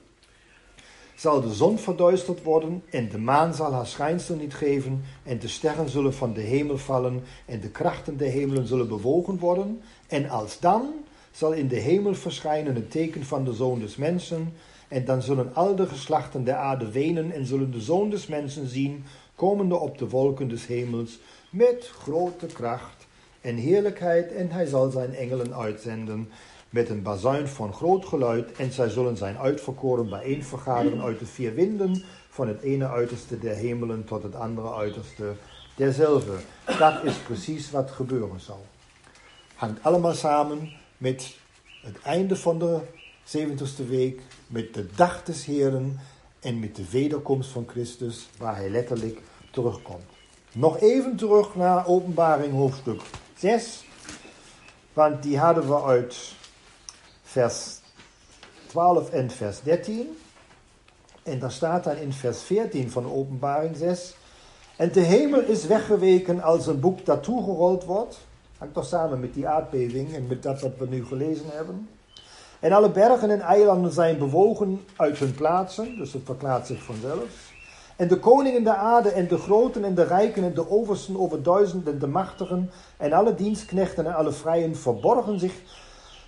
zal 1.16 1.42
de 1.42 1.54
zon 1.54 1.80
verduisterd 1.80 2.44
worden 2.44 2.84
en 2.90 3.10
de 3.10 3.18
maan 3.18 3.54
zal 3.54 3.74
haar 3.74 3.88
schijnsel 3.88 4.36
niet 4.36 4.54
geven 4.54 5.04
en 5.24 5.40
de 5.40 5.48
sterren 5.48 5.90
zullen 5.90 6.14
van 6.14 6.34
de 6.34 6.42
hemel 6.42 6.78
vallen 6.78 7.24
en 7.46 7.60
de 7.60 7.70
krachten 7.70 8.18
der 8.18 8.30
hemelen 8.30 8.68
zullen 8.68 8.88
bewogen 8.88 9.40
worden. 9.40 9.82
En 10.08 10.30
als 10.30 10.60
dan 10.60 10.94
zal 11.32 11.52
in 11.52 11.68
de 11.68 11.80
hemel 11.80 12.16
verschijnen 12.16 12.76
het 12.76 12.92
teken 12.92 13.26
van 13.26 13.46
de 13.46 13.54
zoon 13.54 13.80
des 13.80 13.96
mensen 13.96 14.54
en 14.96 15.06
dan 15.06 15.22
zullen 15.22 15.56
al 15.56 15.76
de 15.76 15.88
geslachten 15.88 16.44
der 16.44 16.56
aarde 16.56 16.92
wenen 16.92 17.32
en 17.32 17.46
zullen 17.46 17.72
de 17.72 17.82
zoon 17.82 18.10
des 18.10 18.28
mensen 18.28 18.68
zien, 18.68 19.04
komende 19.36 19.76
op 19.76 19.98
de 19.98 20.10
wolken 20.10 20.48
des 20.48 20.68
hemels, 20.68 21.20
met 21.50 21.92
grote 22.00 22.46
kracht 22.46 23.08
en 23.42 23.56
heerlijkheid. 23.56 24.32
En 24.32 24.52
hij 24.52 24.66
zal 24.66 24.90
zijn 24.90 25.16
engelen 25.16 25.56
uitzenden 25.56 26.30
met 26.70 26.90
een 26.90 27.02
bazuin 27.02 27.48
van 27.48 27.74
groot 27.74 28.06
geluid. 28.06 28.52
En 28.52 28.72
zij 28.72 28.90
zullen 28.90 29.18
zijn 29.18 29.38
uitverkoren 29.38 30.10
bijeen 30.10 30.44
vergaderen 30.44 31.02
uit 31.02 31.20
de 31.20 31.26
vier 31.26 31.54
winden, 31.54 32.04
van 32.30 32.48
het 32.48 32.62
ene 32.62 32.88
uiterste 32.88 33.40
der 33.40 33.56
hemelen 33.56 34.04
tot 34.06 34.24
het 34.24 34.36
andere 34.36 34.74
uiterste 34.74 35.34
derzelfde. 35.76 36.36
Dat 36.80 37.04
is 37.04 37.16
precies 37.18 37.72
wat 37.72 37.92
gebeuren 37.92 38.40
zal. 38.40 38.66
Hangt 39.56 39.84
allemaal 39.84 40.14
samen 40.14 40.72
met 40.98 41.36
het 41.82 42.02
einde 42.02 42.36
van 42.36 42.60
de 42.60 42.80
70ste 43.26 43.88
week, 43.88 44.22
met 44.48 44.74
de 44.74 44.88
dag 44.96 45.24
des 45.24 45.46
Heren 45.46 46.00
en 46.40 46.60
met 46.60 46.76
de 46.76 46.90
wederkomst 46.90 47.50
van 47.50 47.66
Christus, 47.68 48.30
waar 48.38 48.56
hij 48.56 48.70
letterlijk 48.70 49.22
terugkomt. 49.52 50.04
Nog 50.52 50.80
even 50.80 51.16
terug 51.16 51.56
naar 51.56 51.88
Openbaring 51.88 52.54
hoofdstuk 52.54 53.02
6, 53.38 53.86
want 54.94 55.24
die 55.24 55.38
hadden 55.38 55.68
we 55.68 55.84
uit 55.84 56.34
vers 57.24 57.80
12 58.68 59.10
en 59.10 59.30
vers 59.30 59.62
13. 59.62 60.18
En 61.24 61.40
dan 61.40 61.52
staat 61.52 61.84
dan 61.84 61.96
in 61.96 62.14
vers 62.14 62.42
14 62.42 62.92
van 62.92 63.12
Openbaring 63.12 63.76
6. 63.78 64.16
En 64.78 64.92
de 64.92 65.00
hemel 65.00 65.42
is 65.42 65.66
weggeweken 65.66 66.42
als 66.42 66.68
een 66.68 66.80
boek 66.80 67.06
dat 67.06 67.24
toegerold 67.24 67.84
wordt. 67.84 68.18
Hangt 68.58 68.74
toch 68.74 68.86
samen 68.86 69.20
met 69.20 69.34
die 69.34 69.48
aardbeving 69.48 70.14
en 70.14 70.28
met 70.28 70.44
dat 70.44 70.62
wat 70.62 70.78
we 70.78 70.88
nu 70.88 71.06
gelezen 71.06 71.46
hebben. 71.52 71.88
En 72.66 72.72
alle 72.72 72.92
bergen 72.92 73.30
en 73.30 73.42
eilanden 73.42 73.92
zijn 73.92 74.18
bewogen 74.18 74.82
uit 74.96 75.18
hun 75.18 75.34
plaatsen, 75.34 75.98
dus 75.98 76.14
het 76.14 76.22
verklaart 76.26 76.68
zich 76.68 76.84
vanzelf. 76.84 77.54
En 77.96 78.08
de 78.08 78.20
koningen 78.20 78.64
der 78.64 78.76
aarde 78.76 79.10
en 79.10 79.28
de 79.28 79.38
groten 79.38 79.84
en 79.84 79.96
de 79.96 80.04
rijken 80.04 80.44
en 80.44 80.54
de 80.54 80.70
oversten 80.70 81.20
over 81.20 81.44
duizenden 81.44 81.94
en 81.94 82.00
de 82.00 82.08
machtigen 82.08 82.72
en 82.98 83.14
alle 83.14 83.36
dienstknechten 83.36 84.06
en 84.06 84.16
alle 84.16 84.32
vrijen 84.32 84.76
verborgen 84.76 85.40
zich 85.40 85.54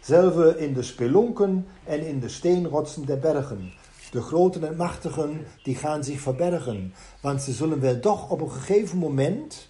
zelf 0.02 0.56
in 0.56 0.74
de 0.74 0.84
spelonken 0.84 1.68
en 1.84 2.08
in 2.08 2.20
de 2.20 2.30
steenrotsen 2.30 3.06
der 3.06 3.20
bergen. 3.20 3.74
De 4.12 4.22
groten 4.22 4.68
en 4.68 4.76
machtigen 4.76 5.46
die 5.64 5.76
gaan 5.76 6.04
zich 6.04 6.20
verbergen, 6.20 6.94
want 7.22 7.42
ze 7.42 7.52
zullen 7.52 7.80
wel 7.80 8.00
toch 8.00 8.30
op 8.30 8.42
een 8.42 8.52
gegeven 8.52 8.98
moment 8.98 9.70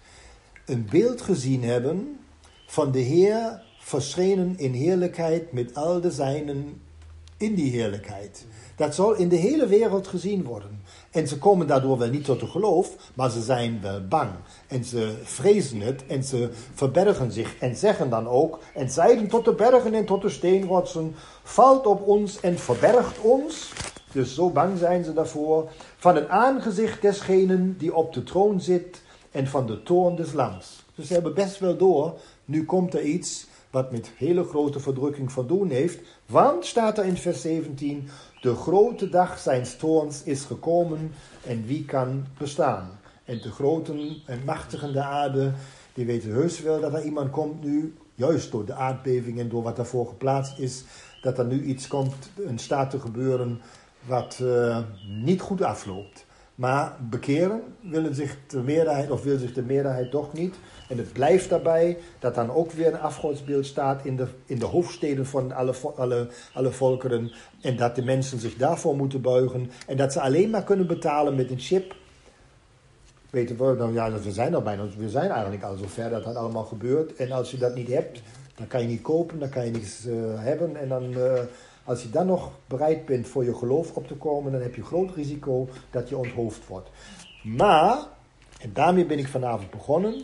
een 0.65 0.87
beeld 0.91 1.21
gezien 1.21 1.63
hebben 1.63 2.19
van 2.65 2.91
de 2.91 2.99
Heer 2.99 3.65
verschenen 3.87 4.53
in 4.57 4.73
heerlijkheid 4.73 5.51
met 5.51 5.75
al 5.75 6.01
de 6.01 6.11
zijnen 6.11 6.81
in 7.37 7.55
die 7.55 7.71
heerlijkheid. 7.71 8.45
Dat 8.75 8.95
zal 8.95 9.15
in 9.15 9.29
de 9.29 9.35
hele 9.35 9.67
wereld 9.67 10.07
gezien 10.07 10.43
worden. 10.43 10.81
En 11.11 11.27
ze 11.27 11.37
komen 11.37 11.67
daardoor 11.67 11.97
wel 11.97 12.09
niet 12.09 12.25
tot 12.25 12.39
de 12.39 12.47
geloof, 12.47 13.11
maar 13.13 13.29
ze 13.29 13.41
zijn 13.41 13.79
wel 13.81 14.07
bang. 14.07 14.29
En 14.67 14.83
ze 14.83 15.13
vrezen 15.23 15.81
het 15.81 16.05
en 16.05 16.23
ze 16.23 16.49
verbergen 16.73 17.31
zich 17.31 17.57
en 17.59 17.75
zeggen 17.75 18.09
dan 18.09 18.27
ook, 18.27 18.59
en 18.73 18.89
zeiden 18.89 19.27
tot 19.27 19.45
de 19.45 19.53
bergen 19.53 19.93
en 19.93 20.05
tot 20.05 20.21
de 20.21 20.29
steenrotsen, 20.29 21.15
valt 21.43 21.85
op 21.85 22.07
ons 22.07 22.39
en 22.39 22.59
verbergt 22.59 23.19
ons. 23.21 23.73
Dus 24.11 24.35
zo 24.35 24.49
bang 24.49 24.77
zijn 24.77 25.03
ze 25.03 25.13
daarvoor, 25.13 25.71
van 25.97 26.15
het 26.15 26.27
aangezicht 26.27 27.01
desgenen 27.01 27.75
die 27.77 27.95
op 27.95 28.13
de 28.13 28.23
troon 28.23 28.61
zit 28.61 29.01
en 29.31 29.47
van 29.47 29.65
de 29.65 29.83
toorn 29.83 30.15
des 30.15 30.33
lams. 30.33 30.85
Dus 30.95 31.07
ze 31.07 31.13
hebben 31.13 31.33
best 31.33 31.59
wel 31.59 31.77
door, 31.77 32.19
nu 32.45 32.65
komt 32.65 32.93
er 32.93 33.01
iets 33.01 33.46
wat 33.69 33.91
met 33.91 34.11
hele 34.17 34.43
grote 34.43 34.79
verdrukking 34.79 35.31
van 35.31 35.47
doen 35.47 35.69
heeft. 35.69 35.99
Want, 36.25 36.65
staat 36.65 36.97
er 36.97 37.05
in 37.05 37.17
vers 37.17 37.41
17, 37.41 38.09
de 38.41 38.55
grote 38.55 39.09
dag 39.09 39.39
zijn 39.39 39.65
toorns 39.77 40.23
is 40.23 40.43
gekomen 40.43 41.11
en 41.45 41.65
wie 41.65 41.85
kan 41.85 42.25
bestaan? 42.37 42.99
En 43.25 43.41
de 43.41 43.51
groten 43.51 44.21
en 44.25 44.39
machtigen 44.45 44.93
de 44.93 45.03
aarde, 45.03 45.51
die 45.93 46.05
weten 46.05 46.31
heus 46.31 46.61
wel 46.61 46.79
dat 46.79 46.93
er 46.93 47.03
iemand 47.03 47.29
komt 47.29 47.63
nu, 47.63 47.95
juist 48.15 48.51
door 48.51 48.65
de 48.65 48.73
aardbeving 48.73 49.39
en 49.39 49.49
door 49.49 49.63
wat 49.63 49.75
daarvoor 49.75 50.07
geplaatst 50.07 50.59
is, 50.59 50.83
dat 51.21 51.37
er 51.37 51.45
nu 51.45 51.63
iets 51.63 51.87
komt, 51.87 52.15
een 52.45 52.59
staat 52.59 52.89
te 52.89 52.99
gebeuren 52.99 53.61
wat 54.05 54.39
uh, 54.41 54.79
niet 55.23 55.41
goed 55.41 55.61
afloopt. 55.61 56.25
Maar 56.55 56.95
bekeren 57.09 57.61
willen 57.81 58.15
zich 58.15 58.37
de 58.47 58.61
meerderheid, 58.61 59.11
of 59.11 59.23
wil 59.23 59.37
zich 59.37 59.53
de 59.53 59.63
meerderheid 59.63 60.11
toch 60.11 60.33
niet. 60.33 60.55
En 60.87 60.97
het 60.97 61.13
blijft 61.13 61.49
daarbij 61.49 61.97
dat 62.19 62.35
dan 62.35 62.51
ook 62.51 62.71
weer 62.71 62.87
een 62.87 62.99
afgodsbeeld 62.99 63.65
staat 63.65 64.05
in 64.05 64.15
de, 64.15 64.27
in 64.45 64.59
de 64.59 64.65
hoofdsteden 64.65 65.25
van 65.25 65.51
alle, 65.51 65.73
alle, 65.95 66.27
alle 66.53 66.71
volkeren. 66.71 67.31
En 67.61 67.75
dat 67.75 67.95
de 67.95 68.03
mensen 68.03 68.39
zich 68.39 68.55
daarvoor 68.55 68.95
moeten 68.95 69.21
buigen. 69.21 69.71
En 69.87 69.97
dat 69.97 70.13
ze 70.13 70.21
alleen 70.21 70.49
maar 70.49 70.63
kunnen 70.63 70.87
betalen 70.87 71.35
met 71.35 71.51
een 71.51 71.59
chip. 71.59 71.95
Weten 73.29 73.57
we, 73.57 73.75
nou 73.77 73.93
ja, 73.93 74.11
we 74.11 74.31
zijn 74.31 74.55
al 74.55 74.61
bijna, 74.61 74.87
we 74.97 75.09
zijn 75.09 75.29
eigenlijk 75.29 75.63
al 75.63 75.75
zover 75.75 76.09
dat 76.09 76.23
dat 76.23 76.35
allemaal 76.35 76.65
gebeurt. 76.65 77.15
En 77.15 77.31
als 77.31 77.51
je 77.51 77.57
dat 77.57 77.75
niet 77.75 77.87
hebt, 77.87 78.21
dan 78.55 78.67
kan 78.67 78.81
je 78.81 78.87
niet 78.87 79.01
kopen, 79.01 79.39
dan 79.39 79.49
kan 79.49 79.65
je 79.65 79.71
niets 79.71 80.05
uh, 80.05 80.15
hebben. 80.35 80.75
En 80.75 80.89
dan, 80.89 81.03
uh, 81.03 81.39
als 81.83 82.01
je 82.01 82.09
dan 82.09 82.25
nog 82.25 82.51
bereid 82.67 83.05
bent 83.05 83.27
voor 83.27 83.43
je 83.43 83.55
geloof 83.55 83.95
op 83.95 84.07
te 84.07 84.15
komen, 84.15 84.51
dan 84.51 84.61
heb 84.61 84.75
je 84.75 84.83
groot 84.83 85.15
risico 85.15 85.67
dat 85.91 86.09
je 86.09 86.17
onthoofd 86.17 86.67
wordt. 86.67 86.89
Maar, 87.43 87.97
en 88.61 88.73
daarmee 88.73 89.05
ben 89.05 89.19
ik 89.19 89.27
vanavond 89.27 89.69
begonnen, 89.69 90.23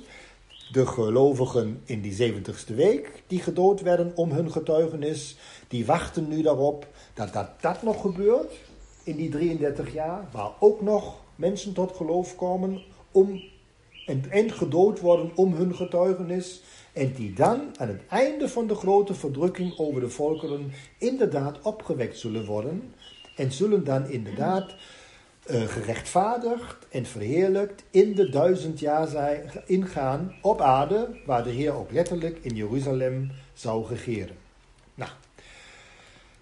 de 0.73 0.87
gelovigen 0.87 1.81
in 1.85 2.01
die 2.01 2.33
70ste 2.33 2.75
week, 2.75 3.23
die 3.27 3.39
gedood 3.39 3.81
werden 3.81 4.11
om 4.15 4.31
hun 4.31 4.51
getuigenis, 4.51 5.37
die 5.67 5.85
wachten 5.85 6.27
nu 6.27 6.41
daarop 6.41 6.87
dat 7.13 7.33
dat, 7.33 7.49
dat 7.61 7.83
nog 7.83 8.01
gebeurt 8.01 8.59
in 9.03 9.15
die 9.15 9.29
33 9.29 9.93
jaar, 9.93 10.27
waar 10.31 10.51
ook 10.59 10.81
nog 10.81 11.15
mensen 11.35 11.73
tot 11.73 11.95
geloof 11.95 12.35
komen 12.35 12.81
om, 13.11 13.41
en, 14.05 14.23
en 14.29 14.51
gedood 14.51 14.99
worden 14.99 15.31
om 15.35 15.53
hun 15.53 15.75
getuigenis. 15.75 16.61
En 16.93 17.13
die 17.13 17.33
dan 17.33 17.61
aan 17.77 17.87
het 17.87 18.01
einde 18.09 18.49
van 18.49 18.67
de 18.67 18.75
grote 18.75 19.13
verdrukking 19.13 19.77
over 19.77 20.01
de 20.01 20.09
volkeren 20.09 20.71
inderdaad 20.97 21.61
opgewekt 21.61 22.17
zullen 22.17 22.45
worden. 22.45 22.93
En 23.35 23.51
zullen 23.51 23.83
dan 23.83 24.09
inderdaad 24.09 24.75
uh, 25.51 25.61
gerechtvaardigd 25.61 26.87
en 26.89 27.05
verheerlijkt 27.05 27.83
in 27.91 28.15
de 28.15 28.29
duizend 28.29 28.79
jaar 28.79 29.07
zij 29.07 29.45
ingaan 29.65 30.33
op 30.41 30.61
aarde, 30.61 31.07
waar 31.25 31.43
de 31.43 31.49
Heer 31.49 31.73
ook 31.73 31.91
letterlijk 31.91 32.39
in 32.41 32.55
Jeruzalem 32.55 33.31
zou 33.53 33.87
regeren. 33.87 34.35
Nou, 34.95 35.11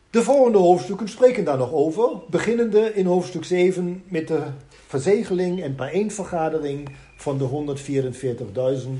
de 0.09 0.23
volgende 0.23 0.57
hoofdstukken 0.57 1.09
spreken 1.09 1.43
daar 1.43 1.57
nog 1.57 1.71
over, 1.71 2.09
beginnende 2.29 2.93
in 2.93 3.05
hoofdstuk 3.05 3.43
7 3.43 4.03
met 4.07 4.27
de 4.27 4.43
verzegeling 4.87 5.61
en 5.61 5.75
bijeenvergadering 5.75 6.89
van 7.15 7.37
de 7.37 7.75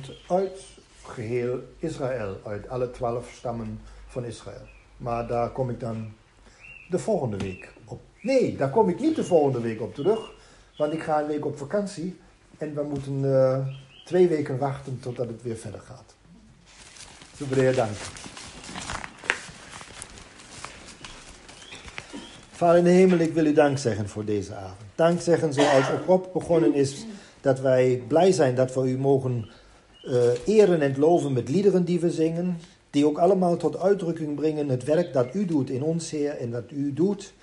144.000 0.10 0.12
uit 0.28 0.60
geheel 1.04 1.60
Israël, 1.80 2.38
uit 2.46 2.70
alle 2.70 2.92
twaalf 2.92 3.32
stammen 3.38 3.82
van 4.08 4.26
Israël. 4.26 4.68
Maar 4.98 5.28
daar 5.28 5.50
kom 5.50 5.70
ik 5.70 5.80
dan 5.80 6.12
de 6.90 7.00
volgende 7.00 7.38
week. 7.38 7.74
Nee, 8.22 8.56
daar 8.56 8.70
kom 8.70 8.90
ik 8.90 9.00
niet 9.00 9.16
de 9.16 9.24
volgende 9.24 9.62
week 9.62 9.82
op 9.82 9.96
terug, 9.96 10.32
want 10.78 10.94
ik 10.94 11.04
ga 11.04 11.22
een 11.22 11.28
week 11.28 11.46
op 11.46 11.58
vakantie 11.58 12.20
en 12.58 12.76
we 12.76 12.84
moeten 12.84 13.24
uh, 13.24 13.68
twee 14.06 14.28
weken 14.28 14.58
wachten 14.58 15.00
totdat 15.00 15.28
het 15.28 15.44
weer 15.44 15.58
verder 15.58 15.80
gaat. 15.80 16.16
Super 17.36 17.76
dank. 17.76 17.96
Vader 22.52 22.78
in 22.78 22.84
de 22.84 22.90
hemel, 22.90 23.18
ik 23.18 23.34
wil 23.34 23.46
u 23.46 23.54
dank 23.54 23.78
zeggen 23.78 24.10
voor 24.10 24.26
deze 24.26 24.56
avond. 24.56 24.80
Dank 24.96 25.22
zeggen 25.22 25.54
zoals 25.54 25.92
ook 25.92 26.06
Rob 26.06 26.26
begonnen 26.34 26.74
is, 26.74 27.06
dat 27.42 27.60
wij 27.60 28.04
blij 28.08 28.32
zijn 28.32 28.56
dat 28.56 28.74
we 28.74 28.90
u 28.90 28.98
mogen 28.98 29.50
uh, 30.04 30.24
eren 30.46 30.82
en 30.82 31.00
loven 31.00 31.34
met 31.34 31.50
liederen 31.50 31.86
die 31.86 32.00
we 32.00 32.12
zingen. 32.12 32.58
Die 32.90 33.06
ook 33.06 33.18
allemaal 33.18 33.58
tot 33.58 33.78
uitdrukking 33.78 34.36
brengen 34.36 34.70
het 34.70 34.84
werk 34.84 35.14
dat 35.14 35.36
u 35.36 35.46
doet 35.46 35.70
in 35.70 35.84
ons, 35.84 36.12
Heer, 36.12 36.38
en 36.38 36.52
dat 36.52 36.72
u 36.72 36.94
doet. 36.94 37.34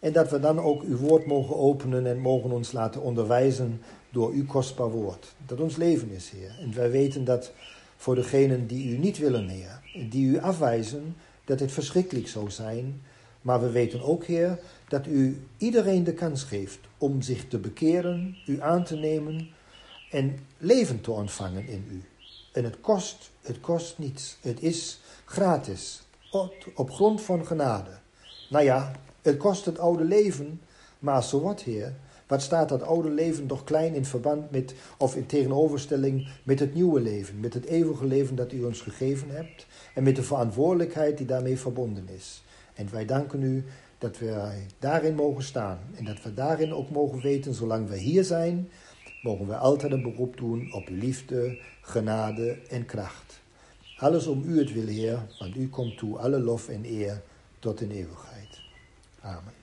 En 0.00 0.12
dat 0.12 0.30
we 0.30 0.40
dan 0.40 0.60
ook 0.60 0.82
uw 0.82 0.96
woord 0.96 1.26
mogen 1.26 1.56
openen 1.56 2.06
en 2.06 2.18
mogen 2.18 2.50
ons 2.50 2.72
laten 2.72 3.02
onderwijzen 3.02 3.80
door 4.10 4.30
uw 4.32 4.46
kostbaar 4.46 4.90
woord. 4.90 5.34
Dat 5.46 5.60
ons 5.60 5.76
leven 5.76 6.10
is, 6.10 6.30
Heer. 6.30 6.58
En 6.60 6.74
wij 6.74 6.90
weten 6.90 7.24
dat 7.24 7.52
voor 7.96 8.14
degenen 8.14 8.66
die 8.66 8.94
u 8.94 8.98
niet 8.98 9.18
willen, 9.18 9.48
Heer, 9.48 9.80
die 10.08 10.26
u 10.26 10.38
afwijzen, 10.38 11.16
dat 11.44 11.60
het 11.60 11.72
verschrikkelijk 11.72 12.28
zou 12.28 12.50
zijn 12.50 13.02
Maar 13.42 13.60
we 13.60 13.70
weten 13.70 14.02
ook, 14.02 14.24
Heer, 14.24 14.58
dat 14.88 15.06
u 15.06 15.46
iedereen 15.58 16.04
de 16.04 16.12
kans 16.12 16.42
geeft 16.42 16.78
om 16.98 17.22
zich 17.22 17.48
te 17.48 17.58
bekeren, 17.58 18.36
u 18.46 18.60
aan 18.60 18.84
te 18.84 18.96
nemen 18.96 19.48
en 20.10 20.38
leven 20.58 21.00
te 21.00 21.10
ontvangen 21.10 21.68
in 21.68 21.86
u. 21.90 22.02
En 22.52 22.64
het 22.64 22.80
kost, 22.80 23.30
het 23.40 23.60
kost 23.60 23.98
niets. 23.98 24.36
Het 24.40 24.62
is 24.62 25.00
gratis, 25.24 26.02
op 26.74 26.90
grond 26.90 27.20
van 27.20 27.46
genade. 27.46 27.90
Nou 28.50 28.64
ja, 28.64 28.92
het 29.22 29.36
kost 29.36 29.64
het 29.64 29.78
oude 29.78 30.04
leven, 30.04 30.60
maar 30.98 31.24
zo 31.24 31.40
wat, 31.40 31.62
Heer. 31.62 31.94
Wat 32.26 32.42
staat 32.42 32.68
dat 32.68 32.82
oude 32.82 33.10
leven 33.10 33.46
toch 33.46 33.64
klein 33.64 33.94
in 33.94 34.04
verband 34.04 34.50
met, 34.50 34.74
of 34.98 35.16
in 35.16 35.26
tegenoverstelling 35.26 36.28
met 36.42 36.60
het 36.60 36.74
nieuwe 36.74 37.00
leven, 37.00 37.40
met 37.40 37.54
het 37.54 37.64
eeuwige 37.64 38.06
leven 38.06 38.36
dat 38.36 38.52
u 38.52 38.64
ons 38.64 38.80
gegeven 38.80 39.30
hebt 39.30 39.66
en 39.94 40.02
met 40.02 40.16
de 40.16 40.22
verantwoordelijkheid 40.22 41.16
die 41.16 41.26
daarmee 41.26 41.58
verbonden 41.58 42.08
is. 42.08 42.42
En 42.74 42.88
wij 42.90 43.04
danken 43.04 43.42
u 43.42 43.64
dat 43.98 44.18
we 44.18 44.52
daarin 44.78 45.14
mogen 45.14 45.42
staan 45.42 45.78
en 45.94 46.04
dat 46.04 46.22
we 46.22 46.34
daarin 46.34 46.74
ook 46.74 46.90
mogen 46.90 47.20
weten, 47.20 47.54
zolang 47.54 47.88
we 47.88 47.96
hier 47.96 48.24
zijn, 48.24 48.68
mogen 49.22 49.46
we 49.46 49.56
altijd 49.56 49.92
een 49.92 50.02
beroep 50.02 50.36
doen 50.36 50.72
op 50.72 50.88
liefde, 50.88 51.58
genade 51.80 52.58
en 52.68 52.86
kracht. 52.86 53.40
Alles 53.96 54.26
om 54.26 54.42
u 54.46 54.58
het 54.58 54.72
wil, 54.72 54.86
Heer, 54.86 55.26
want 55.38 55.56
u 55.56 55.68
komt 55.68 55.98
toe 55.98 56.18
alle 56.18 56.40
lof 56.40 56.68
en 56.68 56.84
eer 56.84 57.22
tot 57.58 57.80
in 57.80 57.90
eeuwigheid. 57.90 58.29
Amen. 59.24 59.59